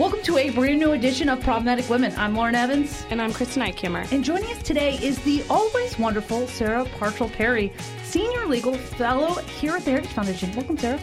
Welcome 0.00 0.22
to 0.22 0.38
a 0.38 0.48
brand 0.48 0.78
new 0.78 0.92
edition 0.92 1.28
of 1.28 1.42
Problematic 1.42 1.90
Women. 1.90 2.14
I'm 2.16 2.34
Lauren 2.34 2.54
Evans. 2.54 3.04
And 3.10 3.20
I'm 3.20 3.34
Kristen 3.34 3.62
Eichamer. 3.62 4.10
And 4.10 4.24
joining 4.24 4.50
us 4.50 4.62
today 4.62 4.94
is 4.94 5.18
the 5.24 5.44
always 5.50 5.98
wonderful 5.98 6.46
Sarah 6.48 6.86
Parshall 6.86 7.30
Perry, 7.30 7.70
Senior 8.04 8.46
Legal 8.46 8.72
Fellow 8.72 9.34
here 9.42 9.76
at 9.76 9.84
the 9.84 9.90
Heritage 9.90 10.12
Foundation. 10.12 10.56
Welcome, 10.56 10.78
Sarah. 10.78 10.98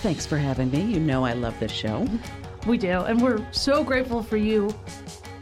Thanks 0.00 0.26
for 0.26 0.38
having 0.38 0.70
me. 0.70 0.80
You 0.80 1.00
know 1.00 1.24
I 1.24 1.32
love 1.32 1.58
this 1.58 1.72
show. 1.72 2.06
We 2.68 2.78
do, 2.78 3.00
and 3.00 3.20
we're 3.20 3.44
so 3.50 3.82
grateful 3.82 4.22
for 4.22 4.36
you. 4.36 4.72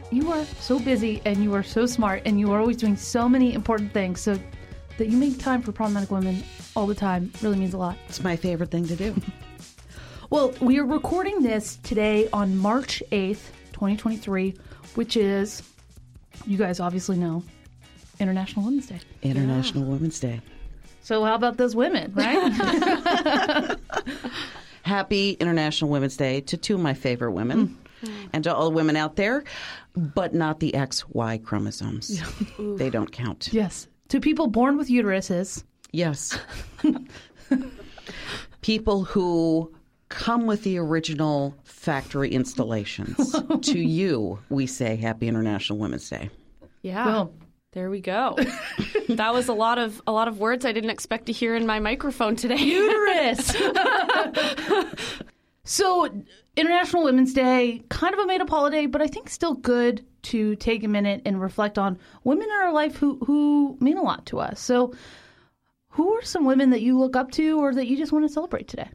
You 0.09 0.31
are 0.31 0.43
so 0.43 0.79
busy 0.79 1.21
and 1.25 1.43
you 1.43 1.53
are 1.53 1.61
so 1.61 1.85
smart 1.85 2.23
and 2.25 2.39
you 2.39 2.51
are 2.53 2.59
always 2.59 2.77
doing 2.77 2.97
so 2.97 3.29
many 3.29 3.53
important 3.53 3.93
things. 3.93 4.19
So 4.19 4.39
that 4.97 5.09
you 5.09 5.17
make 5.17 5.37
time 5.37 5.61
for 5.61 5.71
problematic 5.71 6.09
women 6.09 6.43
all 6.75 6.87
the 6.87 6.95
time 6.95 7.31
really 7.43 7.57
means 7.57 7.75
a 7.75 7.77
lot. 7.77 7.97
It's 8.09 8.23
my 8.23 8.35
favorite 8.35 8.71
thing 8.71 8.87
to 8.87 8.95
do. 8.95 9.15
Well, 10.35 10.53
we 10.59 10.79
are 10.79 10.85
recording 10.85 11.43
this 11.43 11.77
today 11.77 12.27
on 12.33 12.57
March 12.57 13.01
8th, 13.13 13.39
2023, 13.71 14.53
which 14.95 15.15
is, 15.15 15.63
you 16.45 16.57
guys 16.57 16.81
obviously 16.81 17.15
know, 17.17 17.41
International 18.19 18.65
Women's 18.65 18.87
Day. 18.87 18.99
International 19.21 19.85
yeah. 19.85 19.89
Women's 19.91 20.19
Day. 20.19 20.41
So, 21.03 21.23
how 21.23 21.35
about 21.35 21.55
those 21.55 21.73
women, 21.73 22.11
right? 22.13 23.77
Happy 24.83 25.37
International 25.39 25.89
Women's 25.89 26.17
Day 26.17 26.41
to 26.41 26.57
two 26.57 26.75
of 26.75 26.81
my 26.81 26.93
favorite 26.93 27.31
women 27.31 27.77
mm. 28.03 28.29
and 28.33 28.43
to 28.43 28.53
all 28.53 28.69
the 28.69 28.75
women 28.75 28.97
out 28.97 29.15
there, 29.15 29.45
but 29.95 30.33
not 30.33 30.59
the 30.59 30.73
XY 30.73 31.45
chromosomes. 31.45 32.21
they 32.59 32.89
don't 32.89 33.13
count. 33.13 33.53
Yes. 33.53 33.87
To 34.09 34.19
people 34.19 34.47
born 34.47 34.75
with 34.75 34.89
uteruses. 34.89 35.63
Yes. 35.93 36.37
people 38.61 39.05
who 39.05 39.73
come 40.15 40.45
with 40.47 40.63
the 40.63 40.77
original 40.77 41.55
factory 41.63 42.29
installations. 42.29 43.35
to 43.61 43.79
you, 43.79 44.39
we 44.49 44.65
say 44.65 44.95
Happy 44.95 45.27
International 45.27 45.77
Women's 45.77 46.09
Day. 46.09 46.29
Yeah. 46.81 47.05
Well, 47.05 47.33
there 47.73 47.89
we 47.89 47.99
go. 47.99 48.37
that 49.09 49.33
was 49.33 49.49
a 49.49 49.53
lot 49.53 49.77
of 49.77 50.01
a 50.07 50.11
lot 50.11 50.27
of 50.27 50.39
words 50.39 50.65
I 50.65 50.71
didn't 50.71 50.89
expect 50.89 51.25
to 51.25 51.33
hear 51.33 51.55
in 51.55 51.65
my 51.65 51.79
microphone 51.79 52.35
today. 52.35 52.55
Uterus. 52.59 53.53
so, 55.65 56.09
International 56.55 57.03
Women's 57.03 57.33
Day, 57.33 57.83
kind 57.89 58.13
of 58.13 58.19
a 58.19 58.25
made 58.25 58.39
up 58.39 58.49
holiday, 58.49 58.85
but 58.85 59.01
I 59.01 59.07
think 59.07 59.29
still 59.29 59.55
good 59.55 60.05
to 60.23 60.55
take 60.55 60.83
a 60.83 60.87
minute 60.87 61.21
and 61.25 61.41
reflect 61.41 61.77
on 61.77 61.99
women 62.23 62.45
in 62.45 62.51
our 62.51 62.71
life 62.71 62.95
who 62.95 63.17
who 63.25 63.77
mean 63.81 63.97
a 63.97 64.03
lot 64.03 64.25
to 64.27 64.39
us. 64.39 64.61
So, 64.61 64.93
who 65.89 66.13
are 66.13 66.23
some 66.23 66.45
women 66.45 66.69
that 66.69 66.81
you 66.81 66.97
look 66.97 67.17
up 67.17 67.31
to 67.31 67.59
or 67.59 67.73
that 67.73 67.87
you 67.87 67.97
just 67.97 68.13
want 68.13 68.25
to 68.25 68.33
celebrate 68.33 68.69
today? 68.69 68.89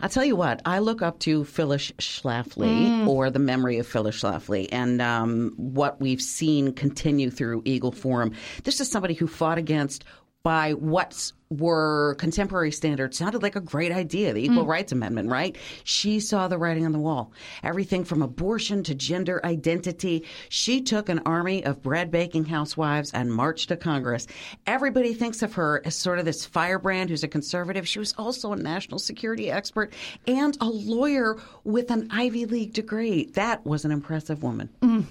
I'll 0.00 0.08
tell 0.08 0.24
you 0.24 0.36
what, 0.36 0.62
I 0.64 0.78
look 0.78 1.02
up 1.02 1.18
to 1.20 1.44
Phyllis 1.44 1.90
Schlafly 1.98 2.68
mm. 2.68 3.08
or 3.08 3.30
the 3.30 3.38
memory 3.40 3.78
of 3.78 3.86
Phyllis 3.86 4.22
Schlafly 4.22 4.68
and 4.70 5.02
um, 5.02 5.54
what 5.56 6.00
we've 6.00 6.20
seen 6.22 6.72
continue 6.72 7.30
through 7.30 7.62
Eagle 7.64 7.92
Forum. 7.92 8.32
This 8.62 8.80
is 8.80 8.90
somebody 8.90 9.14
who 9.14 9.26
fought 9.26 9.58
against 9.58 10.04
by 10.48 10.72
what 10.72 11.30
were 11.50 12.14
contemporary 12.18 12.72
standards 12.72 13.18
sounded 13.18 13.42
like 13.42 13.54
a 13.54 13.60
great 13.60 13.92
idea, 13.92 14.32
the 14.32 14.42
Equal 14.42 14.64
mm. 14.64 14.68
Rights 14.68 14.92
Amendment, 14.92 15.28
right? 15.28 15.58
She 15.84 16.20
saw 16.20 16.48
the 16.48 16.56
writing 16.56 16.86
on 16.86 16.92
the 16.92 16.98
wall. 16.98 17.34
Everything 17.62 18.02
from 18.02 18.22
abortion 18.22 18.82
to 18.84 18.94
gender 18.94 19.44
identity. 19.44 20.24
She 20.48 20.80
took 20.80 21.10
an 21.10 21.18
army 21.26 21.62
of 21.66 21.82
bread 21.82 22.10
baking 22.10 22.46
housewives 22.46 23.12
and 23.12 23.30
marched 23.30 23.68
to 23.68 23.76
Congress. 23.76 24.26
Everybody 24.66 25.12
thinks 25.12 25.42
of 25.42 25.52
her 25.52 25.82
as 25.84 25.94
sort 25.94 26.18
of 26.18 26.24
this 26.24 26.46
firebrand 26.46 27.10
who's 27.10 27.24
a 27.24 27.28
conservative. 27.28 27.86
She 27.86 27.98
was 27.98 28.14
also 28.16 28.54
a 28.54 28.56
national 28.56 29.00
security 29.00 29.50
expert 29.50 29.92
and 30.26 30.56
a 30.62 30.66
lawyer 30.70 31.36
with 31.64 31.90
an 31.90 32.08
Ivy 32.10 32.46
League 32.46 32.72
degree. 32.72 33.26
That 33.34 33.66
was 33.66 33.84
an 33.84 33.90
impressive 33.90 34.42
woman. 34.42 34.70
Mm. 34.80 35.04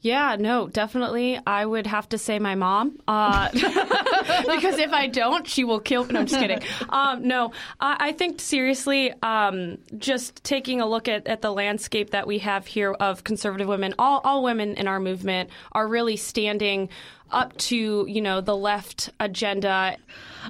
Yeah, 0.00 0.36
no, 0.38 0.68
definitely. 0.68 1.40
I 1.44 1.66
would 1.66 1.86
have 1.86 2.08
to 2.10 2.18
say 2.18 2.38
my 2.38 2.54
mom, 2.54 3.00
uh, 3.08 3.50
because 3.52 4.78
if 4.78 4.92
I 4.92 5.08
don't, 5.08 5.46
she 5.46 5.64
will 5.64 5.80
kill. 5.80 6.04
No, 6.04 6.20
I'm 6.20 6.26
just 6.26 6.40
kidding. 6.40 6.60
Um, 6.88 7.26
no, 7.26 7.52
I, 7.80 7.96
I, 8.00 8.12
think 8.12 8.40
seriously, 8.40 9.12
um, 9.22 9.78
just 9.98 10.42
taking 10.42 10.80
a 10.80 10.86
look 10.86 11.06
at, 11.06 11.26
at 11.26 11.42
the 11.42 11.52
landscape 11.52 12.10
that 12.10 12.26
we 12.26 12.38
have 12.38 12.66
here 12.66 12.92
of 12.92 13.24
conservative 13.24 13.68
women, 13.68 13.94
all, 13.98 14.20
all 14.24 14.42
women 14.42 14.74
in 14.74 14.88
our 14.88 14.98
movement 14.98 15.50
are 15.72 15.86
really 15.86 16.16
standing 16.16 16.88
up 17.30 17.56
to 17.58 18.06
you 18.08 18.20
know 18.20 18.40
the 18.40 18.56
left 18.56 19.10
agenda. 19.20 19.96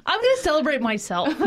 I'm 0.05 0.21
going 0.21 0.35
to 0.37 0.41
celebrate 0.41 0.81
myself. 0.81 1.27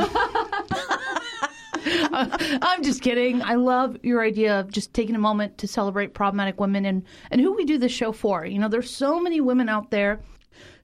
I'm 2.12 2.82
just 2.82 3.02
kidding. 3.02 3.42
I 3.42 3.54
love 3.54 3.96
your 4.02 4.22
idea 4.22 4.60
of 4.60 4.70
just 4.70 4.94
taking 4.94 5.14
a 5.14 5.18
moment 5.18 5.58
to 5.58 5.68
celebrate 5.68 6.14
problematic 6.14 6.60
women 6.60 6.84
and, 6.84 7.02
and 7.30 7.40
who 7.40 7.54
we 7.54 7.64
do 7.64 7.78
this 7.78 7.92
show 7.92 8.12
for. 8.12 8.44
You 8.46 8.58
know, 8.58 8.68
there's 8.68 8.94
so 8.94 9.20
many 9.20 9.40
women 9.40 9.68
out 9.68 9.90
there 9.90 10.20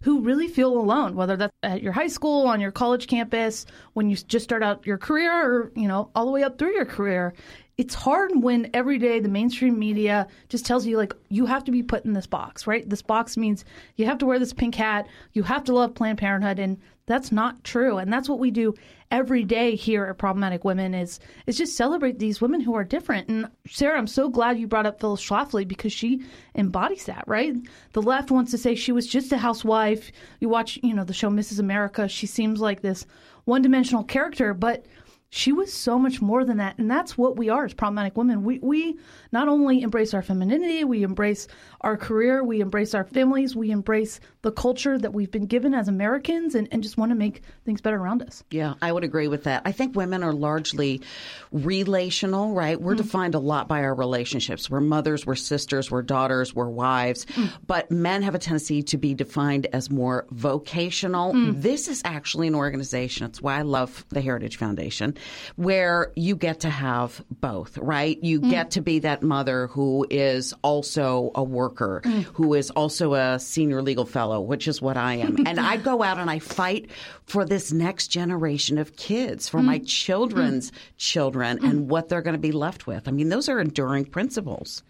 who 0.03 0.21
really 0.21 0.49
feel 0.49 0.77
alone, 0.77 1.15
whether 1.15 1.37
that's 1.37 1.53
at 1.63 1.83
your 1.83 1.93
high 1.93 2.07
school, 2.07 2.47
on 2.47 2.61
your 2.61 2.71
college 2.71 3.07
campus, 3.07 3.67
when 3.95 4.09
you 4.09 4.17
just 4.17 4.45
start 4.45 4.63
out 4.63 4.87
your 4.87 4.99
career, 4.99 5.33
or, 5.33 5.73
you 5.75 5.89
know, 5.89 6.11
all 6.15 6.25
the 6.25 6.33
way 6.33 6.43
up 6.43 6.59
through 6.59 6.75
your 6.75 6.85
career. 6.85 7.35
It's 7.77 7.95
hard 7.95 8.33
when 8.35 8.71
every 8.75 8.99
day 8.99 9.21
the 9.21 9.29
mainstream 9.29 9.79
media 9.79 10.27
just 10.49 10.67
tells 10.67 10.87
you, 10.87 10.97
like, 10.97 11.15
you 11.29 11.47
have 11.47 11.65
to 11.65 11.71
be 11.71 11.83
put 11.83 12.05
in 12.05 12.13
this 12.13 12.27
box, 12.27 12.67
right? 12.67 12.89
This 12.89 13.03
box 13.03 13.37
means 13.37 13.65
you 13.97 14.07
have 14.07 14.19
to 14.19 14.27
wear 14.27 14.39
this 14.39 14.53
pink 14.53 14.75
hat, 14.75 15.07
you 15.33 15.45
have 15.45 15.65
to 15.65 15.75
love 15.75 15.95
Planned 15.95 16.19
Parenthood, 16.19 16.59
and 16.59 16.79
that's 17.09 17.33
not 17.33 17.65
true. 17.65 17.99
And 17.99 18.13
that's 18.13 18.29
what 18.29 18.39
we 18.39 18.53
do 18.53 18.75
every 19.11 19.43
day 19.43 19.75
here 19.75 20.05
at 20.05 20.19
Problematic 20.19 20.65
Women 20.65 20.95
is 20.95 21.19
is 21.47 21.57
just 21.57 21.77
celebrate 21.77 22.19
these 22.19 22.41
women 22.41 22.61
who 22.61 22.75
are 22.75 22.85
different. 22.85 23.29
And 23.29 23.49
Sarah, 23.67 23.99
I'm 23.99 24.07
so 24.07 24.29
glad 24.29 24.59
you 24.59 24.69
brought 24.69 24.87
up 24.87 25.01
Phyllis 25.01 25.27
Schlafly 25.27 25.67
because 25.67 25.93
she 25.93 26.23
embodies 26.55 27.07
that, 27.07 27.25
right? 27.27 27.55
The 27.95 28.03
left 28.03 28.31
wants 28.31 28.53
to 28.53 28.59
say 28.59 28.75
she 28.75 28.93
was 28.93 29.07
just 29.07 29.33
a 29.33 29.39
housewife. 29.39 30.13
You 30.39 30.49
watch, 30.49 30.79
you 30.83 30.95
know, 30.95 31.05
the 31.05 31.15
show 31.15 31.31
Mrs. 31.31 31.59
America, 31.59 32.07
she 32.07 32.27
seems 32.27 32.61
like 32.61 32.83
this 32.83 33.07
one-dimensional 33.47 34.05
character, 34.05 34.53
but 34.53 34.85
she 35.31 35.53
was 35.53 35.73
so 35.73 35.99
much 35.99 36.23
more 36.23 36.45
than 36.45 36.57
that. 36.57 36.79
And 36.79 36.91
that's 36.91 37.19
what 37.19 37.37
we 37.37 37.49
are 37.49 37.65
as 37.65 37.75
problematic 37.75 38.17
women. 38.17 38.45
We, 38.45 38.59
we 38.61 38.99
not 39.33 39.49
only 39.49 39.83
embrace 39.83 40.15
our 40.15 40.23
femininity, 40.23 40.85
we 40.85 41.03
embrace 41.03 41.49
our 41.81 41.97
career, 41.97 42.43
we 42.43 42.61
embrace 42.61 42.95
our 42.95 43.05
families, 43.05 43.55
we 43.55 43.71
embrace 43.71 44.21
the 44.43 44.53
culture 44.53 44.99
that 44.99 45.13
we've 45.13 45.31
been 45.31 45.47
given 45.47 45.75
as 45.75 45.89
Americans 45.89 46.55
and, 46.55 46.69
and 46.71 46.83
just 46.83 46.97
want 46.97 47.11
to 47.11 47.17
make 47.17 47.43
things 47.65 47.81
better 47.81 47.97
around 47.97 48.23
us. 48.23 48.45
Yeah, 48.51 48.75
I 48.81 48.93
would 48.93 49.05
agree 49.05 49.29
with 49.29 49.45
that. 49.45 49.63
I 49.65 49.73
think 49.73 49.97
women 49.97 50.23
are 50.23 50.33
largely 50.33 51.03
relational, 51.51 52.55
right? 52.55 52.81
We're 52.81 52.95
mm. 52.95 52.99
defined 52.99 53.35
a 53.35 53.39
lot 53.39 53.69
by 53.69 53.83
our 53.83 53.95
relationships. 53.95 54.71
We're 54.71 54.81
mothers, 54.81 55.27
we're 55.27 55.35
sisters, 55.35 55.91
we're 55.91 56.03
daughters, 56.03 56.55
we're 56.55 56.69
wives. 56.69 57.27
Mm. 57.27 57.53
But 57.67 57.91
men 57.91 58.23
have 58.23 58.35
a 58.35 58.39
tendency 58.39 58.83
to 58.85 58.97
be 58.97 59.15
defined 59.15 59.67
as 59.73 59.91
more 59.91 60.27
vocational. 60.31 61.33
Mm. 61.33 61.61
This 61.63 61.89
is 61.89 62.03
actually 62.05 62.47
an 62.47 62.55
organization. 62.55 63.27
It's 63.27 63.43
why 63.43 63.59
I 63.59 63.63
love 63.63 64.05
the 64.11 64.21
Heritage 64.21 64.57
Foundation 64.57 65.17
where 65.57 66.13
you 66.15 66.37
get 66.37 66.61
to 66.61 66.71
have 66.71 67.25
both, 67.41 67.77
right? 67.79 68.23
You 68.23 68.41
mm. 68.41 68.51
get 68.51 68.73
to 68.73 68.81
be 68.81 69.01
that 69.01 69.23
mother 69.23 69.67
who 69.69 70.07
is 70.11 70.55
also 70.63 71.33
a 71.35 71.43
worker, 71.43 71.68
mm. 71.71 72.23
who 72.25 72.55
is 72.55 72.71
also 72.71 73.15
a 73.15 73.39
senior 73.39 73.83
legal 73.83 74.05
fellow, 74.05 74.41
which 74.41 74.69
is 74.69 74.81
what 74.83 74.97
I 74.97 75.15
am. 75.15 75.47
and 75.47 75.59
I 75.61 75.77
go 75.77 76.03
out 76.03 76.19
and 76.19 76.31
I 76.31 76.39
fight 76.39 76.91
for 77.25 77.45
this 77.45 77.73
next 77.73 78.09
generation 78.09 78.79
of 78.79 78.97
kids, 78.97 79.49
for 79.49 79.61
mm. 79.61 79.65
my 79.65 79.79
children's 79.81 80.73
children 80.97 81.65
and 81.65 81.91
what 81.91 82.09
they're 82.09 82.23
going 82.23 82.35
to 82.35 82.39
be 82.39 82.53
left 82.53 82.87
with. 82.87 83.09
I 83.09 83.11
mean, 83.11 83.29
those 83.29 83.49
are 83.49 83.61
enduring 83.61 84.07
principles. 84.07 84.83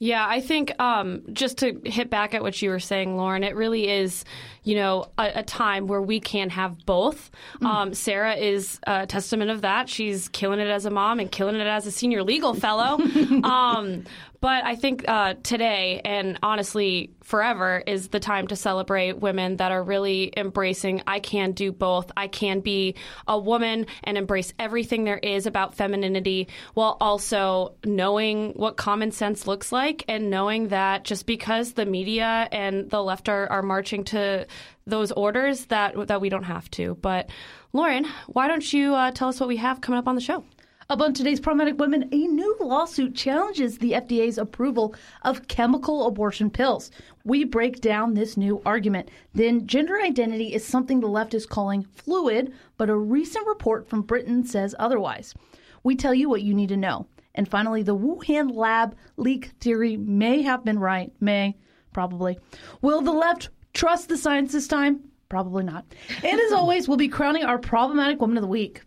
Yeah, 0.00 0.24
I 0.28 0.40
think 0.40 0.80
um, 0.80 1.22
just 1.32 1.58
to 1.58 1.80
hit 1.84 2.08
back 2.08 2.32
at 2.32 2.40
what 2.40 2.62
you 2.62 2.70
were 2.70 2.78
saying, 2.78 3.16
Lauren, 3.16 3.42
it 3.42 3.56
really 3.56 3.90
is, 3.90 4.24
you 4.62 4.76
know, 4.76 5.06
a, 5.18 5.40
a 5.40 5.42
time 5.42 5.88
where 5.88 6.00
we 6.00 6.20
can 6.20 6.50
have 6.50 6.86
both. 6.86 7.32
Mm. 7.60 7.66
Um, 7.66 7.94
Sarah 7.94 8.34
is 8.34 8.78
a 8.86 9.08
testament 9.08 9.50
of 9.50 9.62
that. 9.62 9.88
She's 9.88 10.28
killing 10.28 10.60
it 10.60 10.68
as 10.68 10.86
a 10.86 10.90
mom 10.90 11.18
and 11.18 11.32
killing 11.32 11.56
it 11.56 11.66
as 11.66 11.84
a 11.84 11.90
senior 11.90 12.22
legal 12.22 12.54
fellow. 12.54 13.00
um, 13.42 14.04
but 14.40 14.64
I 14.64 14.76
think 14.76 15.04
uh, 15.08 15.34
today, 15.42 16.00
and 16.04 16.38
honestly, 16.42 17.10
forever, 17.22 17.82
is 17.86 18.08
the 18.08 18.20
time 18.20 18.46
to 18.48 18.56
celebrate 18.56 19.18
women 19.18 19.56
that 19.56 19.72
are 19.72 19.82
really 19.82 20.32
embracing 20.36 21.02
I 21.06 21.20
can 21.20 21.52
do 21.52 21.72
both. 21.72 22.12
I 22.16 22.28
can 22.28 22.60
be 22.60 22.94
a 23.26 23.38
woman 23.38 23.86
and 24.04 24.16
embrace 24.16 24.52
everything 24.58 25.04
there 25.04 25.18
is 25.18 25.46
about 25.46 25.74
femininity 25.74 26.48
while 26.74 26.96
also 27.00 27.74
knowing 27.84 28.52
what 28.52 28.76
common 28.76 29.10
sense 29.10 29.46
looks 29.46 29.72
like 29.72 30.04
and 30.08 30.30
knowing 30.30 30.68
that 30.68 31.04
just 31.04 31.26
because 31.26 31.72
the 31.72 31.86
media 31.86 32.48
and 32.52 32.88
the 32.90 33.02
left 33.02 33.28
are, 33.28 33.48
are 33.48 33.62
marching 33.62 34.04
to 34.04 34.46
those 34.86 35.12
orders 35.12 35.66
that 35.66 36.08
that 36.08 36.20
we 36.20 36.28
don't 36.28 36.44
have 36.44 36.70
to. 36.72 36.94
But 36.96 37.30
Lauren, 37.72 38.06
why 38.26 38.48
don't 38.48 38.72
you 38.72 38.94
uh, 38.94 39.10
tell 39.10 39.28
us 39.28 39.40
what 39.40 39.48
we 39.48 39.56
have 39.56 39.80
coming 39.80 39.98
up 39.98 40.08
on 40.08 40.14
the 40.14 40.20
show? 40.20 40.44
Up 40.90 41.02
on 41.02 41.12
today's 41.12 41.38
Problematic 41.38 41.78
Women, 41.78 42.08
a 42.12 42.16
new 42.16 42.56
lawsuit 42.60 43.14
challenges 43.14 43.76
the 43.76 43.92
FDA's 43.92 44.38
approval 44.38 44.94
of 45.20 45.46
chemical 45.46 46.06
abortion 46.06 46.48
pills. 46.48 46.90
We 47.24 47.44
break 47.44 47.82
down 47.82 48.14
this 48.14 48.38
new 48.38 48.62
argument. 48.64 49.10
Then, 49.34 49.66
gender 49.66 50.00
identity 50.00 50.54
is 50.54 50.64
something 50.64 51.00
the 51.00 51.06
left 51.06 51.34
is 51.34 51.44
calling 51.44 51.82
fluid, 51.82 52.54
but 52.78 52.88
a 52.88 52.96
recent 52.96 53.46
report 53.46 53.86
from 53.86 54.00
Britain 54.00 54.46
says 54.46 54.74
otherwise. 54.78 55.34
We 55.82 55.94
tell 55.94 56.14
you 56.14 56.30
what 56.30 56.40
you 56.40 56.54
need 56.54 56.70
to 56.70 56.76
know. 56.78 57.06
And 57.34 57.46
finally, 57.46 57.82
the 57.82 57.94
Wuhan 57.94 58.54
lab 58.54 58.96
leak 59.18 59.50
theory 59.60 59.98
may 59.98 60.40
have 60.40 60.64
been 60.64 60.78
right. 60.78 61.12
May, 61.20 61.58
probably. 61.92 62.38
Will 62.80 63.02
the 63.02 63.12
left 63.12 63.50
trust 63.74 64.08
the 64.08 64.16
science 64.16 64.52
this 64.52 64.66
time? 64.66 65.00
Probably 65.28 65.64
not. 65.64 65.84
And 66.24 66.40
as 66.40 66.52
always, 66.52 66.88
we'll 66.88 66.96
be 66.96 67.08
crowning 67.08 67.44
our 67.44 67.58
problematic 67.58 68.22
woman 68.22 68.38
of 68.38 68.42
the 68.42 68.48
week. 68.48 68.80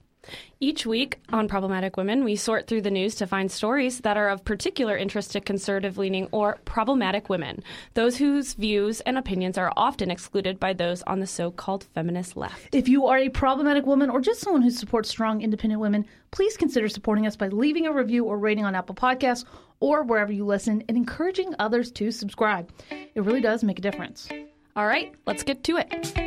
Each 0.59 0.85
week 0.85 1.19
on 1.29 1.47
Problematic 1.47 1.97
Women, 1.97 2.23
we 2.23 2.35
sort 2.35 2.67
through 2.67 2.83
the 2.83 2.91
news 2.91 3.15
to 3.15 3.27
find 3.27 3.51
stories 3.51 4.01
that 4.01 4.17
are 4.17 4.29
of 4.29 4.45
particular 4.45 4.95
interest 4.95 5.31
to 5.31 5.41
conservative 5.41 5.97
leaning 5.97 6.27
or 6.31 6.59
problematic 6.65 7.29
women, 7.29 7.63
those 7.95 8.17
whose 8.17 8.53
views 8.53 9.01
and 9.01 9.17
opinions 9.17 9.57
are 9.57 9.73
often 9.75 10.11
excluded 10.11 10.59
by 10.59 10.73
those 10.73 11.01
on 11.03 11.19
the 11.19 11.27
so 11.27 11.49
called 11.49 11.85
feminist 11.95 12.37
left. 12.37 12.75
If 12.75 12.87
you 12.87 13.07
are 13.07 13.17
a 13.17 13.29
problematic 13.29 13.85
woman 13.85 14.11
or 14.11 14.21
just 14.21 14.41
someone 14.41 14.61
who 14.61 14.69
supports 14.69 15.09
strong, 15.09 15.41
independent 15.41 15.81
women, 15.81 16.05
please 16.29 16.55
consider 16.57 16.87
supporting 16.87 17.25
us 17.25 17.35
by 17.35 17.47
leaving 17.47 17.87
a 17.87 17.93
review 17.93 18.25
or 18.25 18.37
rating 18.37 18.65
on 18.65 18.75
Apple 18.75 18.95
Podcasts 18.95 19.45
or 19.79 20.03
wherever 20.03 20.31
you 20.31 20.45
listen 20.45 20.83
and 20.87 20.95
encouraging 20.95 21.55
others 21.57 21.91
to 21.93 22.11
subscribe. 22.11 22.71
It 22.91 23.23
really 23.23 23.41
does 23.41 23.63
make 23.63 23.79
a 23.79 23.81
difference. 23.81 24.29
All 24.75 24.85
right, 24.85 25.13
let's 25.25 25.43
get 25.43 25.63
to 25.65 25.77
it. 25.77 26.20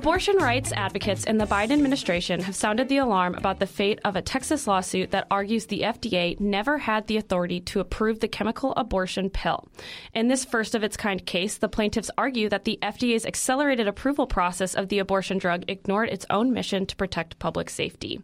Abortion 0.00 0.36
rights 0.36 0.72
advocates 0.72 1.24
in 1.24 1.36
the 1.36 1.44
Biden 1.44 1.72
administration 1.72 2.40
have 2.40 2.56
sounded 2.56 2.88
the 2.88 2.96
alarm 2.96 3.34
about 3.34 3.58
the 3.58 3.66
fate 3.66 3.98
of 4.02 4.16
a 4.16 4.22
Texas 4.22 4.66
lawsuit 4.66 5.10
that 5.10 5.26
argues 5.30 5.66
the 5.66 5.82
FDA 5.82 6.40
never 6.40 6.78
had 6.78 7.06
the 7.06 7.18
authority 7.18 7.60
to 7.60 7.80
approve 7.80 8.20
the 8.20 8.26
chemical 8.26 8.72
abortion 8.78 9.28
pill. 9.28 9.68
In 10.14 10.28
this 10.28 10.42
first 10.42 10.74
of 10.74 10.82
its 10.82 10.96
kind 10.96 11.26
case, 11.26 11.58
the 11.58 11.68
plaintiffs 11.68 12.10
argue 12.16 12.48
that 12.48 12.64
the 12.64 12.78
FDA's 12.80 13.26
accelerated 13.26 13.86
approval 13.86 14.26
process 14.26 14.74
of 14.74 14.88
the 14.88 15.00
abortion 15.00 15.36
drug 15.36 15.64
ignored 15.68 16.08
its 16.08 16.24
own 16.30 16.50
mission 16.54 16.86
to 16.86 16.96
protect 16.96 17.38
public 17.38 17.68
safety. 17.68 18.22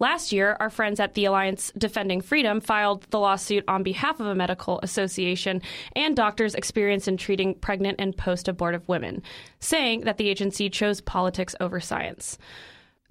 Last 0.00 0.32
year, 0.32 0.56
our 0.58 0.70
friends 0.70 0.98
at 0.98 1.14
the 1.14 1.26
Alliance 1.26 1.70
Defending 1.78 2.20
Freedom 2.20 2.60
filed 2.60 3.04
the 3.10 3.20
lawsuit 3.20 3.62
on 3.68 3.84
behalf 3.84 4.18
of 4.18 4.26
a 4.26 4.34
medical 4.34 4.80
association 4.82 5.62
and 5.94 6.16
doctors 6.16 6.56
experienced 6.56 7.06
in 7.06 7.16
treating 7.16 7.54
pregnant 7.54 8.00
and 8.00 8.16
post 8.16 8.48
abortive 8.48 8.88
women, 8.88 9.22
saying 9.62 10.02
that 10.02 10.18
the 10.18 10.28
agency 10.28 10.68
chose 10.68 11.00
politics 11.00 11.54
over 11.60 11.80
science. 11.80 12.36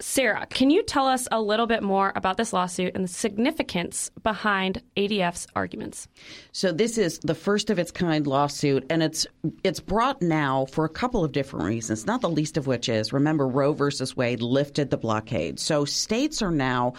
Sarah, 0.02 0.46
can 0.46 0.68
you 0.70 0.82
tell 0.82 1.06
us 1.06 1.28
a 1.30 1.40
little 1.40 1.68
bit 1.68 1.80
more 1.80 2.12
about 2.16 2.36
this 2.36 2.52
lawsuit 2.52 2.96
and 2.96 3.04
the 3.04 3.08
significance 3.08 4.10
behind 4.24 4.82
ADF's 4.96 5.46
arguments? 5.54 6.08
So 6.50 6.72
this 6.72 6.98
is 6.98 7.20
the 7.20 7.36
first 7.36 7.70
of 7.70 7.78
its 7.78 7.92
kind 7.92 8.26
lawsuit 8.26 8.84
and 8.90 9.00
it's 9.00 9.28
it's 9.62 9.78
brought 9.78 10.20
now 10.20 10.66
for 10.66 10.84
a 10.84 10.88
couple 10.88 11.24
of 11.24 11.30
different 11.30 11.66
reasons, 11.66 12.04
not 12.04 12.20
the 12.20 12.28
least 12.28 12.56
of 12.56 12.66
which 12.66 12.88
is 12.88 13.12
remember 13.12 13.46
Roe 13.46 13.74
versus 13.74 14.16
Wade 14.16 14.42
lifted 14.42 14.90
the 14.90 14.96
blockade. 14.96 15.60
So 15.60 15.84
states 15.84 16.42
are 16.42 16.50
now 16.50 16.94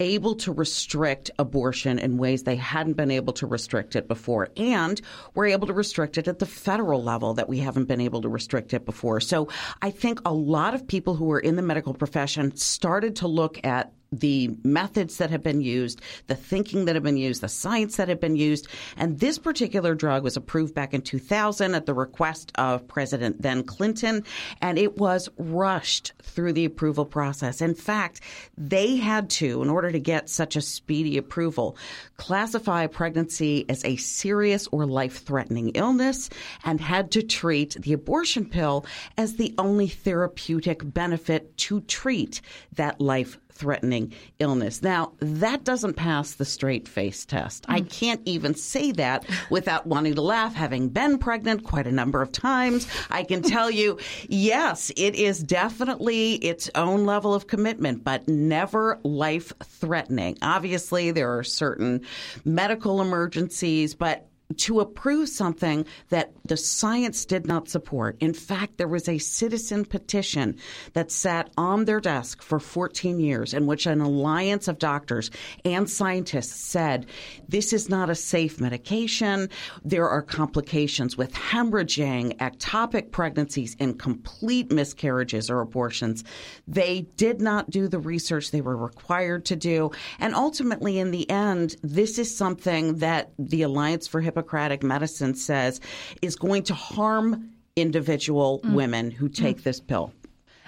able 0.00 0.34
to 0.36 0.52
restrict 0.52 1.30
abortion 1.38 1.98
in 1.98 2.18
ways 2.18 2.42
they 2.42 2.56
hadn't 2.56 2.94
been 2.94 3.10
able 3.10 3.32
to 3.34 3.46
restrict 3.46 3.96
it 3.96 4.08
before. 4.08 4.48
And 4.56 5.00
we're 5.34 5.46
able 5.46 5.66
to 5.66 5.72
restrict 5.72 6.18
it 6.18 6.28
at 6.28 6.38
the 6.38 6.46
federal 6.46 7.02
level 7.02 7.34
that 7.34 7.48
we 7.48 7.58
haven't 7.58 7.86
been 7.86 8.00
able 8.00 8.22
to 8.22 8.28
restrict 8.28 8.74
it 8.74 8.84
before. 8.84 9.20
So 9.20 9.48
I 9.82 9.90
think 9.90 10.20
a 10.24 10.32
lot 10.32 10.74
of 10.74 10.86
people 10.86 11.14
who 11.14 11.30
are 11.32 11.40
in 11.40 11.56
the 11.56 11.62
medical 11.62 11.94
profession 11.94 12.56
started 12.56 13.16
to 13.16 13.28
look 13.28 13.64
at 13.64 13.92
the 14.20 14.54
methods 14.64 15.18
that 15.18 15.30
have 15.30 15.42
been 15.42 15.60
used, 15.60 16.00
the 16.26 16.34
thinking 16.34 16.84
that 16.84 16.94
have 16.94 17.04
been 17.04 17.16
used, 17.16 17.40
the 17.40 17.48
science 17.48 17.96
that 17.96 18.08
have 18.08 18.20
been 18.20 18.36
used. 18.36 18.68
And 18.96 19.20
this 19.20 19.38
particular 19.38 19.94
drug 19.94 20.24
was 20.24 20.36
approved 20.36 20.74
back 20.74 20.94
in 20.94 21.02
2000 21.02 21.74
at 21.74 21.86
the 21.86 21.94
request 21.94 22.52
of 22.56 22.86
President 22.88 23.42
then 23.42 23.62
Clinton, 23.62 24.24
and 24.60 24.78
it 24.78 24.96
was 24.98 25.28
rushed 25.38 26.12
through 26.22 26.52
the 26.52 26.64
approval 26.64 27.04
process. 27.04 27.60
In 27.60 27.74
fact, 27.74 28.20
they 28.56 28.96
had 28.96 29.30
to, 29.30 29.62
in 29.62 29.70
order 29.70 29.90
to 29.90 29.98
get 29.98 30.28
such 30.28 30.56
a 30.56 30.60
speedy 30.60 31.16
approval, 31.18 31.76
classify 32.16 32.86
pregnancy 32.86 33.64
as 33.68 33.84
a 33.84 33.96
serious 33.96 34.68
or 34.68 34.86
life 34.86 35.22
threatening 35.24 35.70
illness 35.70 36.30
and 36.64 36.80
had 36.80 37.10
to 37.12 37.22
treat 37.22 37.76
the 37.80 37.92
abortion 37.92 38.44
pill 38.44 38.86
as 39.16 39.36
the 39.36 39.54
only 39.58 39.88
therapeutic 39.88 40.80
benefit 40.92 41.56
to 41.56 41.80
treat 41.82 42.40
that 42.74 43.00
life 43.00 43.38
threatening 43.54 44.12
illness. 44.38 44.82
Now, 44.82 45.12
that 45.20 45.64
doesn't 45.64 45.94
pass 45.94 46.34
the 46.34 46.44
straight 46.44 46.88
face 46.88 47.24
test. 47.24 47.66
Mm. 47.66 47.74
I 47.74 47.80
can't 47.82 48.20
even 48.24 48.54
say 48.54 48.92
that 48.92 49.26
without 49.50 49.86
wanting 49.86 50.14
to 50.16 50.22
laugh, 50.22 50.54
having 50.54 50.88
been 50.88 51.18
pregnant 51.18 51.64
quite 51.64 51.86
a 51.86 51.92
number 51.92 52.20
of 52.20 52.32
times. 52.32 52.86
I 53.10 53.22
can 53.22 53.42
tell 53.42 53.70
you, 53.70 53.98
yes, 54.28 54.90
it 54.96 55.14
is 55.14 55.42
definitely 55.42 56.34
its 56.34 56.70
own 56.74 57.06
level 57.06 57.34
of 57.34 57.46
commitment, 57.46 58.04
but 58.04 58.28
never 58.28 58.98
life 59.04 59.52
threatening. 59.62 60.38
Obviously, 60.42 61.10
there 61.10 61.38
are 61.38 61.44
certain 61.44 62.02
medical 62.44 63.00
emergencies, 63.00 63.94
but 63.94 64.28
to 64.56 64.80
approve 64.80 65.28
something 65.28 65.86
that 66.10 66.32
the 66.44 66.56
science 66.56 67.24
did 67.24 67.46
not 67.46 67.68
support. 67.68 68.16
In 68.20 68.34
fact, 68.34 68.76
there 68.76 68.88
was 68.88 69.08
a 69.08 69.18
citizen 69.18 69.84
petition 69.84 70.56
that 70.92 71.10
sat 71.10 71.50
on 71.56 71.86
their 71.86 72.00
desk 72.00 72.42
for 72.42 72.60
14 72.60 73.18
years 73.20 73.54
in 73.54 73.66
which 73.66 73.86
an 73.86 74.00
alliance 74.00 74.68
of 74.68 74.78
doctors 74.78 75.30
and 75.64 75.88
scientists 75.88 76.60
said 76.60 77.06
this 77.48 77.72
is 77.72 77.88
not 77.88 78.10
a 78.10 78.14
safe 78.14 78.60
medication. 78.60 79.48
There 79.84 80.08
are 80.08 80.22
complications 80.22 81.16
with 81.16 81.32
hemorrhaging, 81.32 82.36
ectopic 82.38 83.10
pregnancies, 83.10 83.74
incomplete 83.78 84.70
miscarriages 84.70 85.50
or 85.50 85.60
abortions. 85.60 86.22
They 86.68 87.02
did 87.16 87.40
not 87.40 87.70
do 87.70 87.88
the 87.88 87.98
research 87.98 88.50
they 88.50 88.60
were 88.60 88.76
required 88.76 89.46
to 89.46 89.56
do. 89.56 89.90
And 90.18 90.34
ultimately, 90.34 90.98
in 90.98 91.10
the 91.10 91.28
end, 91.30 91.76
this 91.82 92.18
is 92.18 92.34
something 92.34 92.98
that 92.98 93.32
the 93.38 93.62
Alliance 93.62 94.06
for 94.06 94.20
Hippocratic 94.20 94.33
Hippocratic 94.34 94.82
medicine 94.82 95.34
says 95.34 95.80
is 96.20 96.34
going 96.34 96.64
to 96.64 96.74
harm 96.74 97.50
individual 97.76 98.60
mm. 98.60 98.74
women 98.74 99.10
who 99.10 99.28
take 99.28 99.58
mm. 99.58 99.62
this 99.62 99.80
pill. 99.80 100.12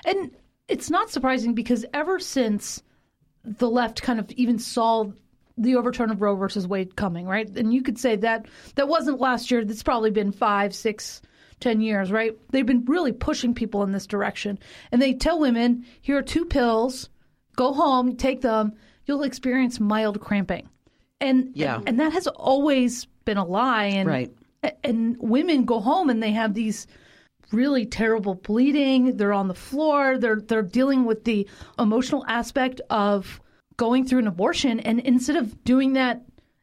And 0.04 0.30
it's 0.68 0.88
not 0.88 1.10
surprising 1.10 1.54
because 1.54 1.84
ever 1.92 2.20
since 2.20 2.82
the 3.44 3.68
left 3.68 4.02
kind 4.02 4.20
of 4.20 4.30
even 4.32 4.58
saw 4.58 5.06
the 5.58 5.74
overturn 5.76 6.10
of 6.10 6.22
Roe 6.22 6.36
versus 6.36 6.66
Wade 6.66 6.96
coming, 6.96 7.26
right? 7.26 7.48
And 7.56 7.72
you 7.72 7.82
could 7.82 7.98
say 7.98 8.14
that 8.16 8.46
that 8.76 8.88
wasn't 8.88 9.20
last 9.20 9.50
year. 9.50 9.64
That's 9.64 9.82
probably 9.82 10.10
been 10.10 10.30
five, 10.30 10.74
six, 10.74 11.22
ten 11.60 11.80
years, 11.80 12.12
right? 12.12 12.36
They've 12.50 12.66
been 12.66 12.84
really 12.84 13.12
pushing 13.12 13.54
people 13.54 13.82
in 13.82 13.92
this 13.92 14.06
direction. 14.06 14.58
And 14.92 15.02
they 15.02 15.14
tell 15.14 15.40
women, 15.40 15.86
here 16.02 16.18
are 16.18 16.22
two 16.22 16.44
pills, 16.44 17.08
go 17.56 17.72
home, 17.72 18.16
take 18.16 18.42
them, 18.42 18.74
you'll 19.06 19.22
experience 19.22 19.80
mild 19.80 20.20
cramping. 20.20 20.68
And 21.20 21.50
yeah. 21.54 21.76
and, 21.76 21.88
and 21.88 22.00
that 22.00 22.12
has 22.12 22.26
always 22.26 23.06
been 23.26 23.36
a 23.36 23.44
lie 23.44 23.84
and 23.84 24.08
right. 24.08 24.34
and 24.82 25.16
women 25.18 25.66
go 25.66 25.80
home 25.80 26.08
and 26.08 26.22
they 26.22 26.32
have 26.32 26.54
these 26.54 26.86
really 27.52 27.84
terrible 27.84 28.34
bleeding 28.34 29.18
they're 29.18 29.34
on 29.34 29.48
the 29.48 29.54
floor 29.54 30.16
they're 30.18 30.40
they're 30.40 30.62
dealing 30.62 31.04
with 31.04 31.24
the 31.24 31.46
emotional 31.78 32.24
aspect 32.26 32.80
of 32.88 33.40
going 33.76 34.06
through 34.06 34.20
an 34.20 34.26
abortion 34.26 34.80
and 34.80 35.00
instead 35.00 35.36
of 35.36 35.62
doing 35.64 35.92
that 35.92 36.22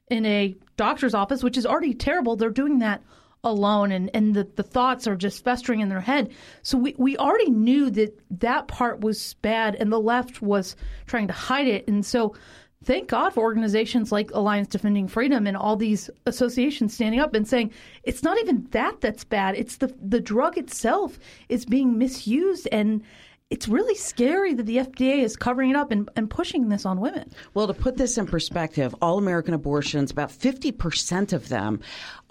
in 0.09 0.25
a 0.25 0.55
doctor's 0.75 1.13
office 1.13 1.43
which 1.43 1.57
is 1.57 1.65
already 1.65 1.93
terrible 1.93 2.35
they're 2.35 2.49
doing 2.49 2.79
that 2.79 3.03
alone 3.43 3.91
and, 3.91 4.09
and 4.13 4.33
the, 4.33 4.47
the 4.55 4.63
thoughts 4.63 5.05
are 5.05 5.15
just 5.15 5.43
festering 5.43 5.81
in 5.81 5.89
their 5.89 5.99
head. 5.99 6.31
So 6.61 6.77
we, 6.77 6.95
we 6.97 7.17
already 7.17 7.49
knew 7.49 7.89
that 7.91 8.17
that 8.39 8.67
part 8.67 9.01
was 9.01 9.33
bad 9.35 9.75
and 9.75 9.91
the 9.91 9.99
left 9.99 10.41
was 10.41 10.75
trying 11.07 11.27
to 11.27 11.33
hide 11.33 11.67
it. 11.67 11.87
And 11.87 12.05
so 12.05 12.35
thank 12.83 13.07
God 13.09 13.33
for 13.33 13.41
organizations 13.41 14.11
like 14.11 14.31
Alliance 14.33 14.67
Defending 14.67 15.07
Freedom 15.07 15.47
and 15.47 15.57
all 15.57 15.75
these 15.75 16.09
associations 16.25 16.93
standing 16.93 17.19
up 17.19 17.33
and 17.33 17.47
saying 17.47 17.71
it's 18.03 18.23
not 18.23 18.39
even 18.39 18.67
that 18.71 19.01
that's 19.01 19.23
bad. 19.23 19.55
It's 19.55 19.77
the 19.77 19.93
the 20.01 20.19
drug 20.19 20.57
itself 20.57 21.17
is 21.49 21.65
being 21.65 21.97
misused 21.97 22.67
and 22.71 23.03
it's 23.49 23.67
really 23.67 23.93
scary 23.93 24.55
that 24.55 24.65
the 24.65 24.77
FDA 24.77 25.19
is 25.19 25.35
covering 25.35 25.69
it 25.69 25.75
up 25.75 25.91
and, 25.91 26.09
and 26.15 26.27
pushing 26.27 26.69
this 26.69 26.87
on 26.87 26.99
women. 26.99 27.31
Well, 27.53 27.67
to 27.67 27.73
put 27.73 27.97
this 27.97 28.17
in 28.17 28.25
perspective, 28.25 28.95
all 28.99 29.19
American 29.19 29.53
abortions, 29.53 30.09
about 30.09 30.31
50% 30.31 31.33
of 31.33 31.49
them 31.49 31.79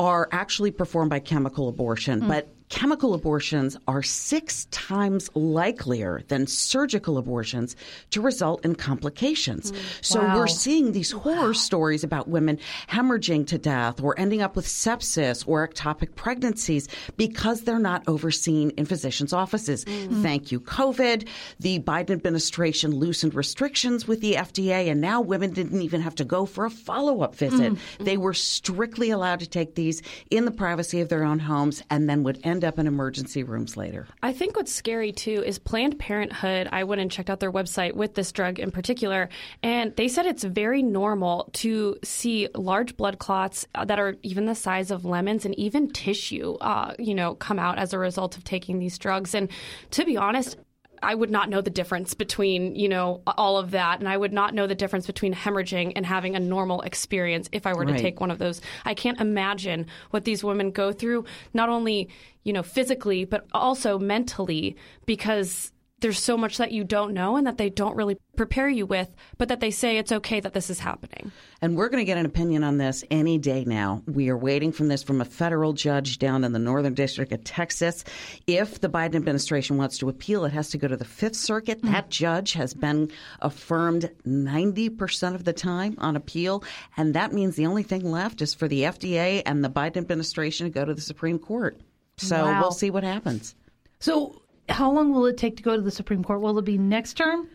are 0.01 0.29
actually 0.33 0.73
performed 0.73 1.11
by 1.11 1.21
chemical 1.21 1.69
abortion, 1.69 2.23
mm. 2.23 2.29
but 2.29 2.49
chemical 2.73 3.13
abortions 3.13 3.77
are 3.87 4.03
six 4.03 4.65
times 4.71 5.29
likelier 5.35 6.23
than 6.29 6.47
surgical 6.47 7.19
abortions 7.19 7.77
to 8.09 8.23
result 8.23 8.65
in 8.65 8.75
complications. 8.75 9.71
Mm. 9.71 9.79
So 10.01 10.23
wow. 10.23 10.37
we're 10.39 10.47
seeing 10.47 10.93
these 10.93 11.11
horror 11.11 11.49
wow. 11.49 11.53
stories 11.53 12.03
about 12.03 12.29
women 12.29 12.59
hemorrhaging 12.89 13.47
to 13.49 13.59
death 13.59 14.03
or 14.03 14.19
ending 14.19 14.41
up 14.41 14.57
with 14.57 14.67
sepsis 14.67 15.47
or 15.47 15.69
ectopic 15.69 16.15
pregnancies 16.15 16.89
because 17.19 17.61
they're 17.61 17.79
not 17.79 18.05
overseen 18.09 18.71
in 18.71 18.87
physicians' 18.87 19.35
offices. 19.35 19.85
Mm. 19.85 20.23
Thank 20.23 20.51
you, 20.51 20.59
COVID. 20.59 21.29
The 21.61 21.79
Biden 21.81 22.13
administration 22.13 22.93
loosened 22.95 23.35
restrictions 23.35 24.09
with 24.09 24.23
the 24.23 24.33
FDA, 24.37 24.91
and 24.91 24.99
now 24.99 25.21
women 25.21 25.53
didn't 25.53 25.83
even 25.83 26.01
have 26.01 26.15
to 26.15 26.25
go 26.25 26.47
for 26.47 26.65
a 26.65 26.71
follow 26.71 27.21
up 27.21 27.35
visit. 27.35 27.75
Mm. 27.75 27.79
They 28.01 28.17
were 28.17 28.33
strictly 28.33 29.11
allowed 29.11 29.41
to 29.41 29.47
take 29.47 29.75
these 29.75 30.01
in 30.31 30.47
the 30.47 30.51
privacy 30.51 31.03
of 31.03 31.11
their 31.11 31.23
own 31.23 31.39
homes 31.39 31.83
and 31.91 32.09
then 32.09 32.23
would 32.23 32.41
end 32.43 32.62
end 32.63 32.69
up 32.69 32.79
in 32.79 32.87
emergency 32.87 33.43
rooms 33.43 33.77
later. 33.77 34.07
I 34.23 34.33
think 34.33 34.57
what's 34.57 34.73
scary 34.73 35.13
too 35.13 35.43
is 35.45 35.59
Planned 35.59 35.99
Parenthood. 35.99 36.69
I 36.71 36.85
went 36.85 37.01
and 37.01 37.11
checked 37.11 37.29
out 37.29 37.41
their 37.41 37.51
website 37.51 37.95
with 37.95 38.15
this 38.15 38.31
drug 38.31 38.59
in 38.59 38.71
particular, 38.71 39.29
and 39.63 39.95
they 39.97 40.09
said 40.09 40.27
it's 40.27 40.45
very 40.45 40.83
normal 40.83 41.51
to 41.55 41.97
see 42.05 42.49
large 42.55 42.97
blood 42.97 43.19
clots 43.19 43.67
that 43.75 43.99
are 43.99 44.17
even 44.23 44.47
the 44.47 44.55
size 44.55 44.91
of 44.91 45.05
lemons 45.05 45.45
and 45.45 45.59
even 45.59 45.91
tissue, 45.91 46.55
uh, 46.61 46.95
you 46.99 47.15
know, 47.15 47.35
come 47.35 47.59
out 47.59 47.79
as 47.79 47.93
a 47.93 47.99
result 47.99 48.37
of 48.37 48.45
taking 48.45 48.79
these 48.79 48.97
drugs. 48.99 49.35
And 49.35 49.49
to 49.93 50.05
be 50.05 50.17
honest, 50.17 50.57
I 51.03 51.15
would 51.15 51.31
not 51.31 51.49
know 51.49 51.61
the 51.61 51.71
difference 51.71 52.15
between, 52.15 52.75
you 52.77 52.89
know, 52.89 53.23
all 53.27 53.59
of 53.59 53.73
that. 53.73 53.99
And 53.99 54.09
I 54.09 54.17
would 54.17 54.33
not 54.33 54.55
know 54.55 54.67
the 54.67 54.75
difference 54.75 55.07
between 55.07 55.35
hemorrhaging 55.35 55.93
and 55.97 56.07
having 56.07 56.37
a 56.37 56.41
normal 56.41 56.83
experience 56.83 57.49
if 57.53 57.67
I 57.67 57.75
were 57.75 57.85
to 57.85 57.99
take 57.99 58.21
one 58.21 58.31
of 58.31 58.39
those. 58.39 58.61
I 58.85 58.95
can't 58.95 59.21
imagine 59.21 59.87
what 60.11 60.25
these 60.25 60.45
women 60.45 60.71
go 60.71 60.93
through, 60.93 61.25
not 61.53 61.69
only, 61.69 62.09
you 62.45 62.53
know, 62.53 62.63
physically, 62.63 63.25
but 63.25 63.47
also 63.53 63.99
mentally, 63.99 64.77
because 65.07 65.72
there's 66.03 66.23
so 66.23 66.37
much 66.37 66.59
that 66.59 66.73
you 66.73 66.85
don't 66.85 67.15
know 67.15 67.37
and 67.37 67.47
that 67.47 67.57
they 67.57 67.71
don't 67.71 67.97
really 67.97 68.19
prepare 68.37 68.69
you 68.69 68.85
with, 68.85 69.09
but 69.39 69.49
that 69.49 69.61
they 69.61 69.71
say 69.71 69.97
it's 69.97 70.13
okay 70.13 70.41
that 70.41 70.53
this 70.53 70.69
is 70.69 70.79
happening. 70.79 71.33
And 71.63 71.77
we're 71.77 71.89
going 71.89 72.01
to 72.01 72.05
get 72.05 72.19
an 72.19 72.27
opinion 72.27 72.65
on 72.65 72.77
this 72.77 73.05
any 73.11 73.39
day 73.39 73.65
now. 73.65 74.03
We 74.07 74.29
are 74.29 74.37
waiting 74.37 74.73
from 74.73 74.89
this 74.89 75.03
from 75.03 75.21
a 75.21 75.25
federal 75.25 75.73
judge 75.73 76.19
down 76.19 76.45
in 76.45 76.53
the 76.53 76.59
Northern 76.59 76.95
District 76.95 77.33
of 77.33 77.45
Texas. 77.45 78.05
If 78.47 78.81
the 78.81 78.89
Biden 78.89 79.15
administration 79.15 79.77
wants 79.79 79.97
to 79.99 80.09
appeal, 80.09 80.45
it 80.45 80.53
has 80.53 80.71
to 80.71 80.79
go 80.79 80.89
to 80.89 80.97
the 80.97 81.05
Fifth 81.05 81.37
Circuit. 81.37 81.81
Mm. 81.83 81.93
That 81.93 82.11
judge 82.11 82.53
has 82.55 82.75
been 82.75 83.11
affirmed 83.41 84.11
90% 84.27 85.35
of 85.35 85.45
the 85.45 85.53
time 85.53 85.95
on 85.99 86.17
appeal. 86.17 86.65
And 86.97 87.15
that 87.15 87.33
means 87.33 87.57
the 87.57 87.67
only 87.67 87.85
thing 87.85 88.11
left 88.11 88.43
is 88.43 88.55
for 88.55 88.67
the 88.69 88.83
FDA 88.83 89.43
and 89.47 89.65
the 89.65 89.71
Biden 89.71 89.99
administration 89.99 90.67
to 90.67 90.71
go 90.71 90.85
to 90.85 90.95
the 90.95 91.01
Supreme 91.01 91.39
Court. 91.39 91.81
So 92.17 92.45
Wow. 92.45 92.61
we'll 92.61 92.73
see 92.73 92.91
what 92.91 93.05
happens. 93.05 93.55
So, 94.01 94.42
how 94.69 94.91
long 94.91 95.13
will 95.13 95.27
it 95.27 95.37
take 95.37 95.57
to 95.59 95.63
go 95.63 95.77
to 95.77 95.83
the 95.83 95.91
Supreme 95.91 96.23
Court? 96.23 96.41
Will 96.41 96.59
it 96.59 96.65
be 96.65 96.79
next 96.79 97.15
term? 97.15 97.49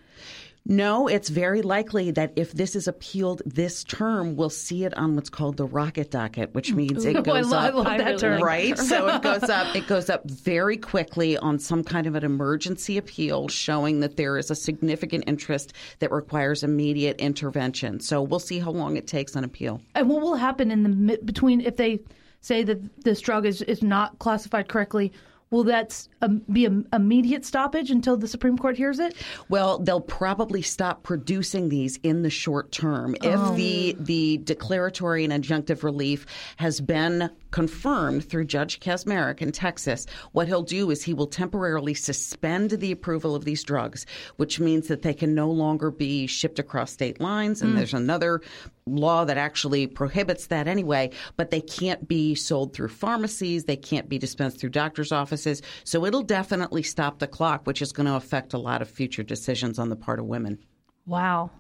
No, 0.69 1.07
it's 1.07 1.29
very 1.29 1.61
likely 1.61 2.11
that 2.11 2.33
if 2.35 2.51
this 2.51 2.75
is 2.75 2.89
appealed 2.89 3.41
this 3.45 3.85
term, 3.85 4.35
we'll 4.35 4.49
see 4.49 4.83
it 4.83 4.93
on 4.97 5.15
what's 5.15 5.29
called 5.29 5.55
the 5.55 5.63
rocket 5.65 6.11
docket, 6.11 6.53
which 6.53 6.73
means 6.73 7.05
it 7.05 7.15
I 7.15 7.21
goes 7.21 7.47
lo- 7.49 7.57
I 7.57 7.67
up. 7.69 7.75
love 7.75 7.85
that 7.99 8.17
term. 8.19 8.43
Right, 8.43 8.77
so 8.77 9.07
it 9.07 9.21
goes 9.21 9.43
up. 9.49 9.73
It 9.77 9.87
goes 9.87 10.09
up 10.09 10.29
very 10.29 10.75
quickly 10.75 11.37
on 11.37 11.57
some 11.57 11.85
kind 11.85 12.05
of 12.05 12.15
an 12.15 12.25
emergency 12.25 12.97
appeal, 12.97 13.47
showing 13.47 14.01
that 14.01 14.17
there 14.17 14.37
is 14.37 14.51
a 14.51 14.55
significant 14.55 15.23
interest 15.25 15.71
that 15.99 16.11
requires 16.11 16.63
immediate 16.63 17.15
intervention. 17.21 18.01
So 18.01 18.21
we'll 18.21 18.39
see 18.39 18.59
how 18.59 18.71
long 18.71 18.97
it 18.97 19.07
takes 19.07 19.37
on 19.37 19.45
appeal. 19.45 19.79
And 19.95 20.09
what 20.09 20.21
will 20.21 20.35
happen 20.35 20.69
in 20.69 20.83
the 20.83 21.17
between 21.23 21.61
if 21.61 21.77
they 21.77 22.01
say 22.41 22.63
that 22.63 23.05
this 23.05 23.21
drug 23.21 23.45
is, 23.45 23.61
is 23.61 23.81
not 23.81 24.19
classified 24.19 24.67
correctly? 24.67 25.13
Will 25.49 25.63
that 25.65 26.07
um, 26.21 26.41
be 26.51 26.65
an 26.65 26.87
immediate 26.91 27.45
stoppage 27.45 27.89
until 27.89 28.17
the 28.17 28.27
Supreme 28.27 28.57
Court 28.57 28.75
hears 28.75 28.99
it? 28.99 29.15
Well, 29.49 29.79
they'll 29.79 30.01
probably 30.01 30.61
stop 30.61 31.03
producing 31.03 31.69
these 31.69 31.97
in 32.03 32.21
the 32.21 32.29
short 32.29 32.71
term. 32.71 33.15
If 33.23 33.55
the 33.55 33.95
the 33.99 34.37
declaratory 34.43 35.23
and 35.23 35.31
injunctive 35.31 35.83
relief 35.83 36.25
has 36.57 36.81
been 36.81 37.29
confirmed 37.51 38.29
through 38.29 38.45
Judge 38.45 38.79
Kacsmaryk 38.79 39.41
in 39.41 39.51
Texas, 39.51 40.05
what 40.33 40.47
he'll 40.47 40.63
do 40.63 40.91
is 40.91 41.03
he 41.03 41.13
will 41.13 41.27
temporarily 41.27 41.93
suspend 41.93 42.71
the 42.71 42.91
approval 42.91 43.35
of 43.35 43.45
these 43.45 43.63
drugs, 43.63 44.05
which 44.35 44.59
means 44.59 44.87
that 44.87 45.01
they 45.01 45.13
can 45.13 45.33
no 45.33 45.49
longer 45.49 45.91
be 45.91 46.27
shipped 46.27 46.59
across 46.59 46.91
state 46.91 47.21
lines. 47.21 47.61
And 47.61 47.77
there's 47.77 47.93
another 47.93 48.41
law 48.87 49.25
that 49.25 49.37
actually 49.37 49.87
prohibits 49.87 50.47
that 50.47 50.67
anyway, 50.67 51.11
but 51.35 51.49
they 51.51 51.61
can't 51.61 52.07
be 52.07 52.35
sold 52.35 52.73
through 52.73 52.87
pharmacies, 52.89 53.65
they 53.65 53.75
can't 53.77 54.07
be 54.09 54.17
dispensed 54.17 54.59
through 54.59 54.69
doctors' 54.69 55.11
offices. 55.11 55.61
So 55.83 56.05
it'll 56.05 56.23
definitely 56.23 56.83
stop 56.83 57.19
the 57.19 57.27
clock, 57.27 57.65
which 57.67 57.81
is 57.81 57.91
going 57.91 58.07
to 58.07 58.15
affect 58.15 58.53
a 58.53 58.57
lot 58.57 58.81
of 58.81 58.89
future 58.89 59.23
decisions 59.23 59.79
on 59.79 59.89
the 59.89 59.95
part 59.95 60.19
of 60.19 60.25
women. 60.25 60.59
Wow, 61.05 61.51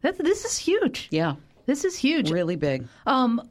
That's, 0.00 0.18
this 0.18 0.44
is 0.44 0.56
huge. 0.58 1.08
Yeah, 1.10 1.34
This 1.66 1.84
is 1.84 1.96
huge. 1.96 2.30
really 2.30 2.56
big. 2.56 2.86
Um, 3.06 3.42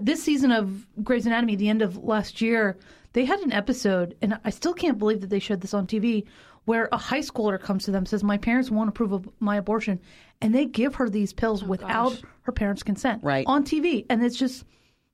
this 0.00 0.22
season 0.22 0.52
of 0.52 0.86
Grey's 1.02 1.26
Anatomy, 1.26 1.56
the 1.56 1.68
end 1.68 1.82
of 1.82 1.96
last 1.98 2.40
year, 2.40 2.76
they 3.14 3.24
had 3.24 3.40
an 3.40 3.52
episode, 3.52 4.16
and 4.22 4.38
I 4.44 4.50
still 4.50 4.74
can't 4.74 4.98
believe 4.98 5.20
that 5.20 5.30
they 5.30 5.38
showed 5.38 5.60
this 5.60 5.74
on 5.74 5.86
TV, 5.86 6.24
where 6.64 6.88
a 6.92 6.96
high 6.96 7.20
schooler 7.20 7.60
comes 7.60 7.84
to 7.84 7.90
them 7.90 8.06
says, 8.06 8.22
"My 8.22 8.38
parents 8.38 8.70
won't 8.70 8.88
approve 8.88 9.12
of 9.12 9.28
my 9.40 9.56
abortion," 9.56 9.98
and 10.42 10.54
they 10.54 10.66
give 10.66 10.96
her 10.96 11.08
these 11.08 11.32
pills 11.32 11.62
oh, 11.62 11.66
without 11.66 12.20
her 12.42 12.52
parents' 12.52 12.82
consent, 12.82 13.22
Right. 13.22 13.44
on 13.46 13.64
TV, 13.64 14.04
and 14.10 14.22
it's 14.24 14.36
just 14.36 14.64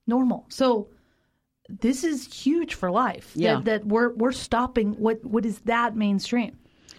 normal. 0.07 0.47
So 0.49 0.89
this 1.69 2.03
is 2.05 2.33
huge 2.33 2.75
for 2.75 2.91
life. 2.91 3.33
Yeah. 3.35 3.57
that, 3.57 3.65
that 3.65 3.87
we're 3.87 4.15
we're 4.15 4.33
stopping 4.33 4.95
what 4.95 5.25
what 5.25 5.45
is 5.45 5.59
that 5.61 5.95
mainstream. 5.97 6.59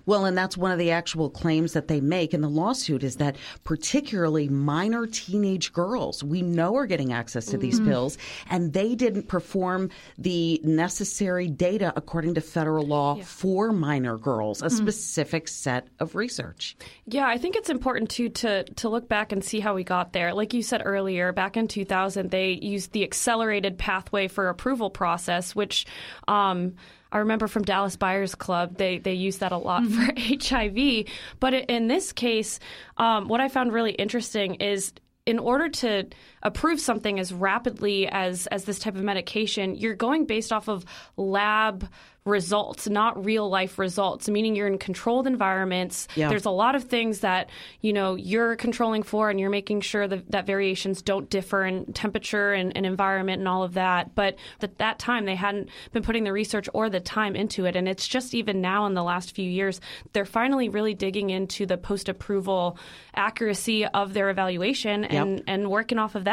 Well, 0.09 0.25
and 0.25 0.35
that's 0.35 0.57
one 0.57 0.71
of 0.71 0.79
the 0.79 0.89
actual 0.89 1.29
claims 1.29 1.73
that 1.73 1.87
they 1.87 2.01
make 2.01 2.33
in 2.33 2.41
the 2.41 2.49
lawsuit 2.49 3.03
is 3.03 3.17
that 3.17 3.35
particularly 3.63 4.49
minor 4.49 5.05
teenage 5.05 5.71
girls 5.71 6.23
we 6.23 6.41
know 6.41 6.75
are 6.77 6.87
getting 6.87 7.13
access 7.13 7.45
to 7.45 7.59
these 7.59 7.79
pills, 7.79 8.17
and 8.49 8.73
they 8.73 8.95
didn't 8.95 9.27
perform 9.27 9.91
the 10.17 10.59
necessary 10.63 11.47
data 11.47 11.93
according 11.95 12.33
to 12.33 12.41
federal 12.41 12.87
law 12.87 13.21
for 13.21 13.71
minor 13.71 14.17
girls, 14.17 14.63
a 14.63 14.71
specific 14.71 15.47
set 15.47 15.87
of 15.99 16.15
research. 16.15 16.75
Yeah, 17.05 17.27
I 17.27 17.37
think 17.37 17.55
it's 17.55 17.69
important 17.69 18.09
too 18.09 18.29
to 18.29 18.63
to 18.63 18.89
look 18.89 19.07
back 19.07 19.31
and 19.31 19.43
see 19.43 19.59
how 19.59 19.75
we 19.75 19.83
got 19.83 20.13
there. 20.13 20.33
Like 20.33 20.55
you 20.55 20.63
said 20.63 20.81
earlier, 20.83 21.31
back 21.33 21.55
in 21.55 21.67
2000, 21.67 22.31
they 22.31 22.53
used 22.53 22.93
the 22.93 23.03
accelerated 23.03 23.77
pathway 23.77 24.27
for 24.27 24.49
approval 24.49 24.89
process, 24.89 25.55
which 25.55 25.85
um, 26.27 26.73
I 27.11 27.19
remember 27.19 27.47
from 27.47 27.63
Dallas 27.63 27.95
Buyers 27.95 28.35
Club. 28.35 28.77
They 28.77 28.99
they 28.99 29.13
use 29.13 29.37
that 29.39 29.51
a 29.51 29.57
lot 29.57 29.85
for 29.85 30.13
HIV. 30.17 31.05
But 31.39 31.53
in 31.53 31.87
this 31.87 32.11
case, 32.11 32.59
um, 32.97 33.27
what 33.27 33.41
I 33.41 33.49
found 33.49 33.73
really 33.73 33.91
interesting 33.93 34.55
is 34.55 34.93
in 35.25 35.39
order 35.39 35.69
to 35.69 36.05
approve 36.43 36.79
something 36.79 37.19
as 37.19 37.34
rapidly 37.34 38.08
as 38.08 38.48
as 38.48 38.65
this 38.65 38.79
type 38.79 38.96
of 38.96 39.03
medication, 39.03 39.75
you're 39.75 39.96
going 39.96 40.25
based 40.25 40.51
off 40.51 40.67
of 40.67 40.86
lab 41.17 41.89
results, 42.25 42.88
not 42.88 43.25
real 43.25 43.50
life 43.50 43.79
results, 43.79 44.29
meaning 44.29 44.55
you're 44.55 44.67
in 44.67 44.77
controlled 44.77 45.25
environments. 45.27 46.08
Yeah. 46.15 46.29
There's 46.29 46.46
a 46.46 46.51
lot 46.51 46.75
of 46.75 46.84
things 46.84 47.22
that, 47.22 47.50
you 47.81 47.93
know, 47.93 48.15
you're 48.15 48.55
controlling 48.55 49.03
for 49.03 49.29
and 49.29 49.39
you're 49.39 49.50
making 49.50 49.81
sure 49.81 50.08
that, 50.08 50.29
that 50.31 50.46
variations 50.46 51.01
don't 51.01 51.29
differ 51.29 51.65
in 51.65 51.91
temperature 51.93 52.53
and, 52.53 52.75
and 52.75 52.86
environment 52.86 53.39
and 53.39 53.48
all 53.48 53.63
of 53.63 53.74
that. 53.74 54.15
But 54.15 54.36
at 54.62 54.77
that 54.77 55.00
time, 55.00 55.25
they 55.25 55.36
hadn't 55.36 55.69
been 55.91 56.03
putting 56.03 56.24
the 56.24 56.34
research 56.34 56.69
or 56.74 56.89
the 56.89 57.00
time 57.00 57.36
into 57.36 57.65
it. 57.65 57.75
And 57.75 57.88
it's 57.88 58.08
just 58.08 58.34
even 58.34 58.62
now 58.62 58.86
in 58.86 58.93
the 58.93 59.03
last 59.03 59.34
few 59.34 59.50
years, 59.50 59.81
they're 60.13 60.25
finally 60.25 60.69
really 60.69 60.93
digging 60.93 61.29
into 61.29 61.65
the 61.65 61.77
post 61.77 62.10
approval 62.10 62.77
accuracy 63.15 63.86
of 63.86 64.13
their 64.13 64.29
evaluation 64.29 65.03
and, 65.05 65.43
and 65.48 65.69
working 65.72 65.98
off 65.98 66.15
of 66.15 66.25
that. 66.25 66.28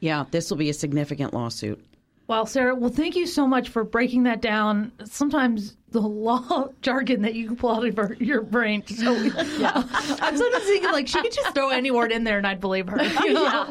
Yeah, 0.00 0.24
this 0.30 0.48
will 0.50 0.56
be 0.56 0.70
a 0.70 0.74
significant 0.74 1.34
lawsuit. 1.34 1.84
Well, 2.26 2.46
Sarah. 2.46 2.74
Well, 2.76 2.90
thank 2.90 3.16
you 3.16 3.26
so 3.26 3.44
much 3.46 3.68
for 3.70 3.82
breaking 3.82 4.22
that 4.22 4.40
down. 4.40 4.92
Sometimes 5.04 5.76
the 5.90 6.00
law 6.00 6.68
jargon 6.82 7.22
that 7.22 7.34
you 7.34 7.48
can 7.48 7.56
pull 7.56 7.70
out 7.74 7.84
of 7.84 7.96
your- 7.96 8.14
your 8.20 8.40
brain. 8.42 8.86
So, 8.86 9.12
I'm 9.36 10.36
sometimes 10.36 10.64
thinking 10.64 10.92
like 10.92 11.08
she 11.08 11.20
could 11.20 11.32
just 11.32 11.52
throw 11.54 11.70
any 11.70 11.90
word 11.90 12.12
in 12.12 12.22
there 12.22 12.38
and 12.38 12.46
I'd 12.46 12.60
believe 12.60 12.86
her. 12.88 13.02
You 13.02 13.32
know? 13.34 13.68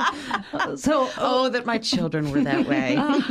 So, 0.76 1.10
Oh, 1.18 1.48
that 1.50 1.66
my 1.66 1.78
children 1.78 2.32
were 2.32 2.42
that 2.42 2.68
way. 2.68 2.98
Uh, 2.98 3.22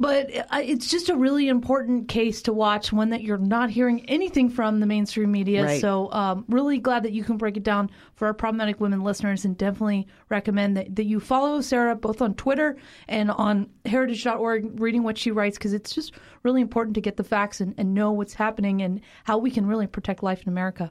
but 0.00 0.30
it's 0.52 0.88
just 0.88 1.08
a 1.08 1.16
really 1.16 1.48
important 1.48 2.08
case 2.08 2.42
to 2.42 2.52
watch, 2.52 2.92
one 2.92 3.10
that 3.10 3.22
you're 3.22 3.38
not 3.38 3.70
hearing 3.70 4.08
anything 4.08 4.48
from 4.48 4.80
the 4.80 4.86
mainstream 4.86 5.32
media. 5.32 5.64
Right. 5.64 5.80
So, 5.80 6.12
um, 6.12 6.44
really 6.48 6.78
glad 6.78 7.02
that 7.02 7.12
you 7.12 7.24
can 7.24 7.36
break 7.36 7.56
it 7.56 7.64
down 7.64 7.90
for 8.14 8.26
our 8.26 8.34
problematic 8.34 8.80
women 8.80 9.02
listeners, 9.02 9.44
and 9.44 9.56
definitely 9.56 10.06
recommend 10.28 10.76
that, 10.76 10.94
that 10.96 11.04
you 11.04 11.18
follow 11.18 11.60
Sarah 11.60 11.96
both 11.96 12.22
on 12.22 12.34
Twitter 12.34 12.76
and 13.08 13.30
on 13.30 13.68
heritage.org, 13.86 14.80
reading 14.80 15.02
what 15.02 15.18
she 15.18 15.30
writes, 15.30 15.58
because 15.58 15.72
it's 15.72 15.92
just 15.92 16.12
really 16.42 16.60
important 16.60 16.94
to 16.94 17.00
get 17.00 17.16
the 17.16 17.24
facts 17.24 17.60
and, 17.60 17.74
and 17.76 17.94
know 17.94 18.12
what's 18.12 18.34
happening 18.34 18.82
and 18.82 19.00
how 19.24 19.38
we 19.38 19.50
can 19.50 19.66
really 19.66 19.86
protect 19.86 20.22
life 20.22 20.42
in 20.42 20.48
America. 20.48 20.90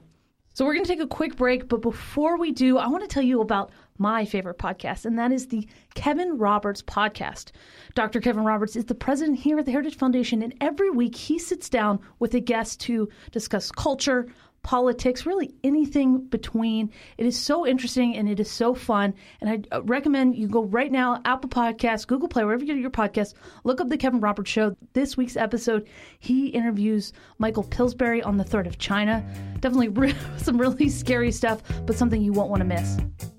So 0.58 0.64
we're 0.64 0.74
going 0.74 0.86
to 0.86 0.90
take 0.90 1.00
a 1.00 1.06
quick 1.06 1.36
break, 1.36 1.68
but 1.68 1.82
before 1.82 2.36
we 2.36 2.50
do, 2.50 2.78
I 2.78 2.88
want 2.88 3.04
to 3.04 3.08
tell 3.08 3.22
you 3.22 3.42
about 3.42 3.70
my 3.96 4.24
favorite 4.24 4.58
podcast, 4.58 5.04
and 5.04 5.16
that 5.16 5.30
is 5.30 5.46
the 5.46 5.68
Kevin 5.94 6.36
Roberts 6.36 6.82
podcast. 6.82 7.52
Dr. 7.94 8.20
Kevin 8.20 8.42
Roberts 8.42 8.74
is 8.74 8.84
the 8.86 8.94
president 8.96 9.38
here 9.38 9.60
at 9.60 9.66
the 9.66 9.70
Heritage 9.70 9.96
Foundation, 9.96 10.42
and 10.42 10.52
every 10.60 10.90
week 10.90 11.14
he 11.14 11.38
sits 11.38 11.68
down 11.68 12.00
with 12.18 12.34
a 12.34 12.40
guest 12.40 12.80
to 12.80 13.08
discuss 13.30 13.70
culture, 13.70 14.26
politics, 14.68 15.24
really 15.24 15.54
anything 15.64 16.26
between. 16.26 16.92
It 17.16 17.24
is 17.24 17.38
so 17.38 17.66
interesting 17.66 18.14
and 18.18 18.28
it 18.28 18.38
is 18.38 18.50
so 18.50 18.74
fun. 18.74 19.14
And 19.40 19.48
I 19.48 19.74
uh, 19.74 19.82
recommend 19.84 20.36
you 20.36 20.46
go 20.46 20.64
right 20.64 20.92
now, 20.92 21.22
Apple 21.24 21.48
Podcasts, 21.48 22.06
Google 22.06 22.28
Play, 22.28 22.44
wherever 22.44 22.62
you 22.62 22.74
get 22.74 22.78
your 22.78 22.90
podcast, 22.90 23.32
look 23.64 23.80
up 23.80 23.88
The 23.88 23.96
Kevin 23.96 24.20
Roberts 24.20 24.50
Show. 24.50 24.76
This 24.92 25.16
week's 25.16 25.38
episode, 25.38 25.88
he 26.18 26.48
interviews 26.48 27.14
Michael 27.38 27.62
Pillsbury 27.62 28.22
on 28.22 28.36
the 28.36 28.44
threat 28.44 28.66
of 28.66 28.76
China. 28.76 29.24
Definitely 29.60 30.14
some 30.36 30.58
really 30.58 30.90
scary 30.90 31.32
stuff, 31.32 31.62
but 31.86 31.96
something 31.96 32.20
you 32.20 32.34
won't 32.34 32.50
want 32.50 32.60
to 32.60 32.66
miss. 32.66 33.37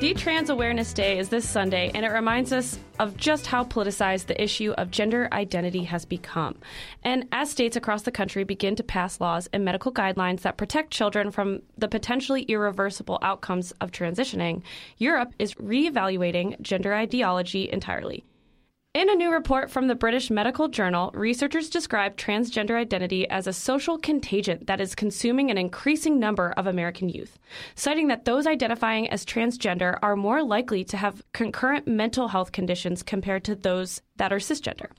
D-Trans 0.00 0.48
Awareness 0.48 0.92
Day 0.92 1.18
is 1.18 1.28
this 1.28 1.48
Sunday, 1.48 1.90
and 1.92 2.06
it 2.06 2.10
reminds 2.10 2.52
us 2.52 2.78
of 3.00 3.16
just 3.16 3.48
how 3.48 3.64
politicized 3.64 4.26
the 4.26 4.40
issue 4.40 4.72
of 4.78 4.92
gender 4.92 5.28
identity 5.32 5.82
has 5.82 6.04
become. 6.04 6.54
And 7.02 7.26
as 7.32 7.50
states 7.50 7.74
across 7.74 8.02
the 8.02 8.12
country 8.12 8.44
begin 8.44 8.76
to 8.76 8.84
pass 8.84 9.20
laws 9.20 9.48
and 9.52 9.64
medical 9.64 9.92
guidelines 9.92 10.42
that 10.42 10.56
protect 10.56 10.92
children 10.92 11.32
from 11.32 11.62
the 11.76 11.88
potentially 11.88 12.42
irreversible 12.42 13.18
outcomes 13.22 13.72
of 13.80 13.90
transitioning, 13.90 14.62
Europe 14.98 15.32
is 15.40 15.54
reevaluating 15.54 16.60
gender 16.60 16.94
ideology 16.94 17.68
entirely. 17.68 18.24
In 18.98 19.08
a 19.08 19.14
new 19.14 19.30
report 19.30 19.70
from 19.70 19.86
the 19.86 19.94
British 19.94 20.28
Medical 20.28 20.66
Journal, 20.66 21.12
researchers 21.14 21.70
describe 21.70 22.16
transgender 22.16 22.74
identity 22.74 23.30
as 23.30 23.46
a 23.46 23.52
social 23.52 23.96
contagion 23.96 24.58
that 24.66 24.80
is 24.80 24.96
consuming 24.96 25.52
an 25.52 25.56
increasing 25.56 26.18
number 26.18 26.52
of 26.56 26.66
American 26.66 27.08
youth, 27.08 27.38
citing 27.76 28.08
that 28.08 28.24
those 28.24 28.44
identifying 28.44 29.08
as 29.08 29.24
transgender 29.24 29.96
are 30.02 30.16
more 30.16 30.42
likely 30.42 30.82
to 30.82 30.96
have 30.96 31.22
concurrent 31.32 31.86
mental 31.86 32.26
health 32.26 32.50
conditions 32.50 33.04
compared 33.04 33.44
to 33.44 33.54
those 33.54 34.02
that 34.16 34.32
are 34.32 34.40
cisgender. 34.40 34.90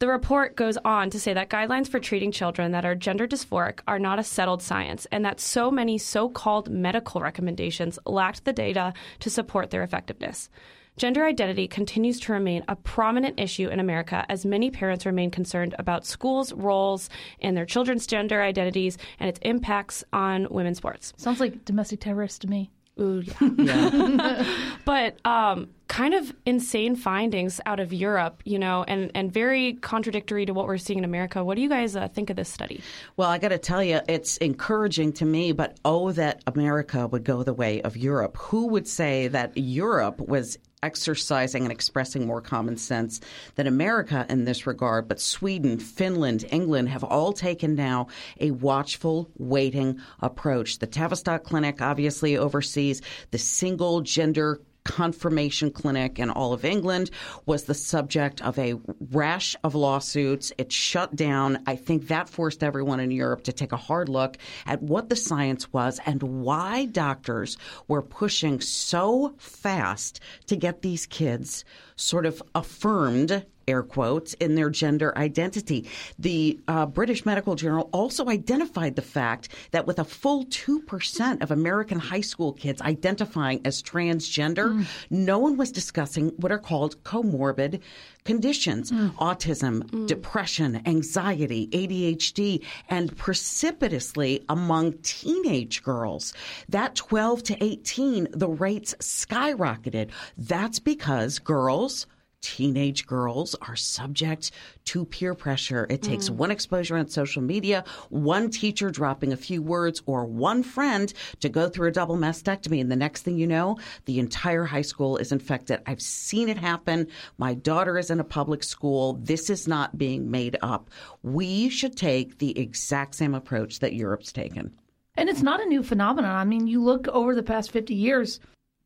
The 0.00 0.08
report 0.08 0.56
goes 0.56 0.76
on 0.78 1.08
to 1.10 1.20
say 1.20 1.32
that 1.32 1.48
guidelines 1.48 1.88
for 1.88 2.00
treating 2.00 2.32
children 2.32 2.72
that 2.72 2.84
are 2.84 2.96
gender 2.96 3.28
dysphoric 3.28 3.78
are 3.86 4.00
not 4.00 4.18
a 4.18 4.24
settled 4.24 4.62
science, 4.62 5.06
and 5.12 5.24
that 5.24 5.38
so 5.38 5.70
many 5.70 5.96
so 5.96 6.28
called 6.28 6.70
medical 6.70 7.20
recommendations 7.20 8.00
lacked 8.04 8.44
the 8.44 8.52
data 8.52 8.94
to 9.20 9.30
support 9.30 9.70
their 9.70 9.84
effectiveness. 9.84 10.50
Gender 10.98 11.24
identity 11.24 11.68
continues 11.68 12.18
to 12.20 12.32
remain 12.32 12.64
a 12.66 12.74
prominent 12.74 13.38
issue 13.38 13.68
in 13.68 13.78
America 13.78 14.26
as 14.28 14.44
many 14.44 14.68
parents 14.68 15.06
remain 15.06 15.30
concerned 15.30 15.76
about 15.78 16.04
schools' 16.04 16.52
roles 16.52 17.08
and 17.40 17.56
their 17.56 17.64
children's 17.64 18.04
gender 18.04 18.42
identities 18.42 18.98
and 19.20 19.28
its 19.28 19.38
impacts 19.42 20.02
on 20.12 20.48
women's 20.50 20.78
sports. 20.78 21.12
Sounds 21.16 21.38
like 21.38 21.64
domestic 21.64 22.00
terrorist 22.00 22.42
to 22.42 22.48
me. 22.48 22.72
Ooh, 23.00 23.22
yeah. 23.56 24.44
but 24.84 25.24
um, 25.24 25.68
kind 25.86 26.14
of 26.14 26.34
insane 26.44 26.96
findings 26.96 27.60
out 27.64 27.78
of 27.78 27.92
Europe, 27.92 28.42
you 28.44 28.58
know, 28.58 28.84
and, 28.88 29.12
and 29.14 29.32
very 29.32 29.74
contradictory 29.74 30.46
to 30.46 30.52
what 30.52 30.66
we're 30.66 30.78
seeing 30.78 30.98
in 30.98 31.04
America. 31.04 31.44
What 31.44 31.54
do 31.54 31.62
you 31.62 31.68
guys 31.68 31.94
uh, 31.94 32.08
think 32.08 32.28
of 32.28 32.34
this 32.34 32.48
study? 32.48 32.82
Well, 33.16 33.30
I 33.30 33.38
got 33.38 33.50
to 33.50 33.58
tell 33.58 33.84
you, 33.84 34.00
it's 34.08 34.36
encouraging 34.38 35.12
to 35.14 35.24
me, 35.24 35.52
but 35.52 35.78
oh, 35.84 36.10
that 36.10 36.42
America 36.48 37.06
would 37.06 37.22
go 37.22 37.44
the 37.44 37.54
way 37.54 37.82
of 37.82 37.96
Europe. 37.96 38.36
Who 38.36 38.66
would 38.68 38.88
say 38.88 39.28
that 39.28 39.56
Europe 39.56 40.20
was 40.20 40.58
exercising 40.82 41.64
and 41.64 41.72
expressing 41.72 42.26
more 42.26 42.40
common 42.40 42.76
sense 42.76 43.20
than 43.56 43.66
America 43.66 44.26
in 44.28 44.44
this 44.44 44.66
regard. 44.66 45.08
But 45.08 45.20
Sweden, 45.20 45.78
Finland, 45.78 46.44
England 46.50 46.88
have 46.88 47.04
all 47.04 47.32
taken 47.32 47.74
now 47.74 48.08
a 48.40 48.50
watchful, 48.50 49.30
waiting 49.36 50.00
approach. 50.20 50.78
The 50.78 50.86
Tavistock 50.86 51.44
Clinic 51.44 51.82
obviously 51.82 52.36
oversees 52.36 53.02
the 53.30 53.38
single 53.38 54.00
gender 54.00 54.60
confirmation 54.88 55.70
clinic 55.70 56.18
in 56.18 56.30
all 56.30 56.54
of 56.54 56.64
England 56.64 57.10
was 57.44 57.64
the 57.64 57.74
subject 57.74 58.40
of 58.40 58.58
a 58.58 58.74
rash 59.12 59.54
of 59.62 59.74
lawsuits. 59.74 60.50
It 60.56 60.72
shut 60.72 61.14
down. 61.14 61.62
I 61.66 61.76
think 61.76 62.08
that 62.08 62.28
forced 62.28 62.64
everyone 62.64 62.98
in 62.98 63.10
Europe 63.10 63.44
to 63.44 63.52
take 63.52 63.72
a 63.72 63.76
hard 63.76 64.08
look 64.08 64.38
at 64.64 64.82
what 64.82 65.10
the 65.10 65.14
science 65.14 65.70
was 65.74 66.00
and 66.06 66.22
why 66.22 66.86
doctors 66.86 67.58
were 67.86 68.00
pushing 68.00 68.62
so 68.62 69.34
fast 69.36 70.20
to 70.46 70.56
get 70.56 70.80
these 70.80 71.04
kids 71.04 71.66
sort 71.96 72.24
of 72.24 72.42
affirmed 72.54 73.44
air 73.68 73.82
quotes, 73.82 74.34
in 74.34 74.54
their 74.54 74.70
gender 74.70 75.16
identity. 75.16 75.88
The 76.18 76.58
uh, 76.66 76.86
British 76.86 77.24
Medical 77.24 77.54
Journal 77.54 77.88
also 77.92 78.28
identified 78.28 78.96
the 78.96 79.02
fact 79.02 79.50
that 79.70 79.86
with 79.86 79.98
a 79.98 80.04
full 80.04 80.46
2% 80.46 81.42
of 81.42 81.50
American 81.50 81.98
high 81.98 82.22
school 82.22 82.52
kids 82.52 82.80
identifying 82.82 83.60
as 83.64 83.82
transgender, 83.82 84.72
mm. 84.72 84.86
no 85.10 85.38
one 85.38 85.56
was 85.56 85.70
discussing 85.70 86.30
what 86.38 86.50
are 86.50 86.58
called 86.58 87.02
comorbid 87.04 87.80
conditions 88.24 88.90
mm. 88.90 89.10
autism, 89.14 89.82
mm. 89.84 90.06
depression, 90.06 90.82
anxiety, 90.86 91.66
ADHD, 91.68 92.62
and 92.88 93.16
precipitously 93.16 94.44
among 94.48 94.92
teenage 95.02 95.82
girls. 95.82 96.34
That 96.68 96.94
12 96.94 97.42
to 97.44 97.64
18, 97.64 98.28
the 98.32 98.48
rates 98.48 98.94
skyrocketed. 99.00 100.10
That's 100.36 100.78
because 100.78 101.38
girls, 101.38 102.06
teenage 102.42 103.06
girls 103.06 103.54
are 103.62 103.76
subject 103.76 104.50
to 104.84 105.04
peer 105.04 105.34
pressure. 105.34 105.86
It 105.90 106.02
takes 106.02 106.28
mm. 106.28 106.36
one 106.36 106.50
exposure 106.50 106.96
on 106.96 107.08
social 107.08 107.42
media, 107.42 107.84
one 108.08 108.50
teacher 108.50 108.90
dropping 108.90 109.32
a 109.32 109.36
few 109.36 109.62
words, 109.62 110.02
or 110.06 110.24
one 110.24 110.62
friend 110.62 111.12
to 111.40 111.48
go 111.48 111.68
through 111.68 111.88
a 111.88 111.92
double 111.92 112.16
mastectomy. 112.16 112.80
And 112.80 112.90
the 112.90 112.96
next 112.96 113.22
thing 113.22 113.38
you 113.38 113.46
know, 113.46 113.78
the 114.06 114.18
entire 114.18 114.64
high 114.64 114.82
school 114.82 115.16
is 115.16 115.32
infected. 115.32 115.80
I've 115.86 116.02
seen 116.02 116.48
it 116.48 116.58
happen. 116.58 117.08
My 117.38 117.54
daughter 117.54 117.98
is 117.98 118.10
in 118.10 118.20
a 118.20 118.24
public 118.24 118.62
school. 118.62 119.14
This 119.22 119.50
is 119.50 119.68
not 119.68 119.98
being 119.98 120.30
made 120.30 120.56
up. 120.62 120.90
We 121.22 121.68
should 121.68 121.96
take 121.96 122.38
the 122.38 122.58
exact 122.58 123.14
same 123.14 123.34
approach 123.34 123.80
that 123.80 123.94
Europe's 123.94 124.32
taken. 124.32 124.72
And 125.16 125.28
it's 125.28 125.42
not 125.42 125.60
a 125.60 125.66
new 125.66 125.82
phenomenon. 125.82 126.34
I 126.34 126.44
mean, 126.44 126.68
you 126.68 126.82
look 126.82 127.08
over 127.08 127.34
the 127.34 127.42
past 127.42 127.72
50 127.72 127.92
years, 127.92 128.38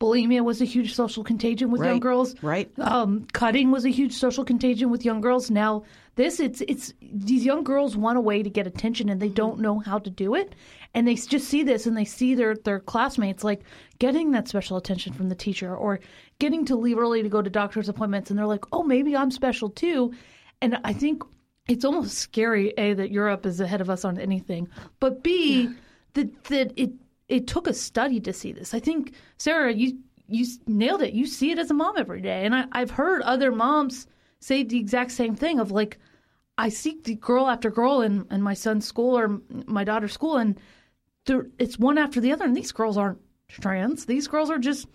bulimia 0.03 0.43
was 0.43 0.61
a 0.61 0.65
huge 0.65 0.95
social 0.95 1.23
contagion 1.23 1.71
with 1.71 1.81
right, 1.81 1.91
young 1.91 2.01
girls. 2.01 2.35
Right. 2.43 2.69
Um, 2.79 3.27
cutting 3.33 3.71
was 3.71 3.85
a 3.85 3.91
huge 3.91 4.13
social 4.13 4.45
contagion 4.45 4.91
with 4.91 5.05
young 5.05 5.21
girls. 5.21 5.51
Now 5.51 5.85
this, 6.17 6.41
it's 6.41 6.61
it's 6.63 6.93
these 7.01 7.45
young 7.45 7.63
girls 7.63 7.97
want 7.97 8.19
a 8.19 8.21
way 8.21 8.43
to 8.43 8.51
get 8.51 8.67
attention 8.67 9.09
and 9.09 9.23
they 9.23 9.29
don't 9.29 9.61
know 9.61 9.79
how 9.79 9.99
to 10.01 10.11
do 10.11 10.35
it, 10.35 10.55
and 10.95 11.07
they 11.07 11.15
just 11.15 11.49
see 11.49 11.63
this 11.63 11.87
and 11.87 11.97
they 11.97 12.05
see 12.05 12.35
their 12.35 12.57
their 12.57 12.81
classmates 12.81 13.45
like 13.45 13.63
getting 13.99 14.33
that 14.33 14.49
special 14.49 14.77
attention 14.77 15.13
from 15.13 15.29
the 15.29 15.35
teacher 15.35 15.75
or 15.75 16.01
getting 16.39 16.65
to 16.67 16.77
leave 16.77 16.99
early 16.99 17.23
to 17.23 17.29
go 17.29 17.41
to 17.41 17.51
doctor's 17.51 17.89
appointments, 17.89 18.29
and 18.31 18.39
they're 18.39 18.47
like, 18.47 18.65
oh, 18.73 18.83
maybe 18.83 19.17
I'm 19.17 19.31
special 19.31 19.71
too, 19.71 20.13
and 20.61 20.79
I 20.85 20.93
think. 20.93 21.23
It's 21.69 21.85
almost 21.85 22.19
scary, 22.19 22.75
A, 22.77 22.93
that 22.95 23.13
Europe 23.13 23.47
is 23.47 23.61
ahead 23.61 23.81
of 23.81 23.89
us 23.89 24.05
on 24.05 24.19
anything, 24.19 24.67
but 24.99 25.23
B, 25.23 25.63
yeah. 25.63 25.71
that, 26.15 26.45
that 26.47 26.73
it 26.75 26.91
it 27.33 27.47
took 27.47 27.67
a 27.67 27.73
study 27.73 28.21
to 28.21 28.33
see 28.33 28.53
this. 28.53 28.75
I 28.75 28.79
think 28.79 29.15
Sarah, 29.39 29.73
you 29.73 29.99
you 30.29 30.47
nailed 30.67 31.03
it. 31.03 31.15
You 31.15 31.27
see 31.27 31.51
it 31.51 31.59
as 31.59 31.71
a 31.71 31.75
mom 31.75 31.95
every 31.97 32.21
day, 32.21 32.45
and 32.45 32.55
I, 32.55 32.67
I've 32.73 32.91
heard 32.91 33.23
other 33.23 33.51
moms 33.51 34.07
say 34.39 34.63
the 34.63 34.79
exact 34.79 35.13
same 35.13 35.35
thing 35.35 35.59
of 35.59 35.71
like, 35.71 35.99
I 36.59 36.69
see 36.69 37.01
the 37.03 37.15
girl 37.15 37.49
after 37.49 37.71
girl 37.71 38.03
in, 38.03 38.27
in 38.31 38.43
my 38.43 38.55
son's 38.55 38.87
school 38.87 39.19
or 39.19 39.41
my 39.67 39.83
daughter's 39.83 40.13
school, 40.13 40.37
and 40.37 40.61
it's 41.59 41.79
one 41.79 41.97
after 41.97 42.21
the 42.21 42.33
other. 42.33 42.45
And 42.45 42.57
these 42.57 42.73
girls 42.73 42.99
aren't 42.99 43.21
trans. 43.49 44.05
These 44.05 44.29
girls 44.29 44.51
are 44.51 44.59
just 44.59 44.89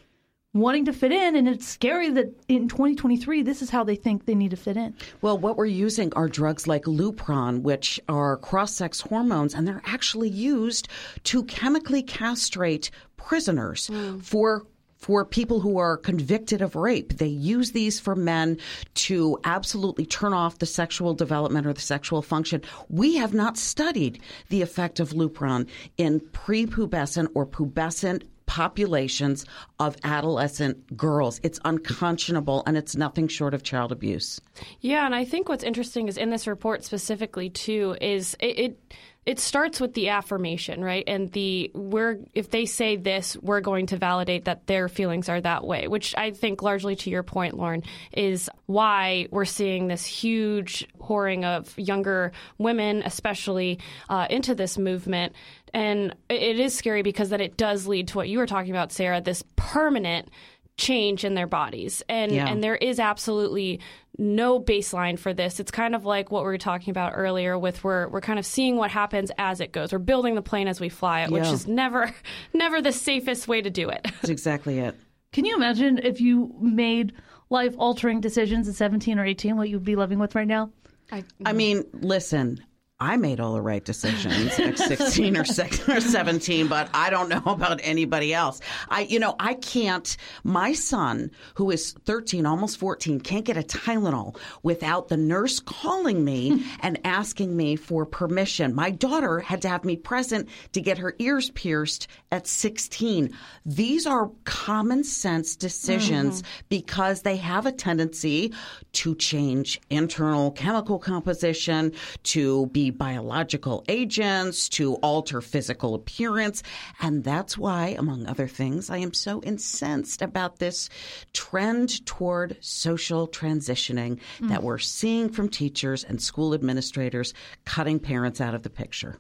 wanting 0.60 0.86
to 0.86 0.94
fit 0.94 1.12
in. 1.12 1.36
And 1.36 1.48
it's 1.48 1.68
scary 1.68 2.10
that 2.12 2.34
in 2.48 2.68
2023, 2.68 3.42
this 3.44 3.62
is 3.62 3.70
how 3.70 3.84
they 3.84 3.96
think 3.96 4.26
they 4.26 4.36
need 4.36 4.52
to 4.52 4.58
fit 4.58 4.78
in. 4.78 4.96
Well, 5.22 5.38
what 5.38 5.58
we're 5.58 5.66
using 5.66 6.14
are 6.16 6.28
drugs 6.28 6.68
like 6.68 6.84
Lupron, 6.84 7.62
which 7.62 8.00
are 8.10 8.38
cross 8.38 8.74
sex 8.74 9.02
hormones, 9.02 9.54
and 9.54 9.68
they're 9.68 9.82
actually 9.86 10.30
used 10.30 10.88
to 11.26 11.44
chemically 11.44 12.04
castrate 12.04 12.92
prisoners 13.18 13.88
mm. 13.88 14.22
for 14.24 14.66
for 14.98 15.24
people 15.24 15.60
who 15.60 15.78
are 15.78 15.96
convicted 15.96 16.62
of 16.62 16.76
rape. 16.76 17.18
They 17.18 17.28
use 17.28 17.72
these 17.72 18.00
for 18.00 18.16
men 18.16 18.58
to 18.96 19.40
absolutely 19.44 20.06
turn 20.06 20.34
off 20.34 20.58
the 20.58 20.66
sexual 20.66 21.14
development 21.14 21.68
or 21.68 21.74
the 21.74 21.82
sexual 21.82 22.22
function. 22.22 22.64
We 22.90 23.16
have 23.18 23.34
not 23.34 23.58
studied 23.58 24.20
the 24.50 24.62
effect 24.62 25.00
of 25.00 25.12
Lupron 25.12 25.68
in 25.98 26.20
prepubescent 26.20 27.30
or 27.36 27.46
pubescent 27.46 28.24
populations 28.48 29.46
of 29.80 29.96
adolescent 30.04 30.98
girls. 30.98 31.40
It's 31.44 31.60
unconscionable 31.64 32.64
and 32.66 32.76
it's 32.76 32.96
nothing 32.96 33.28
short 33.28 33.54
of 33.54 33.62
child 33.62 33.92
abuse. 33.92 34.42
Yeah, 34.82 35.06
and 35.06 35.14
I 35.14 35.24
think 35.24 35.48
what's 35.48 35.64
interesting 35.64 36.08
is 36.08 36.18
in 36.18 36.32
this 36.32 36.48
report 36.48 36.84
specifically 36.84 37.50
too 37.50 37.96
is 38.02 38.36
it, 38.40 38.60
it 38.60 38.94
it 39.28 39.40
starts 39.40 39.82
with 39.82 39.94
the 39.94 40.08
affirmation, 40.08 40.82
right? 40.82 41.04
And 41.06 41.30
the 41.34 41.70
we're 41.76 42.20
if 42.34 42.50
they 42.50 42.66
say 42.66 42.96
this, 42.96 43.36
we're 43.36 43.60
going 43.60 43.88
to 43.88 43.98
validate 43.98 44.46
that 44.46 44.68
their 44.68 44.88
feelings 44.88 45.28
are 45.28 45.42
that 45.42 45.66
way, 45.66 45.90
which 45.90 46.16
I 46.18 46.32
think 46.32 46.62
largely 46.62 46.96
to 46.96 47.10
your 47.10 47.24
point, 47.24 47.58
Lauren, 47.58 47.84
is 48.14 48.50
why 48.68 49.28
we're 49.30 49.44
seeing 49.44 49.88
this 49.88 50.06
huge 50.06 50.88
pouring 50.98 51.44
of 51.44 51.78
younger 51.78 52.32
women, 52.58 53.04
especially 53.04 53.80
uh, 54.08 54.28
into 54.30 54.56
this 54.56 54.78
movement. 54.78 55.34
And 55.74 56.16
it 56.30 56.58
is 56.58 56.74
scary 56.74 57.02
because 57.02 57.28
then 57.30 57.42
it 57.42 57.58
does 57.58 57.86
lead 57.86 58.08
to 58.10 58.18
what 58.18 58.30
you 58.30 58.38
were 58.38 58.48
talking 58.48 58.72
about, 58.72 58.94
Sarah, 58.94 59.20
this 59.20 59.44
permanent 59.58 60.30
change 60.78 61.26
in 61.26 61.34
their 61.34 61.48
bodies. 61.48 62.04
And 62.08 62.32
yeah. 62.32 62.48
and 62.48 62.64
there 62.64 62.76
is 62.76 63.00
absolutely 63.00 63.82
no 64.18 64.60
baseline 64.60 65.20
for 65.20 65.34
this. 65.34 65.60
It's 65.60 65.72
kind 65.72 65.96
of 65.96 66.06
like 66.06 66.32
what 66.32 66.44
we 66.44 66.48
were 66.48 66.58
talking 66.58 66.92
about 66.92 67.14
earlier 67.16 67.58
with 67.58 67.84
we're 67.84 68.08
we're 68.08 68.22
kind 68.22 68.40
of 68.40 68.46
seeing 68.46 68.78
what 68.78 68.92
happens 68.92 69.32
as 69.38 69.60
it 69.60 69.72
goes. 69.72 69.92
We're 69.92 70.00
building 70.00 70.36
the 70.36 70.42
plane 70.42 70.68
as 70.68 70.80
we 70.80 70.90
fly 70.90 71.22
it, 71.22 71.32
yeah. 71.32 71.40
which 71.40 71.48
is 71.48 71.68
never 71.68 72.14
never 72.54 72.82
the 72.82 72.94
safest 72.94 73.48
way 73.48 73.62
to 73.62 73.70
do 73.70 73.90
it. 73.90 74.02
That's 74.04 74.30
exactly 74.30 74.80
it. 74.80 74.96
Can 75.34 75.46
you 75.46 75.56
imagine 75.56 76.00
if 76.00 76.22
you 76.22 76.56
made 76.62 77.14
life 77.50 77.76
altering 77.78 78.22
decisions 78.22 78.68
at 78.68 78.76
17 78.76 79.20
or 79.20 79.26
18 79.26 79.58
what 79.58 79.70
you'd 79.70 79.84
be 79.84 79.96
living 79.96 80.20
with 80.20 80.36
right 80.36 80.48
now? 80.48 80.72
I, 81.12 81.24
I 81.46 81.54
mean, 81.54 81.86
listen, 81.94 82.64
I 83.00 83.16
made 83.16 83.40
all 83.40 83.54
the 83.54 83.62
right 83.62 83.86
decisions 83.86 84.60
at 84.60 84.78
16 84.80 85.38
or 85.38 85.46
16 85.46 85.96
or 85.96 86.02
17, 86.02 86.68
but 86.68 86.90
I 86.96 87.12
don't 87.12 87.30
know 87.30 87.44
about 87.46 87.80
anybody 87.84 88.34
else. 88.34 88.60
I, 88.90 89.02
you 89.02 89.20
know, 89.20 89.36
I 89.40 89.54
can't, 89.54 90.18
my 90.44 90.74
son, 90.74 91.30
who 91.54 91.70
is 91.70 91.92
13, 92.06 92.48
almost 92.48 92.80
14, 92.80 93.20
can't 93.20 93.46
get 93.46 93.56
a 93.56 93.62
Tylenol 93.62 94.36
without 94.64 95.10
the 95.10 95.18
nurse 95.18 95.60
calling 95.60 96.26
me 96.26 96.66
and 96.80 97.00
asking 97.04 97.56
me 97.56 97.76
for 97.76 98.04
permission. 98.04 98.74
My 98.74 98.90
daughter 98.90 99.42
had 99.42 99.62
to 99.62 99.70
have 99.70 99.86
me 99.86 99.96
present 99.96 100.50
to 100.72 100.82
get 100.82 100.98
her 100.98 101.14
ears 101.20 101.52
pierced 101.52 102.08
at 102.32 102.48
16. 102.48 103.32
These 103.64 104.08
are 104.08 104.32
common 104.46 105.04
sense 105.04 105.56
decisions 105.56 106.42
mm-hmm. 106.42 106.66
because 106.70 107.22
they 107.22 107.36
have 107.36 107.68
a 107.68 107.72
tendency 107.72 108.54
to 108.94 109.14
change 109.14 109.80
internal 109.92 110.50
chemical 110.50 110.98
composition, 110.98 111.94
to 112.24 112.66
be 112.68 112.87
biological 112.92 113.84
agents 113.88 114.70
to 114.70 114.96
alter 114.96 115.42
physical 115.42 115.96
appearance. 115.96 116.64
And 117.02 117.24
that's 117.24 117.58
why, 117.58 117.96
among 117.98 118.26
other 118.28 118.48
things, 118.48 118.90
I 118.90 118.98
am 118.98 119.14
so 119.14 119.42
incensed 119.42 120.22
about 120.22 120.60
this 120.60 120.90
trend 121.34 122.06
toward 122.06 122.58
social 122.62 123.28
transitioning 123.28 124.20
mm. 124.40 124.50
that 124.50 124.64
we're 124.64 124.78
seeing 124.78 125.30
from 125.30 125.50
teachers 125.50 126.04
and 126.04 126.22
school 126.22 126.54
administrators 126.54 127.34
cutting 127.66 128.00
parents 128.00 128.42
out 128.42 128.56
of 128.56 128.64
the 128.64 128.70
picture. 128.70 129.18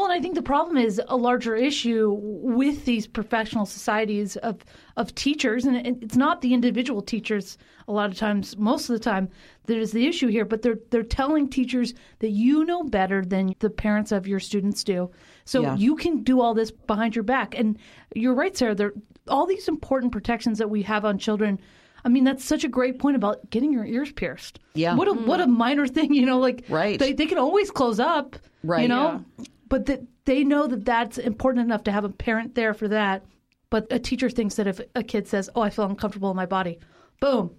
Well, 0.00 0.10
and 0.10 0.18
I 0.18 0.22
think 0.22 0.34
the 0.34 0.40
problem 0.40 0.78
is 0.78 0.98
a 1.08 1.16
larger 1.18 1.54
issue 1.54 2.16
with 2.18 2.86
these 2.86 3.06
professional 3.06 3.66
societies 3.66 4.38
of 4.38 4.64
of 4.96 5.14
teachers, 5.14 5.66
and 5.66 5.76
it's 6.02 6.16
not 6.16 6.40
the 6.40 6.54
individual 6.54 7.02
teachers. 7.02 7.58
A 7.86 7.92
lot 7.92 8.08
of 8.08 8.16
times, 8.16 8.56
most 8.56 8.88
of 8.88 8.94
the 8.94 9.04
time, 9.04 9.28
that 9.66 9.76
is 9.76 9.92
the 9.92 10.06
issue 10.06 10.28
here. 10.28 10.46
But 10.46 10.62
they're 10.62 10.78
they're 10.88 11.02
telling 11.02 11.50
teachers 11.50 11.92
that 12.20 12.30
you 12.30 12.64
know 12.64 12.82
better 12.82 13.22
than 13.22 13.54
the 13.58 13.68
parents 13.68 14.10
of 14.10 14.26
your 14.26 14.40
students 14.40 14.82
do, 14.84 15.10
so 15.44 15.60
yeah. 15.60 15.76
you 15.76 15.96
can 15.96 16.22
do 16.22 16.40
all 16.40 16.54
this 16.54 16.70
behind 16.70 17.14
your 17.14 17.24
back. 17.24 17.54
And 17.54 17.76
you're 18.14 18.32
right, 18.34 18.56
Sarah. 18.56 18.74
There 18.74 18.94
all 19.28 19.44
these 19.44 19.68
important 19.68 20.12
protections 20.12 20.56
that 20.60 20.70
we 20.70 20.80
have 20.80 21.04
on 21.04 21.18
children. 21.18 21.60
I 22.06 22.08
mean, 22.08 22.24
that's 22.24 22.42
such 22.42 22.64
a 22.64 22.68
great 22.68 22.98
point 22.98 23.16
about 23.16 23.50
getting 23.50 23.70
your 23.70 23.84
ears 23.84 24.12
pierced. 24.12 24.60
Yeah. 24.72 24.94
What 24.94 25.08
a 25.08 25.10
mm-hmm. 25.10 25.26
what 25.26 25.42
a 25.42 25.46
minor 25.46 25.86
thing, 25.86 26.14
you 26.20 26.24
know. 26.24 26.38
Like 26.38 26.64
right. 26.70 26.98
they 26.98 27.12
they 27.12 27.26
can 27.26 27.36
always 27.36 27.70
close 27.70 28.00
up. 28.00 28.36
Right. 28.62 28.80
You 28.80 28.88
know. 28.88 29.22
Yeah 29.38 29.44
but 29.70 29.86
that 29.86 30.02
they 30.26 30.44
know 30.44 30.66
that 30.66 30.84
that's 30.84 31.16
important 31.16 31.64
enough 31.64 31.84
to 31.84 31.92
have 31.92 32.04
a 32.04 32.10
parent 32.10 32.54
there 32.54 32.74
for 32.74 32.88
that. 32.88 33.24
But 33.70 33.86
a 33.90 33.98
teacher 33.98 34.28
thinks 34.28 34.56
that 34.56 34.66
if 34.66 34.80
a 34.94 35.02
kid 35.02 35.26
says, 35.26 35.48
"Oh, 35.54 35.62
I 35.62 35.70
feel 35.70 35.86
uncomfortable 35.86 36.30
in 36.30 36.36
my 36.36 36.44
body," 36.44 36.78
boom, 37.20 37.52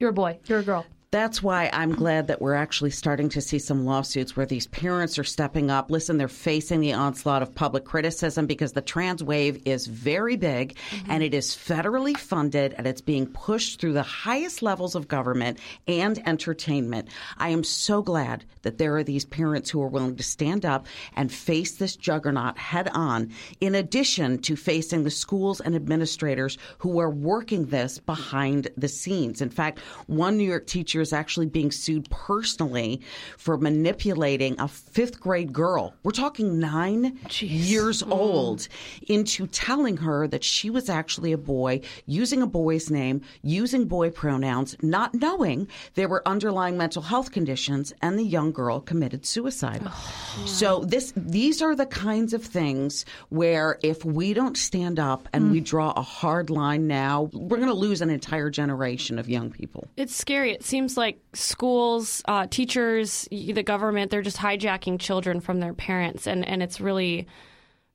you're 0.00 0.10
a 0.10 0.14
boy, 0.14 0.38
you're 0.46 0.60
a 0.60 0.62
girl 0.62 0.86
that's 1.16 1.42
why 1.42 1.70
I'm 1.72 1.94
glad 1.94 2.26
that 2.26 2.42
we're 2.42 2.54
actually 2.54 2.90
starting 2.90 3.30
to 3.30 3.40
see 3.40 3.58
some 3.58 3.86
lawsuits 3.86 4.36
where 4.36 4.44
these 4.44 4.66
parents 4.66 5.18
are 5.18 5.24
stepping 5.24 5.70
up. 5.70 5.90
Listen, 5.90 6.18
they're 6.18 6.28
facing 6.28 6.80
the 6.80 6.92
onslaught 6.92 7.40
of 7.40 7.54
public 7.54 7.86
criticism 7.86 8.46
because 8.46 8.74
the 8.74 8.82
trans 8.82 9.24
wave 9.24 9.62
is 9.64 9.86
very 9.86 10.36
big 10.36 10.76
mm-hmm. 10.90 11.10
and 11.10 11.22
it 11.22 11.32
is 11.32 11.56
federally 11.56 12.14
funded 12.14 12.74
and 12.76 12.86
it's 12.86 13.00
being 13.00 13.26
pushed 13.26 13.80
through 13.80 13.94
the 13.94 14.02
highest 14.02 14.60
levels 14.60 14.94
of 14.94 15.08
government 15.08 15.58
and 15.88 16.20
entertainment. 16.28 17.08
I 17.38 17.48
am 17.48 17.64
so 17.64 18.02
glad 18.02 18.44
that 18.60 18.76
there 18.76 18.94
are 18.96 19.04
these 19.04 19.24
parents 19.24 19.70
who 19.70 19.80
are 19.82 19.88
willing 19.88 20.16
to 20.16 20.22
stand 20.22 20.66
up 20.66 20.86
and 21.14 21.32
face 21.32 21.76
this 21.76 21.96
juggernaut 21.96 22.58
head 22.58 22.90
on, 22.92 23.30
in 23.58 23.74
addition 23.74 24.38
to 24.40 24.54
facing 24.54 25.04
the 25.04 25.10
schools 25.10 25.62
and 25.62 25.74
administrators 25.74 26.58
who 26.78 27.00
are 27.00 27.10
working 27.10 27.66
this 27.66 27.98
behind 27.98 28.68
the 28.76 28.88
scenes. 28.88 29.40
In 29.40 29.48
fact, 29.48 29.78
one 30.06 30.36
New 30.36 30.44
York 30.44 30.66
teacher 30.66 31.05
is 31.06 31.12
actually 31.12 31.46
being 31.46 31.70
sued 31.70 32.10
personally 32.10 33.00
for 33.38 33.56
manipulating 33.56 34.58
a 34.58 34.66
fifth 34.66 35.20
grade 35.20 35.52
girl. 35.52 35.94
We're 36.02 36.10
talking 36.10 36.58
nine 36.58 37.18
Jeez. 37.26 37.48
years 37.48 38.02
mm. 38.02 38.10
old 38.10 38.66
into 39.08 39.46
telling 39.46 39.96
her 39.98 40.26
that 40.26 40.42
she 40.42 40.68
was 40.68 40.88
actually 40.90 41.32
a 41.32 41.38
boy, 41.38 41.80
using 42.06 42.42
a 42.42 42.46
boy's 42.46 42.90
name, 42.90 43.22
using 43.42 43.86
boy 43.86 44.10
pronouns, 44.10 44.76
not 44.82 45.14
knowing 45.14 45.68
there 45.94 46.08
were 46.08 46.26
underlying 46.26 46.76
mental 46.76 47.02
health 47.02 47.30
conditions, 47.30 47.92
and 48.02 48.18
the 48.18 48.24
young 48.24 48.50
girl 48.52 48.80
committed 48.80 49.24
suicide. 49.24 49.82
Oh, 49.86 50.42
so 50.46 50.80
this 50.80 51.12
these 51.16 51.62
are 51.62 51.74
the 51.74 51.86
kinds 51.86 52.34
of 52.34 52.42
things 52.42 53.04
where 53.28 53.78
if 53.82 54.04
we 54.04 54.34
don't 54.34 54.56
stand 54.56 54.98
up 54.98 55.28
and 55.32 55.44
mm. 55.44 55.52
we 55.52 55.60
draw 55.60 55.92
a 55.92 56.02
hard 56.02 56.50
line 56.50 56.86
now, 56.86 57.30
we're 57.32 57.58
going 57.58 57.68
to 57.68 57.74
lose 57.74 58.00
an 58.00 58.10
entire 58.10 58.50
generation 58.50 59.18
of 59.18 59.28
young 59.28 59.50
people. 59.50 59.88
It's 59.96 60.14
scary. 60.14 60.52
It 60.52 60.64
seems 60.64 60.85
like 60.94 61.18
schools, 61.32 62.20
uh, 62.28 62.46
teachers, 62.50 63.26
the 63.30 63.62
government, 63.62 64.10
they're 64.10 64.20
just 64.20 64.36
hijacking 64.36 65.00
children 65.00 65.40
from 65.40 65.60
their 65.60 65.72
parents. 65.72 66.26
And, 66.26 66.46
and 66.46 66.62
it's 66.62 66.82
really, 66.82 67.26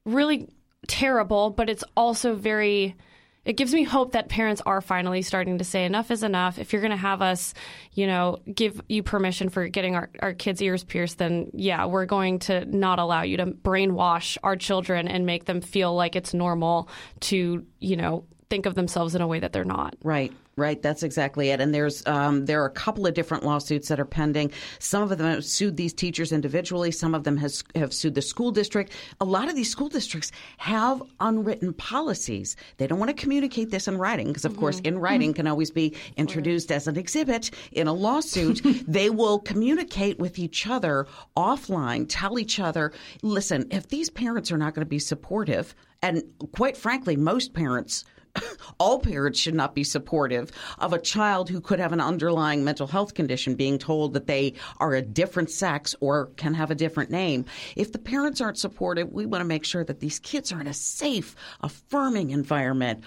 really 0.03 0.49
terrible, 0.87 1.51
but 1.51 1.69
it's 1.69 1.83
also 1.95 2.33
very 2.33 2.95
it 3.43 3.53
gives 3.53 3.73
me 3.73 3.83
hope 3.83 4.11
that 4.11 4.29
parents 4.29 4.61
are 4.65 4.81
finally 4.81 5.23
starting 5.23 5.57
to 5.57 5.63
say 5.63 5.85
enough 5.85 6.11
is 6.11 6.21
enough. 6.21 6.59
If 6.59 6.73
you're 6.73 6.81
going 6.81 6.91
to 6.91 6.97
have 6.97 7.23
us, 7.23 7.55
you 7.93 8.05
know, 8.05 8.37
give 8.53 8.79
you 8.87 9.01
permission 9.01 9.49
for 9.49 9.67
getting 9.67 9.95
our, 9.95 10.11
our 10.19 10.33
kids' 10.33 10.61
ears 10.61 10.83
pierced, 10.83 11.17
then 11.17 11.49
yeah, 11.53 11.85
we're 11.85 12.05
going 12.05 12.39
to 12.39 12.65
not 12.65 12.99
allow 12.99 13.23
you 13.23 13.37
to 13.37 13.47
brainwash 13.47 14.37
our 14.43 14.55
children 14.55 15.07
and 15.07 15.25
make 15.25 15.45
them 15.45 15.59
feel 15.59 15.95
like 15.95 16.15
it's 16.15 16.35
normal 16.35 16.87
to, 17.21 17.65
you 17.79 17.95
know, 17.95 18.25
think 18.49 18.67
of 18.67 18.75
themselves 18.75 19.15
in 19.15 19.21
a 19.21 19.27
way 19.27 19.39
that 19.39 19.53
they're 19.53 19.65
not. 19.65 19.95
Right. 20.03 20.31
Right, 20.57 20.81
that's 20.81 21.01
exactly 21.01 21.49
it. 21.49 21.61
And 21.61 21.73
there's 21.73 22.05
um, 22.05 22.45
there 22.45 22.61
are 22.61 22.65
a 22.65 22.71
couple 22.71 23.07
of 23.07 23.13
different 23.13 23.45
lawsuits 23.45 23.87
that 23.87 24.01
are 24.01 24.05
pending. 24.05 24.51
Some 24.79 25.01
of 25.01 25.17
them 25.17 25.27
have 25.27 25.45
sued 25.45 25.77
these 25.77 25.93
teachers 25.93 26.33
individually. 26.33 26.91
Some 26.91 27.15
of 27.15 27.23
them 27.23 27.37
has 27.37 27.63
have 27.75 27.93
sued 27.93 28.15
the 28.15 28.21
school 28.21 28.51
district. 28.51 28.91
A 29.21 29.25
lot 29.25 29.47
of 29.47 29.55
these 29.55 29.69
school 29.69 29.87
districts 29.87 30.31
have 30.57 31.01
unwritten 31.21 31.71
policies. 31.73 32.57
They 32.77 32.85
don't 32.85 32.99
want 32.99 33.15
to 33.15 33.21
communicate 33.21 33.71
this 33.71 33.87
in 33.87 33.97
writing 33.97 34.27
because, 34.27 34.43
of 34.43 34.51
mm-hmm. 34.51 34.59
course, 34.59 34.79
in 34.81 34.99
writing 34.99 35.29
mm-hmm. 35.29 35.37
can 35.37 35.47
always 35.47 35.71
be 35.71 35.95
introduced 36.17 36.69
as 36.69 36.85
an 36.85 36.97
exhibit 36.97 37.51
in 37.71 37.87
a 37.87 37.93
lawsuit. 37.93 38.61
they 38.87 39.09
will 39.09 39.39
communicate 39.39 40.19
with 40.19 40.37
each 40.37 40.67
other 40.67 41.07
offline, 41.37 42.05
tell 42.09 42.37
each 42.37 42.59
other, 42.59 42.91
listen, 43.21 43.67
if 43.71 43.87
these 43.87 44.09
parents 44.09 44.51
are 44.51 44.57
not 44.57 44.73
going 44.73 44.85
to 44.85 44.89
be 44.89 44.99
supportive, 44.99 45.73
and 46.01 46.23
quite 46.51 46.75
frankly, 46.75 47.15
most 47.15 47.53
parents 47.53 48.03
all 48.79 48.99
parents 48.99 49.39
should 49.39 49.55
not 49.55 49.75
be 49.75 49.83
supportive 49.83 50.51
of 50.79 50.93
a 50.93 50.99
child 50.99 51.49
who 51.49 51.61
could 51.61 51.79
have 51.79 51.93
an 51.93 52.01
underlying 52.01 52.63
mental 52.63 52.87
health 52.87 53.13
condition 53.13 53.55
being 53.55 53.77
told 53.77 54.13
that 54.13 54.27
they 54.27 54.53
are 54.79 54.93
a 54.93 55.01
different 55.01 55.49
sex 55.49 55.95
or 55.99 56.27
can 56.37 56.53
have 56.53 56.71
a 56.71 56.75
different 56.75 57.09
name. 57.09 57.45
If 57.75 57.91
the 57.91 57.99
parents 57.99 58.41
aren't 58.41 58.57
supportive, 58.57 59.11
we 59.11 59.25
want 59.25 59.41
to 59.41 59.47
make 59.47 59.65
sure 59.65 59.83
that 59.83 59.99
these 59.99 60.19
kids 60.19 60.51
are 60.51 60.61
in 60.61 60.67
a 60.67 60.73
safe, 60.73 61.35
affirming 61.61 62.31
environment. 62.31 63.03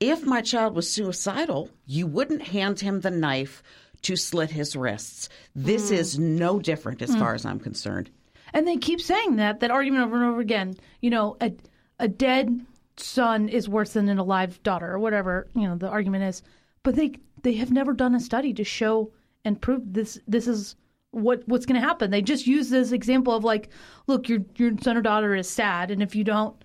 If 0.00 0.24
my 0.24 0.40
child 0.40 0.74
was 0.74 0.90
suicidal, 0.90 1.70
you 1.86 2.06
wouldn't 2.06 2.42
hand 2.42 2.80
him 2.80 3.00
the 3.00 3.10
knife 3.10 3.62
to 4.02 4.16
slit 4.16 4.50
his 4.50 4.74
wrists. 4.74 5.28
This 5.54 5.90
mm. 5.90 5.94
is 5.94 6.18
no 6.18 6.58
different 6.58 7.02
as 7.02 7.10
mm. 7.10 7.18
far 7.18 7.34
as 7.34 7.44
I'm 7.44 7.60
concerned. 7.60 8.10
And 8.52 8.66
they 8.66 8.76
keep 8.76 9.00
saying 9.00 9.36
that, 9.36 9.60
that 9.60 9.70
argument 9.70 10.04
over 10.04 10.16
and 10.16 10.24
over 10.24 10.40
again. 10.40 10.74
You 11.00 11.10
know, 11.10 11.36
a, 11.40 11.52
a 11.98 12.08
dead 12.08 12.66
son 12.96 13.48
is 13.48 13.68
worse 13.68 13.92
than 13.92 14.08
an 14.08 14.18
alive 14.18 14.62
daughter 14.62 14.92
or 14.92 14.98
whatever 14.98 15.48
you 15.54 15.62
know 15.62 15.76
the 15.76 15.88
argument 15.88 16.24
is. 16.24 16.42
But 16.82 16.96
they 16.96 17.12
they 17.42 17.54
have 17.54 17.70
never 17.70 17.92
done 17.92 18.14
a 18.14 18.20
study 18.20 18.52
to 18.54 18.64
show 18.64 19.12
and 19.44 19.60
prove 19.60 19.92
this 19.92 20.18
this 20.26 20.46
is 20.46 20.76
what 21.10 21.42
what's 21.46 21.66
going 21.66 21.80
to 21.80 21.86
happen. 21.86 22.10
They 22.10 22.22
just 22.22 22.46
use 22.46 22.70
this 22.70 22.92
example 22.92 23.34
of 23.34 23.44
like 23.44 23.68
look 24.06 24.28
your 24.28 24.40
your 24.56 24.72
son 24.80 24.96
or 24.96 25.02
daughter 25.02 25.34
is 25.34 25.48
sad 25.48 25.90
and 25.90 26.02
if 26.02 26.14
you 26.14 26.24
don't 26.24 26.56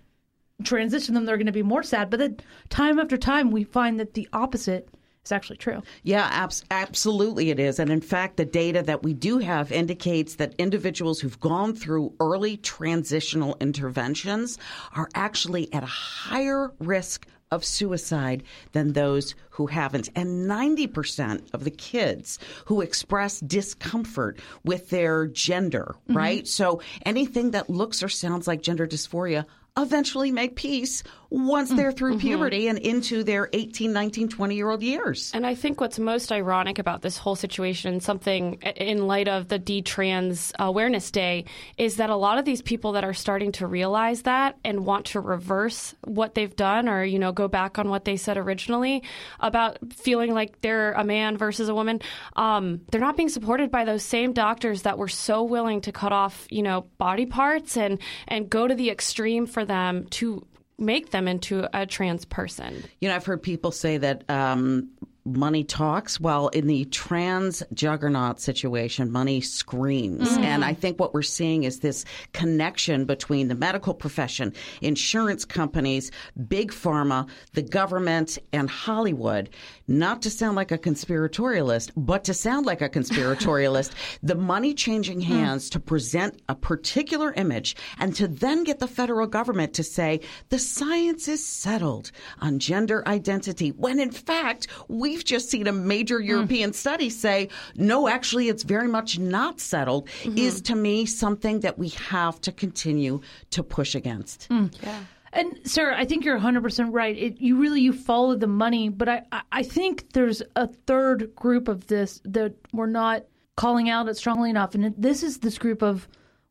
transition 0.63 1.13
them 1.13 1.25
they're 1.25 1.37
going 1.37 1.45
to 1.45 1.51
be 1.51 1.63
more 1.63 1.83
sad. 1.83 2.09
But 2.09 2.19
then 2.19 2.37
time 2.69 2.99
after 2.99 3.17
time 3.17 3.51
we 3.51 3.63
find 3.63 3.99
that 3.99 4.13
the 4.13 4.27
opposite 4.33 4.89
is 5.27 5.31
actually 5.31 5.57
true. 5.57 5.81
Yeah, 6.03 6.27
abs- 6.31 6.63
absolutely 6.71 7.49
it 7.49 7.59
is. 7.59 7.79
And 7.79 7.89
in 7.91 8.01
fact, 8.01 8.37
the 8.37 8.45
data 8.45 8.81
that 8.83 9.03
we 9.03 9.13
do 9.13 9.37
have 9.37 9.71
indicates 9.71 10.35
that 10.35 10.55
individuals 10.57 11.19
who've 11.19 11.39
gone 11.39 11.75
through 11.75 12.13
early 12.19 12.57
transitional 12.57 13.55
interventions 13.59 14.57
are 14.95 15.09
actually 15.13 15.71
at 15.73 15.83
a 15.83 15.87
higher 15.87 16.71
risk 16.79 17.27
of 17.51 17.63
suicide 17.63 18.43
than 18.73 18.93
those 18.93 19.35
who 19.51 19.67
haven't. 19.67 20.09
And 20.15 20.49
90% 20.49 21.53
of 21.53 21.63
the 21.63 21.71
kids 21.71 22.39
who 22.65 22.81
express 22.81 23.39
discomfort 23.39 24.39
with 24.63 24.89
their 24.89 25.27
gender, 25.27 25.95
mm-hmm. 25.95 26.17
right? 26.17 26.47
So 26.47 26.81
anything 27.05 27.51
that 27.51 27.69
looks 27.69 28.03
or 28.03 28.09
sounds 28.09 28.47
like 28.47 28.61
gender 28.61 28.87
dysphoria 28.87 29.45
eventually 29.77 30.31
make 30.31 30.55
peace 30.55 31.03
once 31.29 31.69
they're 31.71 31.91
through 31.91 32.17
puberty 32.19 32.67
and 32.67 32.77
into 32.77 33.23
their 33.23 33.49
18, 33.53 33.91
19, 33.91 34.29
20 34.29 34.55
year 34.55 34.69
old 34.69 34.83
years. 34.83 35.31
And 35.33 35.45
I 35.45 35.55
think 35.55 35.81
what's 35.81 35.99
most 35.99 36.31
ironic 36.31 36.79
about 36.79 37.01
this 37.01 37.17
whole 37.17 37.35
situation, 37.35 37.99
something 37.99 38.55
in 38.75 39.07
light 39.07 39.27
of 39.27 39.47
the 39.47 39.59
D-Trans 39.59 40.53
Awareness 40.59 41.11
Day, 41.11 41.45
is 41.77 41.97
that 41.97 42.09
a 42.09 42.15
lot 42.15 42.37
of 42.37 42.45
these 42.45 42.61
people 42.61 42.93
that 42.93 43.03
are 43.03 43.13
starting 43.13 43.51
to 43.53 43.67
realize 43.67 44.23
that 44.23 44.57
and 44.63 44.85
want 44.85 45.07
to 45.07 45.19
reverse 45.19 45.95
what 46.03 46.35
they've 46.35 46.55
done 46.55 46.87
or, 46.87 47.03
you 47.03 47.19
know, 47.19 47.31
go 47.31 47.47
back 47.47 47.77
on 47.77 47.89
what 47.89 48.05
they 48.05 48.17
said 48.17 48.37
originally 48.37 49.03
about 49.39 49.77
feeling 49.93 50.33
like 50.33 50.61
they're 50.61 50.93
a 50.93 51.03
man 51.03 51.37
versus 51.37 51.69
a 51.69 51.75
woman, 51.75 51.99
um, 52.35 52.81
they're 52.91 53.01
not 53.01 53.17
being 53.17 53.29
supported 53.29 53.71
by 53.71 53.85
those 53.85 54.03
same 54.03 54.33
doctors 54.33 54.83
that 54.83 54.97
were 54.97 55.07
so 55.07 55.43
willing 55.43 55.81
to 55.81 55.91
cut 55.91 56.11
off, 56.11 56.47
you 56.49 56.63
know, 56.63 56.81
body 56.97 57.25
parts 57.25 57.77
and, 57.77 57.99
and 58.27 58.49
go 58.49 58.67
to 58.67 58.75
the 58.75 58.89
extreme 58.89 59.45
for 59.45 59.65
them 59.65 60.05
to 60.09 60.45
make 60.77 61.11
them 61.11 61.27
into 61.27 61.67
a 61.77 61.85
trans 61.85 62.25
person. 62.25 62.83
You 63.01 63.09
know, 63.09 63.15
I've 63.15 63.25
heard 63.25 63.41
people 63.41 63.71
say 63.71 63.97
that 63.97 64.23
um, 64.29 64.89
money 65.27 65.63
talks. 65.63 66.19
Well, 66.19 66.47
in 66.49 66.67
the 66.67 66.85
trans 66.85 67.63
juggernaut 67.73 68.39
situation, 68.39 69.11
money 69.11 69.41
screams. 69.41 70.29
Mm. 70.29 70.43
And 70.43 70.65
I 70.65 70.73
think 70.73 70.99
what 70.99 71.13
we're 71.13 71.21
seeing 71.21 71.63
is 71.63 71.79
this 71.79 72.05
connection 72.33 73.05
between 73.05 73.47
the 73.47 73.55
medical 73.55 73.93
profession, 73.93 74.53
insurance 74.81 75.45
companies, 75.45 76.11
big 76.47 76.71
pharma, 76.71 77.27
the 77.53 77.61
government, 77.61 78.37
and 78.53 78.69
Hollywood. 78.69 79.49
Not 79.88 80.21
to 80.21 80.30
sound 80.30 80.56
like 80.56 80.71
a 80.71 80.78
conspiratorialist, 80.78 81.91
but 81.95 82.23
to 82.26 82.34
sound 82.34 82.65
like 82.65 82.82
a 82.82 82.89
conspiratorialist, 82.89 83.91
the 84.23 84.36
money 84.36 84.73
changing 84.73 85.21
mm. 85.21 85.23
hands 85.23 85.67
mm. 85.67 85.71
to 85.73 85.80
present 85.80 86.41
a 86.47 86.56
particular 86.56 87.34
image 87.34 87.76
and 88.00 88.15
to 88.15 88.28
then 88.28 88.63
get 88.63 88.80
the 88.80 88.88
federal 88.88 89.28
government 89.28 89.73
to 89.73 89.84
say 89.84 90.19
the 90.50 90.60
science 90.60 91.28
is 91.28 91.45
settled 91.45 92.12
on 92.39 92.60
gender 92.60 93.04
identity, 93.08 93.69
when 93.69 94.00
in 94.00 94.12
fact, 94.12 94.67
we 94.88 95.08
we've 95.08 95.26
just 95.26 95.50
seen 95.50 95.67
a 95.67 95.71
major 95.71 96.19
hmm. 96.19 96.28
European 96.28 96.71
mm. 96.71 96.76
study 96.76 97.10
say, 97.10 97.50
no, 97.76 98.08
actually, 98.08 98.50
it's 98.50 98.63
very 98.63 98.88
much 98.88 99.17
not 99.17 99.60
settled, 99.60 100.08
mm-hmm. 100.08 100.38
is 100.38 100.62
to 100.62 100.76
me 100.76 101.06
something 101.06 101.62
that 101.62 101.78
we 101.80 101.89
have 101.89 102.39
to 102.41 102.52
continue 102.52 103.21
to 103.52 103.63
push 103.63 103.95
against. 103.95 104.50
Mm. 104.50 104.73
Yeah. 104.84 105.00
And 105.33 105.59
Sarah, 105.63 105.97
I 105.97 106.05
think 106.05 106.23
you're 106.23 106.39
100% 106.39 106.89
right. 106.91 107.17
It, 107.17 107.39
you 107.39 107.57
really 107.57 107.81
you 107.81 107.93
follow 107.93 108.35
the 108.35 108.47
money, 108.47 108.89
but 108.89 109.09
I 109.09 109.23
I 109.51 109.63
think 109.63 110.13
there's 110.13 110.41
a 110.55 110.67
third 110.67 111.35
group 111.35 111.67
of 111.67 111.87
this 111.87 112.21
that 112.25 112.53
we're 112.73 112.87
not 112.87 113.25
calling 113.55 113.89
out 113.89 114.07
it 114.07 114.17
strongly 114.17 114.49
enough, 114.49 114.75
and 114.75 114.93
this 114.97 115.23
is 115.23 115.39
this 115.39 115.57
group 115.57 115.81
of 115.81 116.07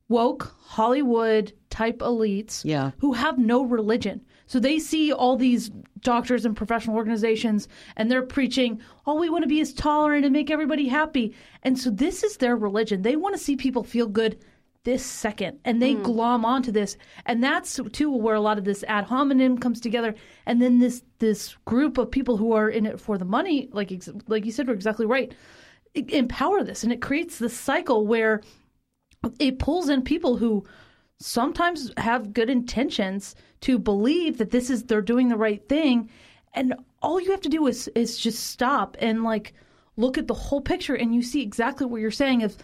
woke 0.08 0.54
Hollywood 0.60 1.52
type 1.70 1.98
elites 1.98 2.64
yeah. 2.64 2.92
who 2.98 3.12
have 3.12 3.38
no 3.38 3.64
religion. 3.64 4.24
So 4.46 4.60
they 4.60 4.78
see 4.78 5.12
all 5.12 5.36
these 5.36 5.70
doctors 6.00 6.44
and 6.44 6.56
professional 6.56 6.96
organizations 6.96 7.68
and 7.96 8.10
they're 8.10 8.22
preaching, 8.22 8.80
all 9.04 9.18
we 9.18 9.28
want 9.28 9.42
to 9.42 9.48
be 9.48 9.60
is 9.60 9.74
tolerant 9.74 10.24
and 10.24 10.32
make 10.32 10.50
everybody 10.50 10.86
happy. 10.86 11.34
And 11.64 11.78
so 11.78 11.90
this 11.90 12.22
is 12.22 12.36
their 12.36 12.56
religion. 12.56 13.02
They 13.02 13.16
want 13.16 13.34
to 13.34 13.42
see 13.42 13.56
people 13.56 13.82
feel 13.82 14.06
good 14.06 14.38
this 14.86 15.04
second 15.04 15.58
and 15.64 15.82
they 15.82 15.96
mm. 15.96 16.02
glom 16.04 16.44
onto 16.44 16.70
this 16.70 16.96
and 17.26 17.42
that's 17.42 17.80
too 17.90 18.08
where 18.08 18.36
a 18.36 18.40
lot 18.40 18.56
of 18.56 18.64
this 18.64 18.84
ad 18.84 19.02
hominem 19.02 19.58
comes 19.58 19.80
together 19.80 20.14
and 20.46 20.62
then 20.62 20.78
this 20.78 21.02
this 21.18 21.56
group 21.64 21.98
of 21.98 22.08
people 22.08 22.36
who 22.36 22.52
are 22.52 22.70
in 22.70 22.86
it 22.86 23.00
for 23.00 23.18
the 23.18 23.24
money 23.24 23.68
like 23.72 23.92
like 24.28 24.46
you 24.46 24.52
said 24.52 24.68
we're 24.68 24.74
exactly 24.74 25.04
right 25.04 25.34
empower 25.94 26.62
this 26.62 26.84
and 26.84 26.92
it 26.92 27.02
creates 27.02 27.40
this 27.40 27.58
cycle 27.58 28.06
where 28.06 28.40
it 29.40 29.58
pulls 29.58 29.88
in 29.88 30.02
people 30.02 30.36
who 30.36 30.64
sometimes 31.18 31.90
have 31.96 32.32
good 32.32 32.48
intentions 32.48 33.34
to 33.62 33.80
believe 33.80 34.38
that 34.38 34.52
this 34.52 34.70
is 34.70 34.84
they're 34.84 35.02
doing 35.02 35.28
the 35.28 35.36
right 35.36 35.68
thing 35.68 36.08
and 36.54 36.74
all 37.02 37.20
you 37.20 37.32
have 37.32 37.40
to 37.40 37.48
do 37.48 37.66
is 37.66 37.88
is 37.96 38.16
just 38.16 38.46
stop 38.46 38.96
and 39.00 39.24
like 39.24 39.52
look 39.96 40.16
at 40.16 40.28
the 40.28 40.34
whole 40.34 40.60
picture 40.60 40.94
and 40.94 41.12
you 41.12 41.22
see 41.22 41.42
exactly 41.42 41.86
what 41.86 42.00
you're 42.00 42.12
saying 42.12 42.44
of 42.44 42.56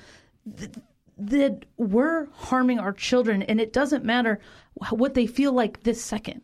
th- 0.56 0.70
that 1.26 1.64
we're 1.76 2.26
harming 2.32 2.78
our 2.78 2.92
children 2.92 3.42
and 3.42 3.60
it 3.60 3.72
doesn't 3.72 4.04
matter 4.04 4.40
what 4.90 5.14
they 5.14 5.26
feel 5.26 5.52
like 5.52 5.82
this 5.82 6.02
second 6.02 6.42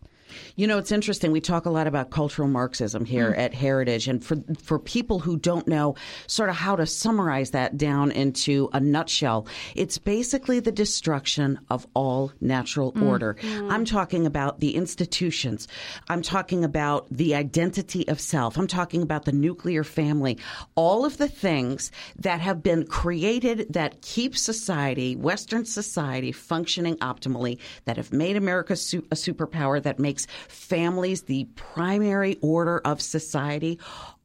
you 0.56 0.66
know, 0.66 0.78
it's 0.78 0.92
interesting. 0.92 1.32
We 1.32 1.40
talk 1.40 1.66
a 1.66 1.70
lot 1.70 1.86
about 1.86 2.10
cultural 2.10 2.48
Marxism 2.48 3.04
here 3.04 3.32
mm. 3.32 3.38
at 3.38 3.54
Heritage, 3.54 4.08
and 4.08 4.24
for 4.24 4.36
for 4.62 4.78
people 4.78 5.18
who 5.18 5.36
don't 5.36 5.66
know 5.68 5.94
sort 6.26 6.48
of 6.48 6.56
how 6.56 6.76
to 6.76 6.86
summarize 6.86 7.50
that 7.50 7.76
down 7.76 8.10
into 8.12 8.68
a 8.72 8.80
nutshell, 8.80 9.46
it's 9.74 9.98
basically 9.98 10.60
the 10.60 10.72
destruction 10.72 11.58
of 11.70 11.86
all 11.94 12.32
natural 12.40 12.92
mm. 12.92 13.06
order. 13.06 13.34
Mm. 13.40 13.72
I'm 13.72 13.84
talking 13.84 14.26
about 14.26 14.60
the 14.60 14.74
institutions. 14.74 15.68
I'm 16.08 16.22
talking 16.22 16.64
about 16.64 17.06
the 17.10 17.34
identity 17.34 18.06
of 18.08 18.20
self. 18.20 18.56
I'm 18.56 18.66
talking 18.66 19.02
about 19.02 19.24
the 19.24 19.32
nuclear 19.32 19.84
family. 19.84 20.38
All 20.74 21.04
of 21.04 21.18
the 21.18 21.28
things 21.28 21.90
that 22.18 22.40
have 22.40 22.62
been 22.62 22.86
created 22.86 23.72
that 23.72 24.02
keep 24.02 24.36
society, 24.36 25.16
Western 25.16 25.64
society, 25.64 26.32
functioning 26.32 26.96
optimally, 26.96 27.58
that 27.84 27.96
have 27.96 28.12
made 28.12 28.36
America 28.36 28.76
su- 28.76 29.06
a 29.10 29.14
superpower, 29.14 29.82
that 29.82 29.98
makes 30.18 30.26
families 30.48 31.22
the 31.22 31.44
primary 31.54 32.36
order 32.40 32.78
of 32.84 33.00
society. 33.00 33.78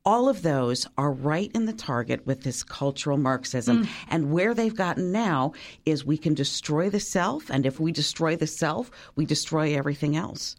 All 0.06 0.27
of 0.27 0.41
those 0.41 0.88
are 0.97 1.12
right 1.12 1.51
in 1.53 1.65
the 1.65 1.73
target 1.73 2.25
with 2.25 2.43
this 2.43 2.63
cultural 2.63 3.17
Marxism. 3.17 3.84
Mm. 3.84 3.89
And 4.10 4.32
where 4.32 4.53
they've 4.53 4.75
gotten 4.75 5.12
now 5.12 5.53
is 5.86 6.03
we 6.03 6.17
can 6.17 6.34
destroy 6.34 6.89
the 6.89 6.99
self. 6.99 7.49
And 7.49 7.65
if 7.65 7.79
we 7.79 7.91
destroy 7.91 8.36
the 8.36 8.47
self, 8.47 8.91
we 9.15 9.25
destroy 9.25 9.75
everything 9.75 10.17
else. 10.17 10.56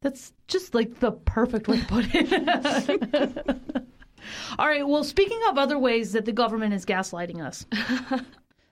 That's 0.00 0.32
just 0.46 0.74
like 0.74 1.00
the 1.00 1.12
perfect 1.12 1.68
way 1.68 1.80
to 1.80 1.86
put 1.86 2.06
it. 2.14 3.66
All 4.58 4.66
right. 4.66 4.86
Well, 4.86 5.04
speaking 5.04 5.40
of 5.48 5.58
other 5.58 5.78
ways 5.78 6.12
that 6.12 6.24
the 6.24 6.32
government 6.32 6.74
is 6.74 6.84
gaslighting 6.84 7.44
us, 7.44 7.66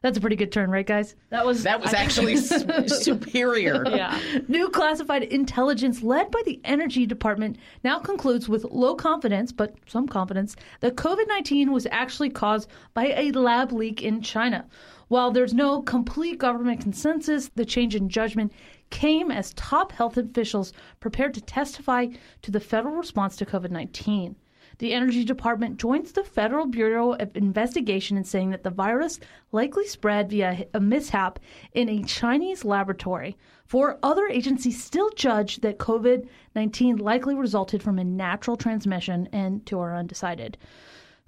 that's 0.07 0.19
a 0.19 0.21
pretty 0.21 0.37
good 0.37 0.53
turn, 0.53 0.71
right, 0.71 0.87
guys? 0.87 1.17
That 1.31 1.45
was 1.45 1.65
that 1.65 1.81
was 1.81 1.93
actually 1.93 2.37
superior. 2.87 3.85
Yeah. 3.89 4.17
New 4.47 4.69
classified 4.69 5.25
intelligence 5.25 6.01
led 6.01 6.31
by 6.31 6.41
the 6.45 6.61
Energy 6.63 7.07
Department 7.07 7.59
now 7.83 7.99
concludes 7.99 8.49
with 8.49 8.63
low 8.65 8.95
confidence, 8.95 9.51
but 9.51 9.75
some 9.87 10.07
confidence, 10.07 10.55
that 10.81 10.95
COVID 10.95 11.27
19 11.27 11.73
was 11.73 11.89
actually 11.91 12.31
caused 12.31 12.71
by 12.95 13.07
a 13.17 13.33
lab 13.33 13.73
leak 13.73 14.01
in 14.01 14.23
China. 14.23 14.65
While 15.09 15.33
there's 15.33 15.55
no 15.55 15.83
complete 15.83 16.39
government 16.39 16.81
consensus, 16.81 17.51
the 17.57 17.65
change 17.65 17.97
in 17.97 18.09
judgment 18.09 18.53
came 18.91 19.33
as 19.33 19.55
top 19.55 19.91
health 19.91 20.17
officials 20.17 20.73
prepared 21.01 21.35
to 21.35 21.41
testify 21.41 22.07
to 22.43 22.51
the 22.53 22.61
federal 22.61 22.95
response 22.95 23.35
to 23.37 23.45
COVID 23.45 23.73
19 23.73 24.37
the 24.79 24.93
Energy 24.93 25.25
Department 25.25 25.79
joins 25.79 26.13
the 26.13 26.25
Federal 26.25 26.67
Bureau 26.67 27.13
of 27.13 27.37
Investigation 27.37 28.17
in 28.17 28.25
saying 28.25 28.51
that 28.51 28.63
the 28.63 28.71
virus 28.71 29.19
likely 29.53 29.87
spread 29.87 30.31
via 30.31 30.67
a 30.75 30.81
mishap 30.81 31.39
in 31.73 31.89
a 31.89 32.03
Chinese 32.05 32.65
laboratory. 32.65 33.37
Four 33.65 33.99
other 34.03 34.27
agencies 34.27 34.83
still 34.83 35.11
judge 35.11 35.57
that 35.59 35.79
COVID 35.79 36.29
19 36.55 36.97
likely 36.97 37.35
resulted 37.35 37.83
from 37.83 37.99
a 37.99 38.05
natural 38.05 38.57
transmission 38.57 39.29
and 39.33 39.65
two 39.67 39.79
are 39.81 39.97
undecided. 39.97 40.57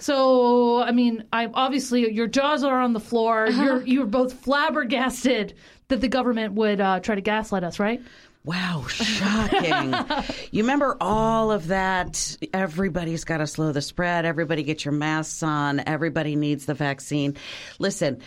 So, 0.00 0.80
I 0.80 0.92
mean, 0.92 1.24
I 1.32 1.46
obviously 1.46 2.12
your 2.12 2.28
jaws 2.28 2.62
are 2.62 2.80
on 2.80 2.92
the 2.92 3.00
floor. 3.00 3.46
Uh-huh. 3.46 3.62
You're 3.62 3.82
you're 3.82 4.06
both 4.06 4.32
flabbergasted 4.32 5.54
that 5.88 6.00
the 6.00 6.08
government 6.08 6.54
would 6.54 6.80
uh, 6.80 7.00
try 7.00 7.16
to 7.16 7.20
gaslight 7.20 7.64
us, 7.64 7.80
right? 7.80 8.00
Wow, 8.48 8.87
shocking. 8.88 9.94
you 10.52 10.62
remember 10.62 10.96
all 11.02 11.52
of 11.52 11.66
that? 11.66 12.38
Everybody's 12.54 13.24
got 13.24 13.38
to 13.38 13.46
slow 13.46 13.72
the 13.72 13.82
spread. 13.82 14.24
Everybody 14.24 14.62
get 14.62 14.87
your 14.87 14.92
masks 14.92 15.42
on. 15.42 15.82
Everybody 15.87 16.34
needs 16.34 16.64
the 16.64 16.72
vaccine. 16.72 17.37
Listen, 17.78 18.22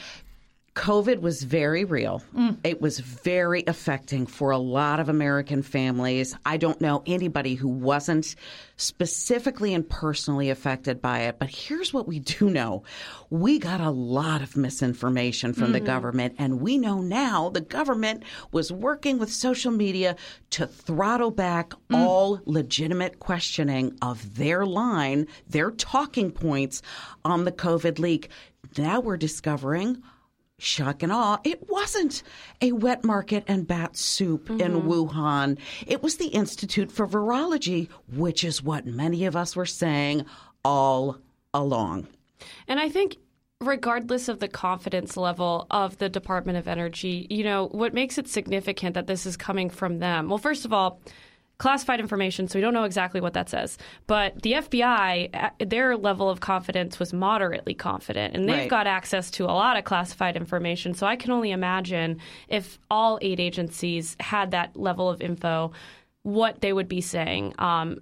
COVID 0.76 1.20
was 1.20 1.44
very 1.44 1.84
real. 1.84 2.24
Mm. 2.34 2.58
It 2.64 2.80
was 2.80 3.00
very 3.00 3.64
affecting 3.68 4.26
for 4.26 4.52
a 4.52 4.58
lot 4.58 5.02
of 5.02 5.10
American 5.10 5.64
families. 5.64 6.34
I 6.46 6.56
don't 6.56 6.80
know 6.80 7.04
anybody 7.06 7.56
who 7.56 7.68
wasn't 7.68 8.36
specifically 8.78 9.74
and 9.74 9.88
personally 9.88 10.50
affected 10.50 11.02
by 11.02 11.22
it. 11.22 11.40
But 11.40 11.50
here's 11.50 11.94
what 11.94 12.08
we 12.08 12.20
do 12.20 12.50
know 12.50 12.84
we 13.30 13.60
got 13.60 13.82
a 13.82 13.90
lot 13.90 14.42
of 14.42 14.56
misinformation 14.56 15.54
from 15.54 15.66
mm-hmm. 15.66 15.74
the 15.74 15.80
government, 15.82 16.36
and 16.38 16.62
we 16.62 16.78
know 16.78 17.02
now 17.02 17.50
the 17.50 17.62
government 17.62 18.24
was 18.54 18.72
working 18.72 19.20
with 19.20 19.32
social 19.32 19.72
media 19.72 20.16
to 20.52 20.66
throttle 20.66 21.32
back 21.32 21.72
mm. 21.72 21.98
all 21.98 22.40
legitimate 22.46 23.20
questioning 23.20 23.98
of 24.02 24.36
their 24.36 24.66
line, 24.66 25.28
their 25.50 25.72
talking 25.72 26.32
points 26.32 26.82
on 27.26 27.44
the 27.44 27.52
COVID 27.52 28.00
leak. 28.00 28.30
Now 28.78 29.02
we're 29.02 29.18
discovering 29.18 30.02
shock 30.62 31.04
and 31.04 31.12
awe, 31.12 31.40
it 31.44 31.70
wasn't 31.70 32.24
a 32.62 32.72
wet 32.72 33.04
market 33.04 33.44
and 33.48 33.68
bat 33.68 33.98
soup 33.98 34.48
mm-hmm. 34.48 34.62
in 34.62 34.82
Wuhan. 34.84 35.58
It 35.88 36.04
was 36.04 36.18
the 36.18 36.28
Institute 36.28 36.92
for 36.92 37.08
Virology, 37.08 37.90
which 38.14 38.44
is 38.44 38.64
what 38.64 38.86
many 38.86 39.26
of 39.26 39.36
us 39.36 39.56
were 39.56 39.66
saying 39.66 40.26
all 40.64 41.18
along. 41.54 42.08
And 42.68 42.80
I 42.80 42.90
think 42.90 43.18
regardless 43.60 44.28
of 44.28 44.40
the 44.40 44.48
confidence 44.48 45.16
level 45.16 45.68
of 45.72 45.98
the 45.98 46.10
Department 46.10 46.58
of 46.58 46.68
Energy, 46.68 47.28
you 47.30 47.44
know, 47.44 47.68
what 47.68 47.94
makes 47.94 48.18
it 48.18 48.28
significant 48.28 48.96
that 48.96 49.08
this 49.08 49.26
is 49.26 49.38
coming 49.38 49.70
from 49.70 50.00
them? 50.00 50.30
Well, 50.30 50.40
first 50.40 50.66
of 50.66 50.74
all, 50.74 51.00
classified 51.62 52.00
information, 52.00 52.48
so 52.48 52.58
we 52.58 52.62
don't 52.62 52.74
know 52.74 52.86
exactly 52.86 53.22
what 53.22 53.34
that 53.34 53.48
says. 53.48 53.78
But 54.08 54.42
the 54.42 54.54
FBI, 54.54 55.30
uh, 55.32 55.50
their 55.64 55.96
level 55.96 56.28
of 56.28 56.40
confidence 56.40 56.98
was 56.98 57.14
moderately 57.14 57.76
confident, 57.76 58.36
and 58.36 58.50
they've 58.50 58.62
Right. 58.62 58.70
got 58.70 58.88
access 58.88 59.30
to 59.32 59.46
a 59.46 59.54
lot 59.54 59.78
of 59.78 59.84
classified 59.84 60.36
information. 60.36 60.96
So 60.96 61.06
I 61.06 61.16
can 61.16 61.30
only 61.30 61.52
imagine 61.52 62.18
if 62.48 62.80
all 62.90 63.20
eight 63.22 63.40
agencies 63.40 64.18
had 64.20 64.50
that 64.52 64.76
level 64.76 65.08
of 65.08 65.22
info. 65.22 65.72
What 66.24 66.62
they 66.62 66.72
would 66.72 66.88
be 66.88 67.02
saying. 67.02 67.56
Um, 67.58 67.98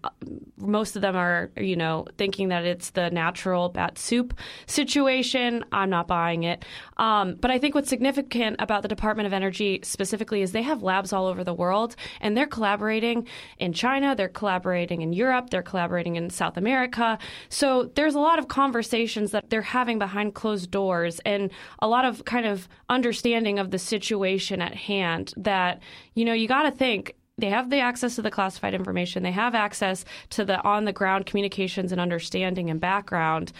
most 0.57 0.97
of 0.97 1.01
them 1.01 1.15
are, 1.15 1.51
you 1.55 1.77
know, 1.77 2.05
thinking 2.17 2.49
that 2.49 2.65
it's 2.65 2.89
the 2.89 3.09
natural 3.09 3.69
bat 3.69 3.97
soup 3.97 4.37
situation. 4.65 5.63
I'm 5.71 5.89
not 5.89 6.07
buying 6.07 6.43
it. 6.43 6.65
Um, 6.97 7.35
but 7.39 7.49
I 7.49 7.57
think 7.59 7.75
what's 7.75 7.87
significant 7.87 8.57
about 8.59 8.81
the 8.81 8.89
Department 8.89 9.25
of 9.27 9.31
Energy 9.31 9.79
specifically 9.83 10.41
is 10.41 10.51
they 10.51 10.63
have 10.63 10.83
labs 10.83 11.13
all 11.13 11.27
over 11.27 11.45
the 11.45 11.53
world 11.53 11.95
and 12.19 12.35
they're 12.35 12.45
collaborating 12.45 13.25
in 13.57 13.71
China, 13.71 14.15
they're 14.15 14.27
collaborating 14.27 15.01
in 15.01 15.13
Europe, 15.13 15.49
they're 15.49 15.63
collaborating 15.63 16.17
in 16.17 16.29
South 16.29 16.57
America. 16.57 17.17
So 17.47 17.89
there's 17.95 18.15
a 18.15 18.19
lot 18.19 18.37
of 18.37 18.49
conversations 18.49 19.31
that 19.31 19.49
they're 19.49 19.61
having 19.61 19.97
behind 19.97 20.35
closed 20.35 20.71
doors 20.71 21.21
and 21.25 21.51
a 21.79 21.87
lot 21.87 22.03
of 22.03 22.25
kind 22.25 22.45
of 22.45 22.67
understanding 22.89 23.59
of 23.59 23.71
the 23.71 23.79
situation 23.79 24.61
at 24.61 24.75
hand 24.75 25.33
that, 25.37 25.81
you 26.15 26.25
know, 26.25 26.33
you 26.33 26.49
got 26.49 26.63
to 26.63 26.71
think 26.71 27.15
they 27.41 27.49
have 27.49 27.69
the 27.69 27.79
access 27.79 28.15
to 28.15 28.21
the 28.21 28.31
classified 28.31 28.73
information. 28.73 29.23
They 29.23 29.31
have 29.31 29.55
access 29.55 30.05
to 30.31 30.45
the 30.45 30.61
on 30.63 30.85
the 30.85 30.93
ground 30.93 31.25
communications 31.25 31.91
and 31.91 32.01
understanding 32.01 32.69
and 32.69 32.79
background. 32.79 33.51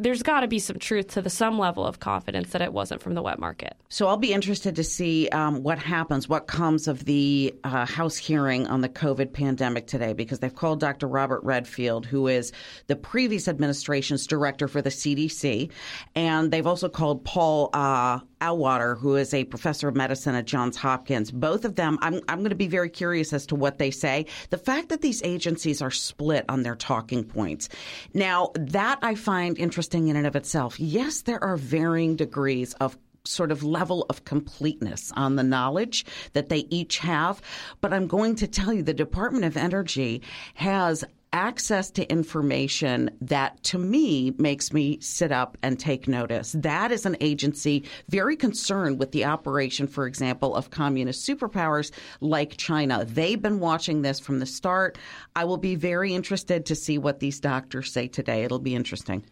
There's 0.00 0.22
got 0.22 0.40
to 0.40 0.48
be 0.48 0.58
some 0.58 0.78
truth 0.78 1.08
to 1.08 1.20
the 1.20 1.28
some 1.28 1.58
level 1.58 1.84
of 1.84 2.00
confidence 2.00 2.52
that 2.52 2.62
it 2.62 2.72
wasn't 2.72 3.02
from 3.02 3.12
the 3.12 3.20
wet 3.20 3.38
market. 3.38 3.76
So 3.90 4.08
I'll 4.08 4.16
be 4.16 4.32
interested 4.32 4.76
to 4.76 4.84
see 4.84 5.28
um, 5.28 5.62
what 5.62 5.78
happens, 5.78 6.26
what 6.26 6.46
comes 6.46 6.88
of 6.88 7.04
the 7.04 7.54
uh, 7.64 7.84
House 7.84 8.16
hearing 8.16 8.66
on 8.66 8.80
the 8.80 8.88
COVID 8.88 9.34
pandemic 9.34 9.86
today, 9.86 10.14
because 10.14 10.38
they've 10.38 10.54
called 10.54 10.80
Dr. 10.80 11.06
Robert 11.06 11.42
Redfield, 11.44 12.06
who 12.06 12.28
is 12.28 12.50
the 12.86 12.96
previous 12.96 13.46
administration's 13.46 14.26
director 14.26 14.68
for 14.68 14.80
the 14.80 14.88
CDC, 14.88 15.70
and 16.14 16.50
they've 16.50 16.66
also 16.66 16.88
called 16.88 17.22
Paul 17.24 17.68
uh, 17.74 18.20
Auwaerter, 18.40 18.98
who 18.98 19.16
is 19.16 19.34
a 19.34 19.44
professor 19.44 19.88
of 19.88 19.96
medicine 19.96 20.34
at 20.34 20.46
Johns 20.46 20.78
Hopkins. 20.78 21.30
Both 21.30 21.66
of 21.66 21.74
them, 21.74 21.98
I'm, 22.00 22.20
I'm 22.26 22.38
going 22.38 22.50
to 22.50 22.54
be 22.54 22.68
very 22.68 22.88
curious 22.88 23.34
as 23.34 23.44
to 23.46 23.54
what 23.54 23.76
they 23.76 23.90
say. 23.90 24.24
The 24.48 24.56
fact 24.56 24.88
that 24.88 25.02
these 25.02 25.22
agencies 25.22 25.82
are 25.82 25.90
split 25.90 26.46
on 26.48 26.62
their 26.62 26.74
talking 26.74 27.22
points. 27.22 27.68
Now, 28.14 28.52
that 28.54 28.98
I 29.02 29.14
find 29.14 29.58
interesting 29.58 29.89
in 29.94 30.16
and 30.16 30.26
of 30.26 30.36
itself. 30.36 30.78
Yes, 30.78 31.22
there 31.22 31.42
are 31.42 31.56
varying 31.56 32.16
degrees 32.16 32.74
of 32.74 32.96
sort 33.24 33.52
of 33.52 33.62
level 33.62 34.06
of 34.08 34.24
completeness 34.24 35.12
on 35.16 35.36
the 35.36 35.42
knowledge 35.42 36.06
that 36.32 36.48
they 36.48 36.66
each 36.70 36.98
have. 36.98 37.40
But 37.80 37.92
I'm 37.92 38.06
going 38.06 38.34
to 38.36 38.46
tell 38.46 38.72
you 38.72 38.82
the 38.82 38.94
Department 38.94 39.44
of 39.44 39.56
Energy 39.56 40.22
has 40.54 41.04
access 41.32 41.90
to 41.92 42.10
information 42.10 43.08
that 43.20 43.62
to 43.62 43.78
me 43.78 44.32
makes 44.38 44.72
me 44.72 44.98
sit 45.00 45.30
up 45.30 45.56
and 45.62 45.78
take 45.78 46.08
notice. 46.08 46.52
That 46.58 46.90
is 46.90 47.06
an 47.06 47.16
agency 47.20 47.84
very 48.08 48.36
concerned 48.36 48.98
with 48.98 49.12
the 49.12 49.24
operation, 49.26 49.86
for 49.86 50.06
example, 50.06 50.56
of 50.56 50.70
communist 50.70 51.28
superpowers 51.28 51.92
like 52.20 52.56
China. 52.56 53.04
They've 53.04 53.40
been 53.40 53.60
watching 53.60 54.02
this 54.02 54.18
from 54.18 54.40
the 54.40 54.46
start. 54.46 54.98
I 55.36 55.44
will 55.44 55.56
be 55.56 55.76
very 55.76 56.14
interested 56.14 56.66
to 56.66 56.74
see 56.74 56.98
what 56.98 57.20
these 57.20 57.38
doctors 57.38 57.92
say 57.92 58.08
today. 58.08 58.42
It'll 58.42 58.58
be 58.58 58.74
interesting. 58.74 59.24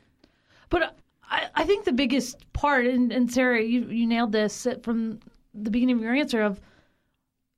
But 0.71 0.97
I, 1.31 1.49
I 1.55 1.65
think 1.65 1.85
the 1.85 1.93
biggest 1.93 2.53
part, 2.53 2.87
and, 2.87 3.13
and 3.13 3.31
Sarah, 3.33 3.63
you, 3.63 3.87
you 3.87 4.07
nailed 4.07 4.33
this 4.33 4.67
uh, 4.67 4.77
from 4.83 5.21
the 5.55 5.71
beginning 5.71 5.97
of 5.97 6.03
your 6.03 6.15
answer 6.15 6.43
of 6.43 6.61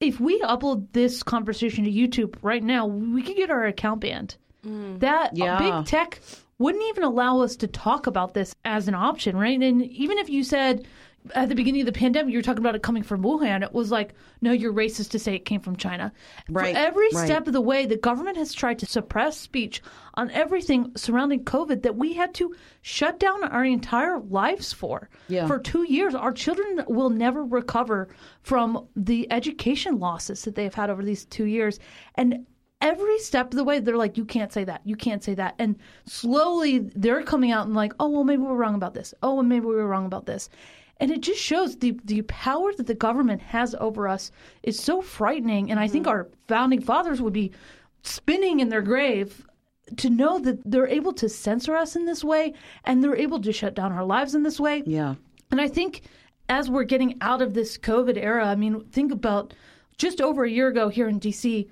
if 0.01 0.18
we 0.18 0.40
upload 0.40 0.87
this 0.92 1.23
conversation 1.23 1.85
to 1.85 1.90
YouTube 1.90 2.35
right 2.42 2.62
now, 2.62 2.87
we 2.87 3.23
could 3.23 3.37
get 3.37 3.51
our 3.51 3.66
account 3.66 4.01
banned. 4.01 4.37
Mm. 4.66 5.01
That 5.01 5.37
Yeah. 5.37 5.59
big 5.59 5.87
tech 5.87 6.20
wouldn't 6.59 6.85
even 6.88 7.05
allow 7.05 7.40
us 7.40 7.57
to 7.57 7.66
talk 7.66 8.07
about 8.07 8.35
this 8.35 8.55
as 8.64 8.88
an 8.88 8.94
option, 8.94 9.37
right? 9.37 9.61
And 9.61 9.83
even 9.83 10.18
if 10.18 10.29
you 10.29 10.42
said 10.44 10.87
at 11.35 11.48
the 11.48 11.54
beginning 11.54 11.83
of 11.83 11.87
the 11.87 11.92
pandemic, 11.92 12.33
you 12.33 12.38
were 12.38 12.42
talking 12.42 12.62
about 12.62 12.74
it 12.74 12.83
coming 12.83 13.02
from 13.02 13.22
Wuhan, 13.22 13.62
it 13.62 13.72
was 13.72 13.90
like, 13.90 14.14
no, 14.40 14.52
you're 14.52 14.72
racist 14.72 15.11
to 15.11 15.18
say 15.18 15.35
it 15.35 15.44
came 15.44 15.61
from 15.61 15.76
China. 15.76 16.12
Right, 16.48 16.74
For 16.74 16.80
every 16.80 17.09
right. 17.12 17.26
step 17.26 17.46
of 17.46 17.52
the 17.52 17.61
way, 17.61 17.87
the 17.87 17.96
government 17.96 18.37
has 18.37 18.54
tried 18.54 18.78
to 18.80 18.87
suppress 18.87 19.37
speech 19.37 19.83
on 20.14 20.30
everything 20.30 20.92
surrounding 20.96 21.44
COVID 21.44 21.83
that 21.83 21.96
we 21.96 22.14
had 22.14 22.35
to 22.35 22.54
shut 22.83 23.20
down 23.20 23.44
our 23.44 23.64
entire 23.64 24.18
lives 24.18 24.72
for. 24.72 25.11
Yeah. 25.28 25.46
For 25.46 25.59
two 25.59 25.85
years, 25.85 26.14
our 26.14 26.33
children 26.33 26.85
will 26.88 27.11
never 27.11 27.44
recover 27.44 28.09
from 28.42 28.88
the 28.96 29.30
education 29.30 29.98
losses 29.98 30.42
that 30.42 30.54
they've 30.54 30.74
had 30.74 30.90
over 30.90 31.04
these 31.04 31.26
two 31.26 31.44
years. 31.44 31.78
And 32.14 32.46
every 32.80 33.18
step 33.18 33.48
of 33.52 33.56
the 33.56 33.64
way, 33.64 33.78
they're 33.78 33.96
like, 33.96 34.16
you 34.16 34.24
can't 34.24 34.52
say 34.52 34.64
that. 34.64 34.80
You 34.85 34.96
can't 34.96 35.22
say 35.22 35.35
that. 35.35 35.54
And 35.59 35.76
slowly 36.06 36.78
they're 36.78 37.22
coming 37.22 37.52
out 37.52 37.66
and 37.66 37.74
like, 37.74 37.92
oh, 38.00 38.09
well, 38.09 38.24
maybe 38.24 38.42
we're 38.42 38.54
wrong 38.54 38.74
about 38.74 38.94
this. 38.94 39.12
Oh, 39.22 39.35
well, 39.35 39.42
maybe 39.42 39.66
we 39.66 39.74
were 39.74 39.87
wrong 39.87 40.06
about 40.06 40.26
this. 40.26 40.48
And 41.00 41.10
it 41.10 41.22
just 41.22 41.40
shows 41.40 41.76
the, 41.76 41.98
the 42.04 42.22
power 42.22 42.72
that 42.74 42.86
the 42.86 42.94
government 42.94 43.40
has 43.40 43.74
over 43.80 44.06
us 44.06 44.30
is 44.62 44.78
so 44.78 45.00
frightening. 45.00 45.70
And 45.70 45.80
I 45.80 45.88
think 45.88 46.04
mm-hmm. 46.04 46.12
our 46.12 46.28
founding 46.46 46.82
fathers 46.82 47.22
would 47.22 47.32
be 47.32 47.52
spinning 48.02 48.60
in 48.60 48.68
their 48.68 48.82
grave 48.82 49.46
to 49.96 50.10
know 50.10 50.38
that 50.38 50.60
they're 50.70 50.86
able 50.86 51.12
to 51.14 51.28
censor 51.28 51.74
us 51.74 51.96
in 51.96 52.04
this 52.04 52.22
way 52.22 52.52
and 52.84 53.02
they're 53.02 53.16
able 53.16 53.40
to 53.40 53.52
shut 53.52 53.74
down 53.74 53.92
our 53.92 54.04
lives 54.04 54.34
in 54.34 54.42
this 54.42 54.60
way. 54.60 54.82
Yeah. 54.86 55.14
And 55.50 55.60
I 55.60 55.68
think 55.68 56.02
as 56.48 56.70
we're 56.70 56.84
getting 56.84 57.16
out 57.20 57.42
of 57.42 57.54
this 57.54 57.78
COVID 57.78 58.16
era, 58.16 58.46
I 58.46 58.54
mean, 58.54 58.84
think 58.90 59.10
about 59.10 59.54
just 59.98 60.20
over 60.20 60.44
a 60.44 60.50
year 60.50 60.68
ago 60.68 60.88
here 60.88 61.08
in 61.08 61.18
DC, 61.18 61.68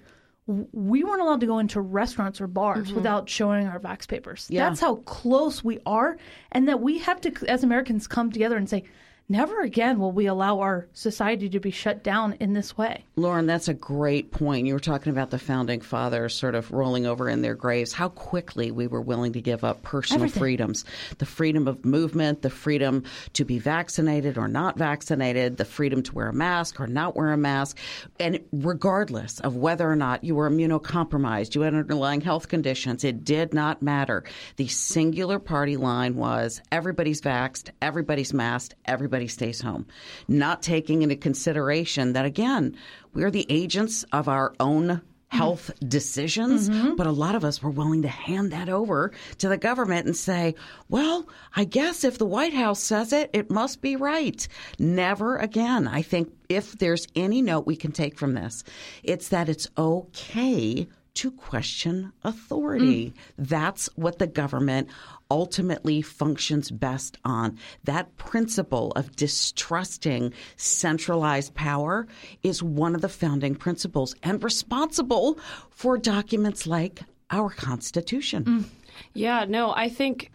we 0.46 1.04
weren't 1.04 1.20
allowed 1.20 1.40
to 1.40 1.46
go 1.46 1.58
into 1.58 1.80
restaurants 1.80 2.40
or 2.40 2.46
bars 2.46 2.86
mm-hmm. 2.86 2.96
without 2.96 3.28
showing 3.28 3.66
our 3.66 3.78
vax 3.78 4.08
papers. 4.08 4.46
Yeah. 4.48 4.68
That's 4.68 4.80
how 4.80 4.96
close 4.96 5.62
we 5.62 5.78
are, 5.84 6.16
and 6.52 6.66
that 6.68 6.80
we 6.80 6.98
have 6.98 7.20
to, 7.22 7.32
as 7.48 7.64
Americans, 7.64 8.06
come 8.06 8.32
together 8.32 8.56
and 8.56 8.68
say, 8.68 8.84
never 9.28 9.60
again 9.60 9.98
will 9.98 10.12
we 10.12 10.26
allow 10.26 10.60
our 10.60 10.86
society 10.92 11.48
to 11.50 11.60
be 11.60 11.70
shut 11.70 12.02
down 12.02 12.34
in 12.40 12.52
this 12.52 12.76
way. 12.76 13.04
Lauren, 13.16 13.46
that's 13.46 13.68
a 13.68 13.74
great 13.74 14.30
point. 14.30 14.66
You 14.66 14.74
were 14.74 14.80
talking 14.80 15.12
about 15.12 15.30
the 15.30 15.38
founding 15.38 15.80
fathers 15.80 16.34
sort 16.34 16.54
of 16.54 16.70
rolling 16.72 17.06
over 17.06 17.28
in 17.28 17.42
their 17.42 17.54
graves, 17.54 17.92
how 17.92 18.08
quickly 18.08 18.70
we 18.70 18.86
were 18.86 19.00
willing 19.00 19.32
to 19.34 19.40
give 19.40 19.64
up 19.64 19.82
personal 19.82 20.22
Everything. 20.22 20.40
freedoms 20.40 20.84
the 21.18 21.26
freedom 21.26 21.68
of 21.68 21.84
movement, 21.84 22.42
the 22.42 22.50
freedom 22.50 23.04
to 23.34 23.44
be 23.44 23.58
vaccinated 23.58 24.38
or 24.38 24.48
not 24.48 24.78
vaccinated, 24.78 25.56
the 25.56 25.64
freedom 25.64 26.02
to 26.02 26.14
wear 26.14 26.28
a 26.28 26.32
mask 26.32 26.80
or 26.80 26.86
not 26.86 27.16
wear 27.16 27.32
a 27.32 27.36
mask. 27.36 27.76
And 28.18 28.40
regardless 28.52 29.40
of 29.40 29.56
whether 29.56 29.90
or 29.90 29.96
not 29.96 30.24
you 30.24 30.34
were 30.34 30.48
immunocompromised, 30.48 31.54
you 31.54 31.62
had 31.62 31.74
underlying 31.74 32.20
health 32.20 32.48
conditions, 32.48 33.04
it 33.04 33.24
did 33.24 33.52
not 33.52 33.82
matter. 33.82 34.24
The 34.56 34.68
singular 34.68 35.38
party 35.38 35.76
line 35.76 36.16
was 36.16 36.62
everybody's 36.72 37.20
vaxxed, 37.20 37.70
everybody's 37.82 38.32
masked, 38.32 38.74
everybody 39.18 39.28
stays 39.28 39.60
home. 39.60 39.84
Not 40.28 40.62
taking 40.62 41.02
into 41.02 41.16
consideration 41.16 42.12
that, 42.12 42.24
again, 42.24 42.76
we're 43.14 43.32
the 43.32 43.46
agents 43.48 44.04
of 44.12 44.28
our 44.28 44.54
own 44.60 45.02
health 45.26 45.72
mm-hmm. 45.74 45.88
decisions, 45.88 46.70
mm-hmm. 46.70 46.94
but 46.94 47.08
a 47.08 47.10
lot 47.10 47.34
of 47.34 47.44
us 47.44 47.60
were 47.60 47.70
willing 47.70 48.02
to 48.02 48.08
hand 48.08 48.52
that 48.52 48.68
over 48.68 49.10
to 49.38 49.48
the 49.48 49.56
government 49.56 50.06
and 50.06 50.16
say, 50.16 50.54
well, 50.88 51.28
I 51.56 51.64
guess 51.64 52.04
if 52.04 52.16
the 52.16 52.26
White 52.26 52.54
House 52.54 52.80
says 52.80 53.12
it, 53.12 53.30
it 53.32 53.50
must 53.50 53.82
be 53.82 53.96
right. 53.96 54.46
Never 54.78 55.36
again. 55.36 55.88
I 55.88 56.02
think 56.02 56.32
if 56.48 56.78
there's 56.78 57.08
any 57.16 57.42
note 57.42 57.66
we 57.66 57.76
can 57.76 57.90
take 57.90 58.16
from 58.16 58.34
this, 58.34 58.62
it's 59.02 59.28
that 59.30 59.48
it's 59.48 59.68
okay 59.76 60.86
to 61.18 61.30
question 61.32 62.12
authority. 62.24 63.06
Mm. 63.10 63.12
That's 63.38 63.88
what 63.96 64.18
the 64.18 64.26
government 64.26 64.88
ultimately 65.30 66.00
functions 66.00 66.70
best 66.70 67.18
on. 67.24 67.58
That 67.84 68.16
principle 68.16 68.92
of 68.92 69.14
distrusting 69.16 70.32
centralized 70.56 71.54
power 71.54 72.06
is 72.42 72.62
one 72.62 72.94
of 72.94 73.00
the 73.00 73.08
founding 73.08 73.54
principles 73.56 74.14
and 74.22 74.42
responsible 74.44 75.38
for 75.70 75.98
documents 75.98 76.66
like 76.66 77.00
our 77.30 77.50
Constitution. 77.50 78.44
Mm. 78.44 78.64
Yeah, 79.12 79.44
no, 79.48 79.72
I 79.74 79.88
think 79.88 80.30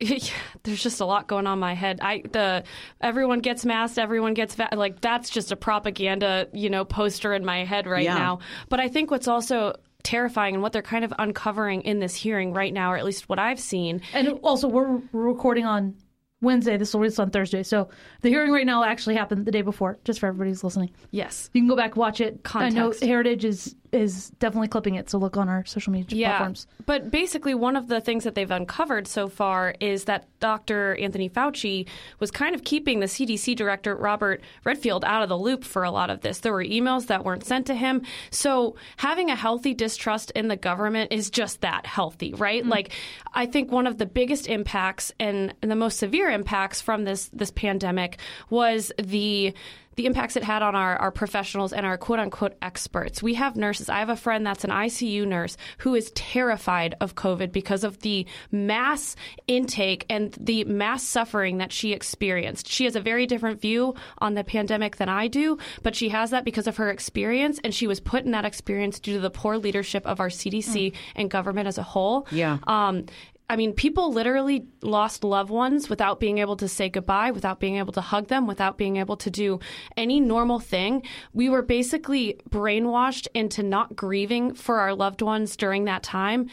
there's 0.64 0.82
just 0.82 1.00
a 1.00 1.04
lot 1.04 1.28
going 1.28 1.46
on 1.46 1.54
in 1.54 1.58
my 1.60 1.74
head. 1.74 2.00
I 2.02 2.22
the 2.30 2.64
everyone 3.00 3.38
gets 3.38 3.64
masked, 3.64 3.98
everyone 3.98 4.34
gets 4.34 4.54
va- 4.56 4.68
like 4.74 5.00
that's 5.00 5.30
just 5.30 5.52
a 5.52 5.56
propaganda, 5.56 6.48
you 6.52 6.68
know, 6.68 6.84
poster 6.84 7.32
in 7.32 7.44
my 7.44 7.64
head 7.64 7.86
right 7.86 8.04
Yeah. 8.04 8.18
now. 8.18 8.40
But 8.68 8.80
I 8.80 8.88
think 8.88 9.10
what's 9.10 9.28
also 9.28 9.74
terrifying 10.04 10.54
and 10.54 10.62
what 10.62 10.72
they're 10.72 10.82
kind 10.82 11.04
of 11.04 11.12
uncovering 11.18 11.82
in 11.82 11.98
this 11.98 12.14
hearing 12.14 12.52
right 12.52 12.72
now, 12.72 12.92
or 12.92 12.96
at 12.96 13.04
least 13.04 13.28
what 13.28 13.38
I've 13.40 13.58
seen, 13.58 14.00
And 14.12 14.28
also, 14.42 14.68
we're, 14.68 15.00
recording 15.12 15.64
on 15.64 15.96
Wednesday. 16.40 16.76
This 16.76 16.92
will 16.92 17.00
release 17.00 17.18
on 17.18 17.30
Thursday. 17.30 17.62
So 17.62 17.88
the 18.20 18.28
hearing 18.28 18.52
right 18.52 18.66
now 18.66 18.84
actually 18.84 19.14
happened 19.16 19.46
the 19.46 19.50
day 19.50 19.62
before, 19.62 19.98
just 20.04 20.20
for 20.20 20.26
everybody 20.26 20.50
who's 20.50 20.62
listening. 20.62 20.90
yes, 21.10 21.48
You 21.54 21.62
can 21.62 21.68
go 21.68 21.74
back 21.76 21.96
watch 21.96 22.20
it. 22.20 22.40
I 22.54 22.68
know 22.68 22.92
Heritage 23.00 23.44
is 23.46 23.74
is 23.94 24.30
definitely 24.40 24.68
clipping 24.68 24.96
it. 24.96 25.08
So 25.08 25.18
look 25.18 25.36
on 25.36 25.48
our 25.48 25.64
social 25.64 25.92
media 25.92 26.18
yeah. 26.18 26.28
platforms. 26.30 26.66
But 26.84 27.10
basically, 27.10 27.54
one 27.54 27.76
of 27.76 27.88
the 27.88 28.00
things 28.00 28.24
that 28.24 28.34
they've 28.34 28.50
uncovered 28.50 29.06
so 29.06 29.28
far 29.28 29.74
is 29.80 30.04
that 30.04 30.26
Dr. 30.40 30.96
Anthony 30.96 31.30
Fauci 31.30 31.86
was 32.18 32.30
kind 32.30 32.54
of 32.54 32.64
keeping 32.64 33.00
the 33.00 33.06
CDC 33.06 33.54
director, 33.54 33.94
Robert 33.94 34.42
Redfield, 34.64 35.04
out 35.04 35.22
of 35.22 35.28
the 35.28 35.38
loop 35.38 35.64
for 35.64 35.84
a 35.84 35.90
lot 35.90 36.10
of 36.10 36.20
this. 36.22 36.40
There 36.40 36.52
were 36.52 36.64
emails 36.64 37.06
that 37.06 37.24
weren't 37.24 37.44
sent 37.44 37.66
to 37.66 37.74
him. 37.74 38.02
So 38.30 38.76
having 38.96 39.30
a 39.30 39.36
healthy 39.36 39.74
distrust 39.74 40.32
in 40.32 40.48
the 40.48 40.56
government 40.56 41.12
is 41.12 41.30
just 41.30 41.60
that 41.60 41.86
healthy, 41.86 42.34
right? 42.34 42.62
Mm-hmm. 42.62 42.70
Like, 42.70 42.92
I 43.32 43.46
think 43.46 43.70
one 43.70 43.86
of 43.86 43.98
the 43.98 44.06
biggest 44.06 44.48
impacts 44.48 45.12
and, 45.20 45.54
and 45.62 45.70
the 45.70 45.76
most 45.76 45.98
severe 45.98 46.30
impacts 46.30 46.80
from 46.80 47.04
this, 47.04 47.30
this 47.32 47.52
pandemic 47.52 48.18
was 48.50 48.90
the 48.98 49.54
the 49.96 50.06
impacts 50.06 50.36
it 50.36 50.42
had 50.42 50.62
on 50.62 50.74
our, 50.74 50.96
our 50.96 51.10
professionals 51.10 51.72
and 51.72 51.84
our 51.86 51.96
quote 51.96 52.18
unquote 52.18 52.54
experts. 52.62 53.22
We 53.22 53.34
have 53.34 53.56
nurses. 53.56 53.88
I 53.88 53.98
have 53.98 54.08
a 54.08 54.16
friend 54.16 54.46
that's 54.46 54.64
an 54.64 54.70
ICU 54.70 55.26
nurse 55.26 55.56
who 55.78 55.94
is 55.94 56.10
terrified 56.12 56.94
of 57.00 57.14
COVID 57.14 57.52
because 57.52 57.84
of 57.84 58.00
the 58.00 58.26
mass 58.50 59.16
intake 59.46 60.06
and 60.08 60.32
the 60.40 60.64
mass 60.64 61.02
suffering 61.02 61.58
that 61.58 61.72
she 61.72 61.92
experienced. 61.92 62.68
She 62.68 62.84
has 62.84 62.96
a 62.96 63.00
very 63.00 63.26
different 63.26 63.60
view 63.60 63.94
on 64.18 64.34
the 64.34 64.44
pandemic 64.44 64.96
than 64.96 65.08
I 65.08 65.28
do, 65.28 65.58
but 65.82 65.94
she 65.94 66.08
has 66.10 66.30
that 66.30 66.44
because 66.44 66.66
of 66.66 66.76
her 66.76 66.90
experience, 66.90 67.60
and 67.62 67.74
she 67.74 67.86
was 67.86 68.00
put 68.00 68.24
in 68.24 68.32
that 68.32 68.44
experience 68.44 69.00
due 69.00 69.14
to 69.14 69.20
the 69.20 69.30
poor 69.30 69.58
leadership 69.58 70.06
of 70.06 70.20
our 70.20 70.28
CDC 70.28 70.92
mm. 70.92 70.94
and 71.14 71.30
government 71.30 71.68
as 71.68 71.78
a 71.78 71.82
whole. 71.82 72.26
Yeah. 72.30 72.58
Um, 72.66 73.06
I 73.48 73.56
mean, 73.56 73.74
people 73.74 74.10
literally 74.12 74.66
lost 74.82 75.22
loved 75.22 75.50
ones 75.50 75.90
without 75.90 76.18
being 76.18 76.38
able 76.38 76.56
to 76.56 76.68
say 76.68 76.88
goodbye, 76.88 77.30
without 77.30 77.60
being 77.60 77.76
able 77.76 77.92
to 77.92 78.00
hug 78.00 78.28
them, 78.28 78.46
without 78.46 78.78
being 78.78 78.96
able 78.96 79.16
to 79.18 79.30
do 79.30 79.60
any 79.96 80.18
normal 80.18 80.60
thing. 80.60 81.02
We 81.34 81.50
were 81.50 81.60
basically 81.60 82.40
brainwashed 82.48 83.28
into 83.34 83.62
not 83.62 83.94
grieving 83.94 84.54
for 84.54 84.80
our 84.80 84.94
loved 84.94 85.20
ones 85.20 85.56
during 85.56 85.84
that 85.84 86.02
time. 86.02 86.48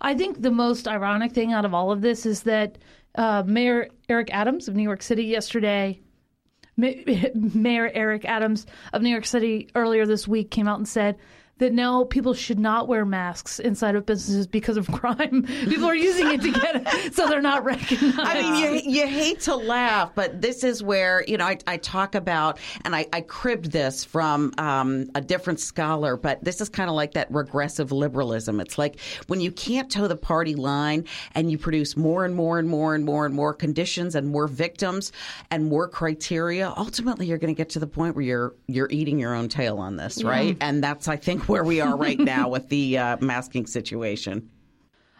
I 0.00 0.14
think 0.14 0.42
the 0.42 0.50
most 0.50 0.86
ironic 0.86 1.32
thing 1.32 1.52
out 1.52 1.64
of 1.64 1.72
all 1.72 1.90
of 1.90 2.02
this 2.02 2.26
is 2.26 2.42
that 2.42 2.76
uh, 3.14 3.42
Mayor 3.46 3.88
Eric 4.08 4.28
Adams 4.32 4.68
of 4.68 4.76
New 4.76 4.82
York 4.82 5.02
City 5.02 5.24
yesterday, 5.24 6.00
Mayor 6.76 7.90
Eric 7.94 8.24
Adams 8.26 8.66
of 8.92 9.02
New 9.02 9.10
York 9.10 9.26
City 9.26 9.68
earlier 9.74 10.04
this 10.04 10.28
week 10.28 10.50
came 10.50 10.68
out 10.68 10.78
and 10.78 10.88
said, 10.88 11.16
that 11.60 11.72
now 11.72 12.04
people 12.04 12.34
should 12.34 12.58
not 12.58 12.88
wear 12.88 13.04
masks 13.04 13.58
inside 13.58 13.94
of 13.94 14.06
businesses 14.06 14.46
because 14.46 14.76
of 14.76 14.86
crime. 14.92 15.46
people 15.64 15.84
are 15.84 15.94
using 15.94 16.32
it 16.32 16.40
to 16.40 16.50
get 16.50 16.76
it, 16.76 17.14
so 17.14 17.28
they're 17.28 17.40
not 17.40 17.64
recognized. 17.64 18.18
I 18.18 18.42
mean, 18.42 18.84
you, 18.84 19.00
you 19.00 19.06
hate 19.06 19.40
to 19.42 19.54
laugh, 19.54 20.12
but 20.14 20.40
this 20.40 20.64
is 20.64 20.82
where, 20.82 21.22
you 21.28 21.36
know, 21.36 21.44
I, 21.44 21.58
I 21.66 21.76
talk 21.76 22.14
about, 22.14 22.58
and 22.84 22.96
I, 22.96 23.06
I 23.12 23.20
cribbed 23.20 23.72
this 23.72 24.04
from 24.04 24.52
um, 24.58 25.10
a 25.14 25.20
different 25.20 25.60
scholar, 25.60 26.16
but 26.16 26.42
this 26.42 26.60
is 26.60 26.68
kind 26.68 26.88
of 26.88 26.96
like 26.96 27.12
that 27.12 27.30
regressive 27.30 27.92
liberalism. 27.92 28.58
It's 28.60 28.78
like 28.78 28.98
when 29.26 29.40
you 29.40 29.52
can't 29.52 29.90
toe 29.90 30.08
the 30.08 30.16
party 30.16 30.54
line 30.54 31.04
and 31.34 31.50
you 31.50 31.58
produce 31.58 31.96
more 31.96 32.24
and 32.24 32.34
more 32.34 32.58
and 32.58 32.68
more 32.68 32.94
and 32.94 33.04
more 33.04 33.26
and 33.26 33.34
more 33.34 33.52
conditions 33.52 34.14
and 34.14 34.28
more 34.28 34.48
victims 34.48 35.12
and 35.50 35.66
more 35.66 35.88
criteria, 35.88 36.72
ultimately 36.76 37.26
you're 37.26 37.38
going 37.38 37.54
to 37.54 37.58
get 37.58 37.68
to 37.70 37.78
the 37.78 37.86
point 37.86 38.16
where 38.16 38.24
you're 38.24 38.54
you're 38.66 38.88
eating 38.90 39.18
your 39.18 39.34
own 39.34 39.48
tail 39.48 39.78
on 39.78 39.96
this, 39.96 40.24
right? 40.24 40.56
Yeah. 40.58 40.66
And 40.68 40.82
that's, 40.82 41.06
I 41.06 41.16
think, 41.16 41.49
where 41.50 41.64
we 41.64 41.80
are 41.80 41.96
right 41.96 42.20
now 42.20 42.48
with 42.56 42.68
the 42.68 42.96
uh, 42.96 43.16
masking 43.20 43.66
situation. 43.66 44.48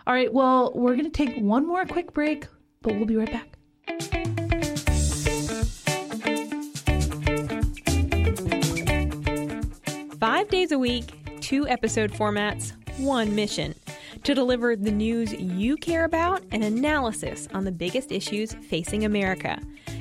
All 0.07 0.14
right, 0.14 0.33
well, 0.33 0.72
we're 0.74 0.95
going 0.95 1.11
to 1.11 1.11
take 1.11 1.37
one 1.37 1.66
more 1.66 1.85
quick 1.85 2.14
break, 2.14 2.47
but 2.83 2.95
we'll 2.95 3.05
be 3.05 3.16
right 3.16 3.31
back. 3.31 3.49
Five 10.20 10.49
days 10.49 10.70
a 10.70 10.78
week, 10.78 11.41
two 11.41 11.66
episode 11.66 12.12
formats, 12.12 12.72
one 12.99 13.35
mission 13.35 13.74
to 14.22 14.35
deliver 14.35 14.76
the 14.76 14.91
news 14.91 15.33
you 15.33 15.76
care 15.76 16.05
about 16.05 16.43
and 16.53 16.62
analysis 16.62 17.49
on 17.53 17.64
the 17.64 17.72
biggest 17.72 18.12
issues 18.12 18.53
facing 18.55 19.05
America. 19.05 19.59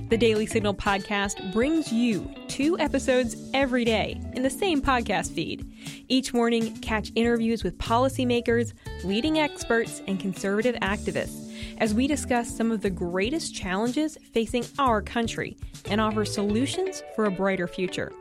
The 0.09 0.17
Daily 0.17 0.47
Signal 0.47 0.73
podcast 0.73 1.53
brings 1.53 1.93
you 1.93 2.33
two 2.47 2.79
episodes 2.79 3.35
every 3.53 3.85
day 3.85 4.19
in 4.33 4.41
the 4.41 4.49
same 4.49 4.81
podcast 4.81 5.31
feed. 5.31 5.71
Each 6.07 6.33
morning, 6.33 6.75
catch 6.77 7.11
interviews 7.13 7.63
with 7.63 7.77
policymakers, 7.77 8.73
leading 9.03 9.37
experts, 9.37 10.01
and 10.07 10.19
conservative 10.19 10.75
activists 10.77 11.53
as 11.77 11.93
we 11.93 12.07
discuss 12.07 12.49
some 12.49 12.71
of 12.71 12.81
the 12.81 12.89
greatest 12.89 13.53
challenges 13.53 14.17
facing 14.33 14.65
our 14.79 14.99
country 15.03 15.55
and 15.91 16.01
offer 16.01 16.25
solutions 16.25 17.03
for 17.15 17.25
a 17.25 17.31
brighter 17.31 17.67
future. 17.67 18.11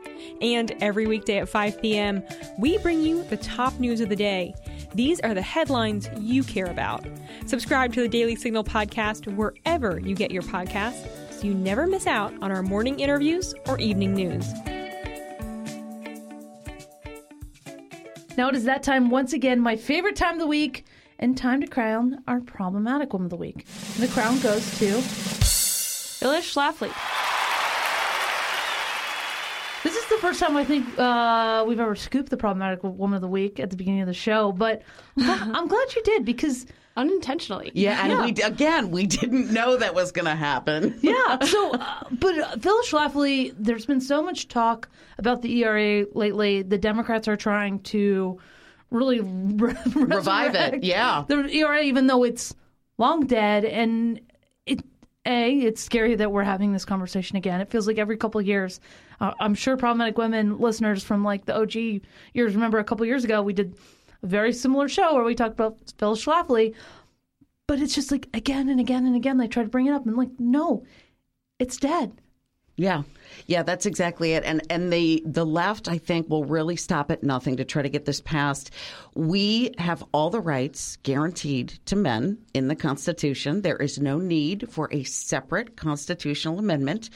And 0.41 0.71
every 0.81 1.07
weekday 1.07 1.39
at 1.39 1.49
5 1.49 1.81
p.m., 1.81 2.21
we 2.59 2.77
bring 2.77 3.01
you 3.01 3.23
the 3.23 3.37
top 3.37 3.79
news 3.79 3.99
of 3.99 4.09
the 4.09 4.15
day. 4.15 4.53
These 4.93 5.21
are 5.21 5.33
the 5.33 5.41
headlines 5.41 6.07
you 6.19 6.43
care 6.43 6.67
about. 6.67 7.07
Subscribe 7.47 7.93
to 7.93 8.01
the 8.01 8.07
Daily 8.07 8.35
Signal 8.35 8.63
podcast 8.63 9.33
wherever 9.35 9.99
you 9.99 10.13
get 10.13 10.29
your 10.29 10.43
podcasts 10.43 11.18
so 11.39 11.47
you 11.47 11.53
never 11.53 11.87
miss 11.87 12.05
out 12.05 12.33
on 12.41 12.51
our 12.51 12.61
morning 12.61 12.99
interviews 12.99 13.53
or 13.67 13.79
evening 13.79 14.13
news. 14.13 14.51
Now 18.37 18.49
it 18.49 18.55
is 18.55 18.65
that 18.65 18.83
time 18.83 19.09
once 19.09 19.31
again, 19.31 19.59
my 19.59 19.77
favorite 19.77 20.17
time 20.17 20.33
of 20.33 20.39
the 20.39 20.47
week, 20.47 20.85
and 21.17 21.37
time 21.37 21.61
to 21.61 21.67
crown 21.67 22.23
our 22.27 22.41
problematic 22.41 23.13
woman 23.13 23.27
of 23.27 23.29
the 23.29 23.37
week. 23.37 23.65
And 23.95 24.03
the 24.03 24.09
crown 24.09 24.39
goes 24.39 24.77
to 24.79 25.01
Phyllis 25.01 26.53
Schlafly. 26.53 26.91
This 29.83 29.95
is 29.95 30.05
the 30.09 30.17
first 30.17 30.41
time 30.41 30.57
I 30.57 30.65
think 30.65 30.85
uh, 30.99 31.63
we've 31.65 31.79
ever 31.79 31.95
scooped 31.95 32.29
the 32.29 32.37
problematic 32.37 32.83
woman 32.83 33.15
of 33.15 33.21
the 33.21 33.29
week 33.29 33.61
at 33.61 33.69
the 33.69 33.77
beginning 33.77 34.01
of 34.01 34.07
the 34.07 34.13
show, 34.13 34.51
but 34.51 34.81
I'm 35.17 35.67
glad 35.67 35.95
you 35.95 36.03
did 36.03 36.25
because 36.25 36.65
unintentionally. 36.97 37.71
Yeah, 37.73 38.01
and 38.03 38.11
yeah. 38.11 38.25
we 38.25 38.43
again 38.43 38.91
we 38.91 39.05
didn't 39.05 39.51
know 39.51 39.77
that 39.77 39.95
was 39.95 40.11
going 40.11 40.25
to 40.25 40.35
happen. 40.35 40.97
yeah. 41.01 41.37
So, 41.45 41.71
uh, 41.71 42.03
but 42.11 42.37
uh, 42.37 42.57
Phyllis 42.57 42.91
Schlafly, 42.91 43.53
there's 43.57 43.85
been 43.85 44.01
so 44.01 44.21
much 44.21 44.47
talk 44.47 44.89
about 45.17 45.41
the 45.41 45.63
ERA 45.63 46.05
lately. 46.13 46.61
The 46.61 46.77
Democrats 46.77 47.27
are 47.27 47.37
trying 47.37 47.79
to 47.83 48.39
really 48.91 49.19
re- 49.23 49.75
revive 49.95 50.55
it. 50.55 50.83
Yeah, 50.83 51.23
the 51.27 51.47
ERA, 51.49 51.81
even 51.81 52.07
though 52.07 52.23
it's 52.23 52.53
long 52.97 53.25
dead, 53.25 53.65
and 53.65 54.19
it 54.65 54.83
a 55.25 55.51
it's 55.51 55.81
scary 55.81 56.15
that 56.15 56.31
we're 56.31 56.43
having 56.43 56.73
this 56.73 56.85
conversation 56.85 57.37
again. 57.37 57.61
It 57.61 57.69
feels 57.69 57.87
like 57.87 57.97
every 57.97 58.17
couple 58.17 58.39
of 58.39 58.47
years. 58.47 58.79
Uh, 59.19 59.33
I'm 59.39 59.55
sure 59.55 59.77
problematic 59.77 60.17
women 60.17 60.59
listeners 60.59 61.03
from 61.03 61.23
like 61.23 61.45
the 61.45 61.55
OG 61.55 61.75
years 62.33 62.55
remember 62.55 62.79
a 62.79 62.83
couple 62.83 63.05
years 63.05 63.23
ago 63.23 63.41
we 63.41 63.53
did 63.53 63.75
a 64.23 64.27
very 64.27 64.53
similar 64.53 64.87
show 64.87 65.15
where 65.15 65.23
we 65.23 65.35
talked 65.35 65.53
about 65.53 65.77
Phil 65.97 66.15
Schlafly. 66.15 66.73
But 67.67 67.79
it's 67.79 67.93
just 67.93 68.11
like 68.11 68.27
again 68.33 68.69
and 68.69 68.79
again 68.79 69.05
and 69.05 69.15
again 69.15 69.37
they 69.37 69.47
try 69.47 69.63
to 69.63 69.69
bring 69.69 69.87
it 69.87 69.93
up 69.93 70.05
and 70.05 70.17
like 70.17 70.39
no, 70.39 70.85
it's 71.59 71.77
dead. 71.77 72.13
Yeah. 72.79 73.03
Yeah, 73.45 73.63
that's 73.63 73.85
exactly 73.85 74.33
it. 74.33 74.45
And 74.45 74.61
and 74.69 74.91
the 74.91 75.21
the 75.25 75.45
left 75.45 75.89
I 75.89 75.97
think 75.97 76.29
will 76.29 76.45
really 76.45 76.77
stop 76.77 77.11
at 77.11 77.23
nothing 77.23 77.57
to 77.57 77.65
try 77.65 77.81
to 77.81 77.89
get 77.89 78.05
this 78.05 78.21
passed. 78.21 78.71
We 79.15 79.73
have 79.77 80.01
all 80.13 80.29
the 80.29 80.39
rights 80.39 80.97
guaranteed 81.03 81.77
to 81.87 81.97
men 81.97 82.37
in 82.53 82.69
the 82.69 82.77
Constitution. 82.77 83.63
There 83.63 83.75
is 83.75 83.99
no 83.99 84.17
need 84.17 84.69
for 84.69 84.87
a 84.93 85.03
separate 85.03 85.75
constitutional 85.75 86.57
amendment 86.57 87.09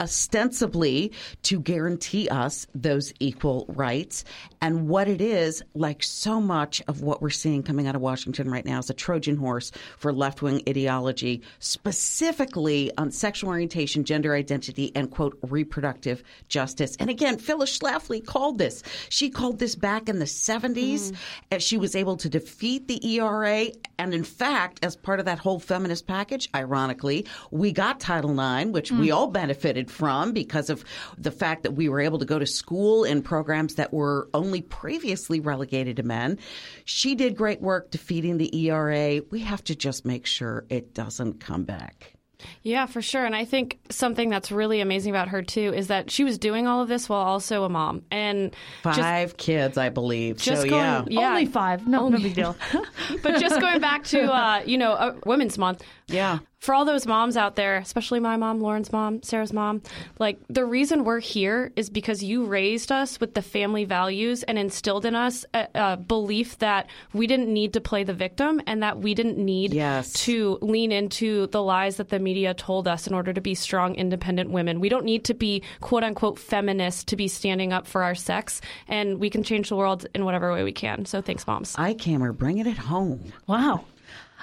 ostensibly 0.00 1.12
to 1.42 1.60
guarantee 1.60 2.28
us 2.28 2.66
those 2.74 3.12
equal 3.20 3.66
rights. 3.68 4.24
And 4.64 4.88
what 4.88 5.08
it 5.08 5.20
is, 5.20 5.62
like 5.74 6.02
so 6.02 6.40
much 6.40 6.80
of 6.88 7.02
what 7.02 7.20
we're 7.20 7.28
seeing 7.28 7.62
coming 7.62 7.86
out 7.86 7.94
of 7.94 8.00
Washington 8.00 8.50
right 8.50 8.64
now, 8.64 8.78
is 8.78 8.88
a 8.88 8.94
Trojan 8.94 9.36
horse 9.36 9.70
for 9.98 10.10
left 10.10 10.40
wing 10.40 10.62
ideology, 10.66 11.42
specifically 11.58 12.90
on 12.96 13.10
sexual 13.10 13.50
orientation, 13.50 14.04
gender 14.04 14.34
identity, 14.34 14.90
and 14.94 15.10
quote, 15.10 15.38
reproductive 15.42 16.22
justice. 16.48 16.96
And 16.98 17.10
again, 17.10 17.36
Phyllis 17.38 17.78
Schlafly 17.78 18.24
called 18.24 18.56
this. 18.56 18.82
She 19.10 19.28
called 19.28 19.58
this 19.58 19.74
back 19.74 20.08
in 20.08 20.18
the 20.18 20.24
70s, 20.24 21.10
mm. 21.10 21.16
and 21.50 21.62
she 21.62 21.76
was 21.76 21.94
able 21.94 22.16
to 22.16 22.28
defeat 22.30 22.88
the 22.88 23.06
ERA. 23.06 23.66
And 23.98 24.14
in 24.14 24.24
fact, 24.24 24.80
as 24.82 24.96
part 24.96 25.20
of 25.20 25.26
that 25.26 25.38
whole 25.38 25.58
feminist 25.60 26.06
package, 26.06 26.48
ironically, 26.54 27.26
we 27.50 27.70
got 27.70 28.00
Title 28.00 28.32
IX, 28.32 28.70
which 28.70 28.90
mm. 28.90 28.98
we 28.98 29.10
all 29.10 29.28
benefited 29.28 29.74
benefited 29.74 29.90
from 29.90 30.32
because 30.32 30.70
of 30.70 30.84
the 31.18 31.30
fact 31.30 31.62
that 31.62 31.72
we 31.72 31.88
were 31.88 32.00
able 32.00 32.18
to 32.18 32.24
go 32.24 32.38
to 32.38 32.46
school 32.46 33.04
in 33.04 33.22
programs 33.22 33.74
that 33.74 33.92
were 33.92 34.28
only 34.32 34.53
previously 34.62 35.40
relegated 35.40 35.96
to 35.96 36.02
men. 36.02 36.38
She 36.84 37.14
did 37.14 37.36
great 37.36 37.60
work 37.60 37.90
defeating 37.90 38.38
the 38.38 38.54
ERA. 38.66 39.22
We 39.30 39.40
have 39.40 39.64
to 39.64 39.74
just 39.74 40.04
make 40.04 40.26
sure 40.26 40.64
it 40.68 40.94
doesn't 40.94 41.40
come 41.40 41.64
back. 41.64 42.14
Yeah, 42.62 42.86
for 42.86 43.02
sure. 43.02 43.24
And 43.24 43.34
I 43.34 43.44
think 43.44 43.78
something 43.90 44.30
that's 44.30 44.50
really 44.50 44.80
amazing 44.80 45.10
about 45.10 45.28
her 45.28 45.42
too 45.42 45.72
is 45.74 45.88
that 45.88 46.10
she 46.10 46.24
was 46.24 46.38
doing 46.38 46.66
all 46.66 46.82
of 46.82 46.88
this 46.88 47.08
while 47.08 47.20
also 47.20 47.64
a 47.64 47.68
mom 47.68 48.02
and 48.10 48.54
five 48.82 48.96
just, 48.96 49.36
kids, 49.36 49.78
I 49.78 49.88
believe. 49.88 50.38
Just 50.38 50.62
so, 50.62 50.68
going, 50.68 50.82
yeah. 50.82 51.04
yeah. 51.08 51.28
only 51.30 51.46
five. 51.46 51.86
No, 51.86 52.04
Only. 52.04 52.18
no 52.18 52.24
big 52.24 52.34
deal. 52.34 52.56
but 53.22 53.40
just 53.40 53.60
going 53.60 53.80
back 53.80 54.04
to 54.04 54.32
uh, 54.32 54.62
you 54.64 54.78
know, 54.78 54.92
uh, 54.92 55.14
Women's 55.26 55.58
Month. 55.58 55.82
Yeah. 56.06 56.40
for 56.58 56.74
all 56.74 56.84
those 56.84 57.06
moms 57.06 57.36
out 57.36 57.56
there, 57.56 57.76
especially 57.76 58.20
my 58.20 58.36
mom, 58.36 58.60
Lauren's 58.60 58.92
mom, 58.92 59.22
Sarah's 59.22 59.52
mom, 59.52 59.82
like 60.18 60.38
the 60.48 60.64
reason 60.64 61.04
we're 61.04 61.20
here 61.20 61.72
is 61.76 61.88
because 61.90 62.22
you 62.22 62.44
raised 62.46 62.90
us 62.92 63.20
with 63.20 63.34
the 63.34 63.42
family 63.42 63.84
values 63.84 64.42
and 64.42 64.58
instilled 64.58 65.04
in 65.06 65.14
us 65.14 65.44
a, 65.54 65.66
a 65.74 65.96
belief 65.96 66.58
that 66.58 66.88
we 67.12 67.26
didn't 67.26 67.52
need 67.52 67.72
to 67.74 67.80
play 67.80 68.04
the 68.04 68.12
victim 68.14 68.60
and 68.66 68.82
that 68.82 68.98
we 68.98 69.14
didn't 69.14 69.38
need 69.38 69.72
Yes. 69.74 70.12
to 70.24 70.58
lean 70.62 70.92
into 70.92 71.46
the 71.48 71.62
lies 71.62 71.96
that 71.96 72.08
the 72.10 72.18
media 72.18 72.54
told 72.54 72.86
us 72.88 73.06
in 73.06 73.14
order 73.14 73.32
to 73.32 73.40
be 73.40 73.54
strong, 73.54 73.94
independent 73.94 74.50
women. 74.50 74.80
We 74.80 74.88
don't 74.88 75.04
need 75.04 75.24
to 75.26 75.34
be 75.34 75.62
quote 75.80 76.04
unquote 76.04 76.38
feminist 76.38 77.08
to 77.08 77.16
be 77.16 77.28
standing 77.28 77.72
up 77.72 77.86
for 77.86 78.02
our 78.02 78.14
sex, 78.14 78.60
and 78.88 79.18
we 79.18 79.30
can 79.30 79.42
change 79.42 79.68
the 79.70 79.76
world 79.76 80.06
in 80.14 80.24
whatever 80.24 80.52
way 80.52 80.64
we 80.64 80.72
can. 80.72 81.04
So 81.06 81.20
thanks, 81.20 81.46
moms. 81.46 81.76
iCamera, 81.76 82.36
bring 82.36 82.58
it 82.58 82.66
at 82.66 82.78
home. 82.78 83.32
Wow. 83.46 83.84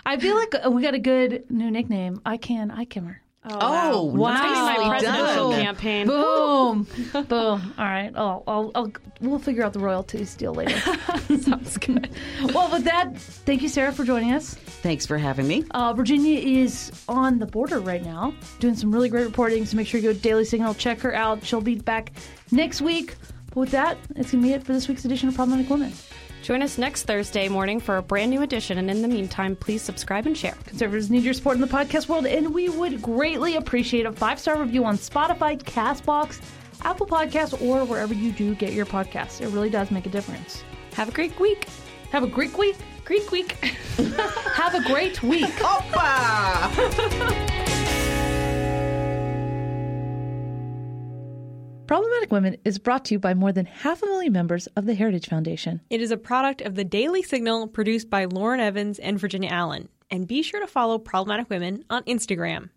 I 0.05 0.17
feel 0.17 0.35
like 0.35 0.53
uh, 0.65 0.69
we 0.71 0.81
got 0.81 0.93
a 0.93 0.99
good 0.99 1.43
new 1.49 1.69
nickname. 1.71 2.21
I 2.25 2.37
can, 2.37 2.71
I 2.71 2.85
kimmer. 2.85 3.21
Oh, 3.43 4.03
Wow. 4.03 4.33
nicely 4.35 4.83
my 4.83 4.89
presidential 4.99 5.49
done. 5.49 5.61
campaign. 5.61 6.05
Boom, 6.07 6.87
boom. 7.27 7.73
All 7.77 7.85
right. 7.85 8.11
Oh, 8.15 8.43
I'll, 8.45 8.71
I'll, 8.75 8.91
we'll 9.19 9.39
figure 9.39 9.63
out 9.63 9.73
the 9.73 9.79
royalties 9.79 10.35
deal 10.35 10.53
later. 10.53 10.77
Sounds 11.39 11.75
good. 11.77 12.09
well, 12.53 12.71
with 12.71 12.83
that, 12.83 13.17
thank 13.17 13.63
you, 13.63 13.67
Sarah, 13.69 13.91
for 13.91 14.03
joining 14.03 14.31
us. 14.33 14.53
Thanks 14.53 15.07
for 15.07 15.17
having 15.17 15.47
me. 15.47 15.63
Uh, 15.71 15.91
Virginia 15.93 16.37
is 16.37 16.91
on 17.09 17.39
the 17.39 17.47
border 17.47 17.79
right 17.79 18.03
now, 18.05 18.31
doing 18.59 18.75
some 18.75 18.91
really 18.93 19.09
great 19.09 19.25
reporting. 19.25 19.65
So 19.65 19.75
make 19.75 19.87
sure 19.87 19.99
you 19.99 20.09
go 20.09 20.13
to 20.13 20.19
Daily 20.19 20.45
Signal, 20.45 20.75
check 20.75 20.99
her 20.99 21.15
out. 21.15 21.43
She'll 21.43 21.61
be 21.61 21.75
back 21.75 22.11
next 22.51 22.79
week. 22.81 23.15
But 23.47 23.57
with 23.57 23.71
that, 23.71 23.97
it's 24.15 24.31
gonna 24.31 24.43
be 24.43 24.53
it 24.53 24.63
for 24.63 24.71
this 24.73 24.87
week's 24.87 25.03
edition 25.03 25.27
of 25.29 25.35
Problematic 25.35 25.69
Women. 25.69 25.91
Join 26.41 26.61
us 26.63 26.77
next 26.77 27.03
Thursday 27.03 27.47
morning 27.47 27.79
for 27.79 27.97
a 27.97 28.01
brand 28.01 28.31
new 28.31 28.41
edition. 28.41 28.79
And 28.79 28.89
in 28.89 29.01
the 29.01 29.07
meantime, 29.07 29.55
please 29.55 29.81
subscribe 29.81 30.25
and 30.25 30.35
share. 30.35 30.55
Conservatives 30.65 31.11
need 31.11 31.23
your 31.23 31.33
support 31.33 31.55
in 31.55 31.61
the 31.61 31.67
podcast 31.67 32.09
world, 32.09 32.25
and 32.25 32.53
we 32.53 32.67
would 32.69 33.01
greatly 33.01 33.55
appreciate 33.57 34.05
a 34.05 34.11
five 34.11 34.39
star 34.39 34.59
review 34.59 34.83
on 34.83 34.97
Spotify, 34.97 35.61
Castbox, 35.61 36.41
Apple 36.83 37.05
Podcasts, 37.05 37.61
or 37.61 37.85
wherever 37.85 38.13
you 38.13 38.31
do 38.31 38.55
get 38.55 38.73
your 38.73 38.87
podcasts. 38.87 39.39
It 39.39 39.49
really 39.49 39.69
does 39.69 39.91
make 39.91 40.07
a 40.07 40.09
difference. 40.09 40.63
Have 40.93 41.09
a 41.09 41.11
great 41.11 41.39
week. 41.39 41.67
Have 42.11 42.23
a 42.23 42.27
Greek 42.27 42.57
week. 42.57 42.75
Greek 43.05 43.31
week. 43.31 43.51
Have 44.53 44.73
a 44.73 44.83
great 44.83 45.21
week. 45.21 45.45
Opa! 45.45 46.71
Problematic 51.91 52.31
Women 52.31 52.55
is 52.63 52.79
brought 52.79 53.03
to 53.03 53.15
you 53.15 53.19
by 53.19 53.33
more 53.33 53.51
than 53.51 53.65
half 53.65 54.01
a 54.01 54.05
million 54.05 54.31
members 54.31 54.65
of 54.77 54.85
the 54.85 54.93
Heritage 54.93 55.27
Foundation. 55.27 55.81
It 55.89 55.99
is 55.99 56.09
a 56.09 56.15
product 56.15 56.61
of 56.61 56.75
the 56.75 56.85
Daily 56.85 57.21
Signal 57.21 57.67
produced 57.67 58.09
by 58.09 58.23
Lauren 58.23 58.61
Evans 58.61 58.97
and 58.97 59.19
Virginia 59.19 59.49
Allen. 59.49 59.89
And 60.09 60.25
be 60.25 60.41
sure 60.41 60.61
to 60.61 60.67
follow 60.67 60.97
Problematic 60.97 61.49
Women 61.49 61.83
on 61.89 62.03
Instagram. 62.03 62.69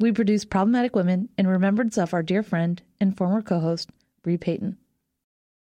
We 0.00 0.10
produce 0.10 0.46
Problematic 0.46 0.96
Women 0.96 1.28
in 1.36 1.48
remembrance 1.48 1.98
of 1.98 2.14
our 2.14 2.22
dear 2.22 2.42
friend 2.42 2.80
and 2.98 3.14
former 3.14 3.42
co 3.42 3.60
host, 3.60 3.90
Bre 4.22 4.36
Payton. 4.36 4.78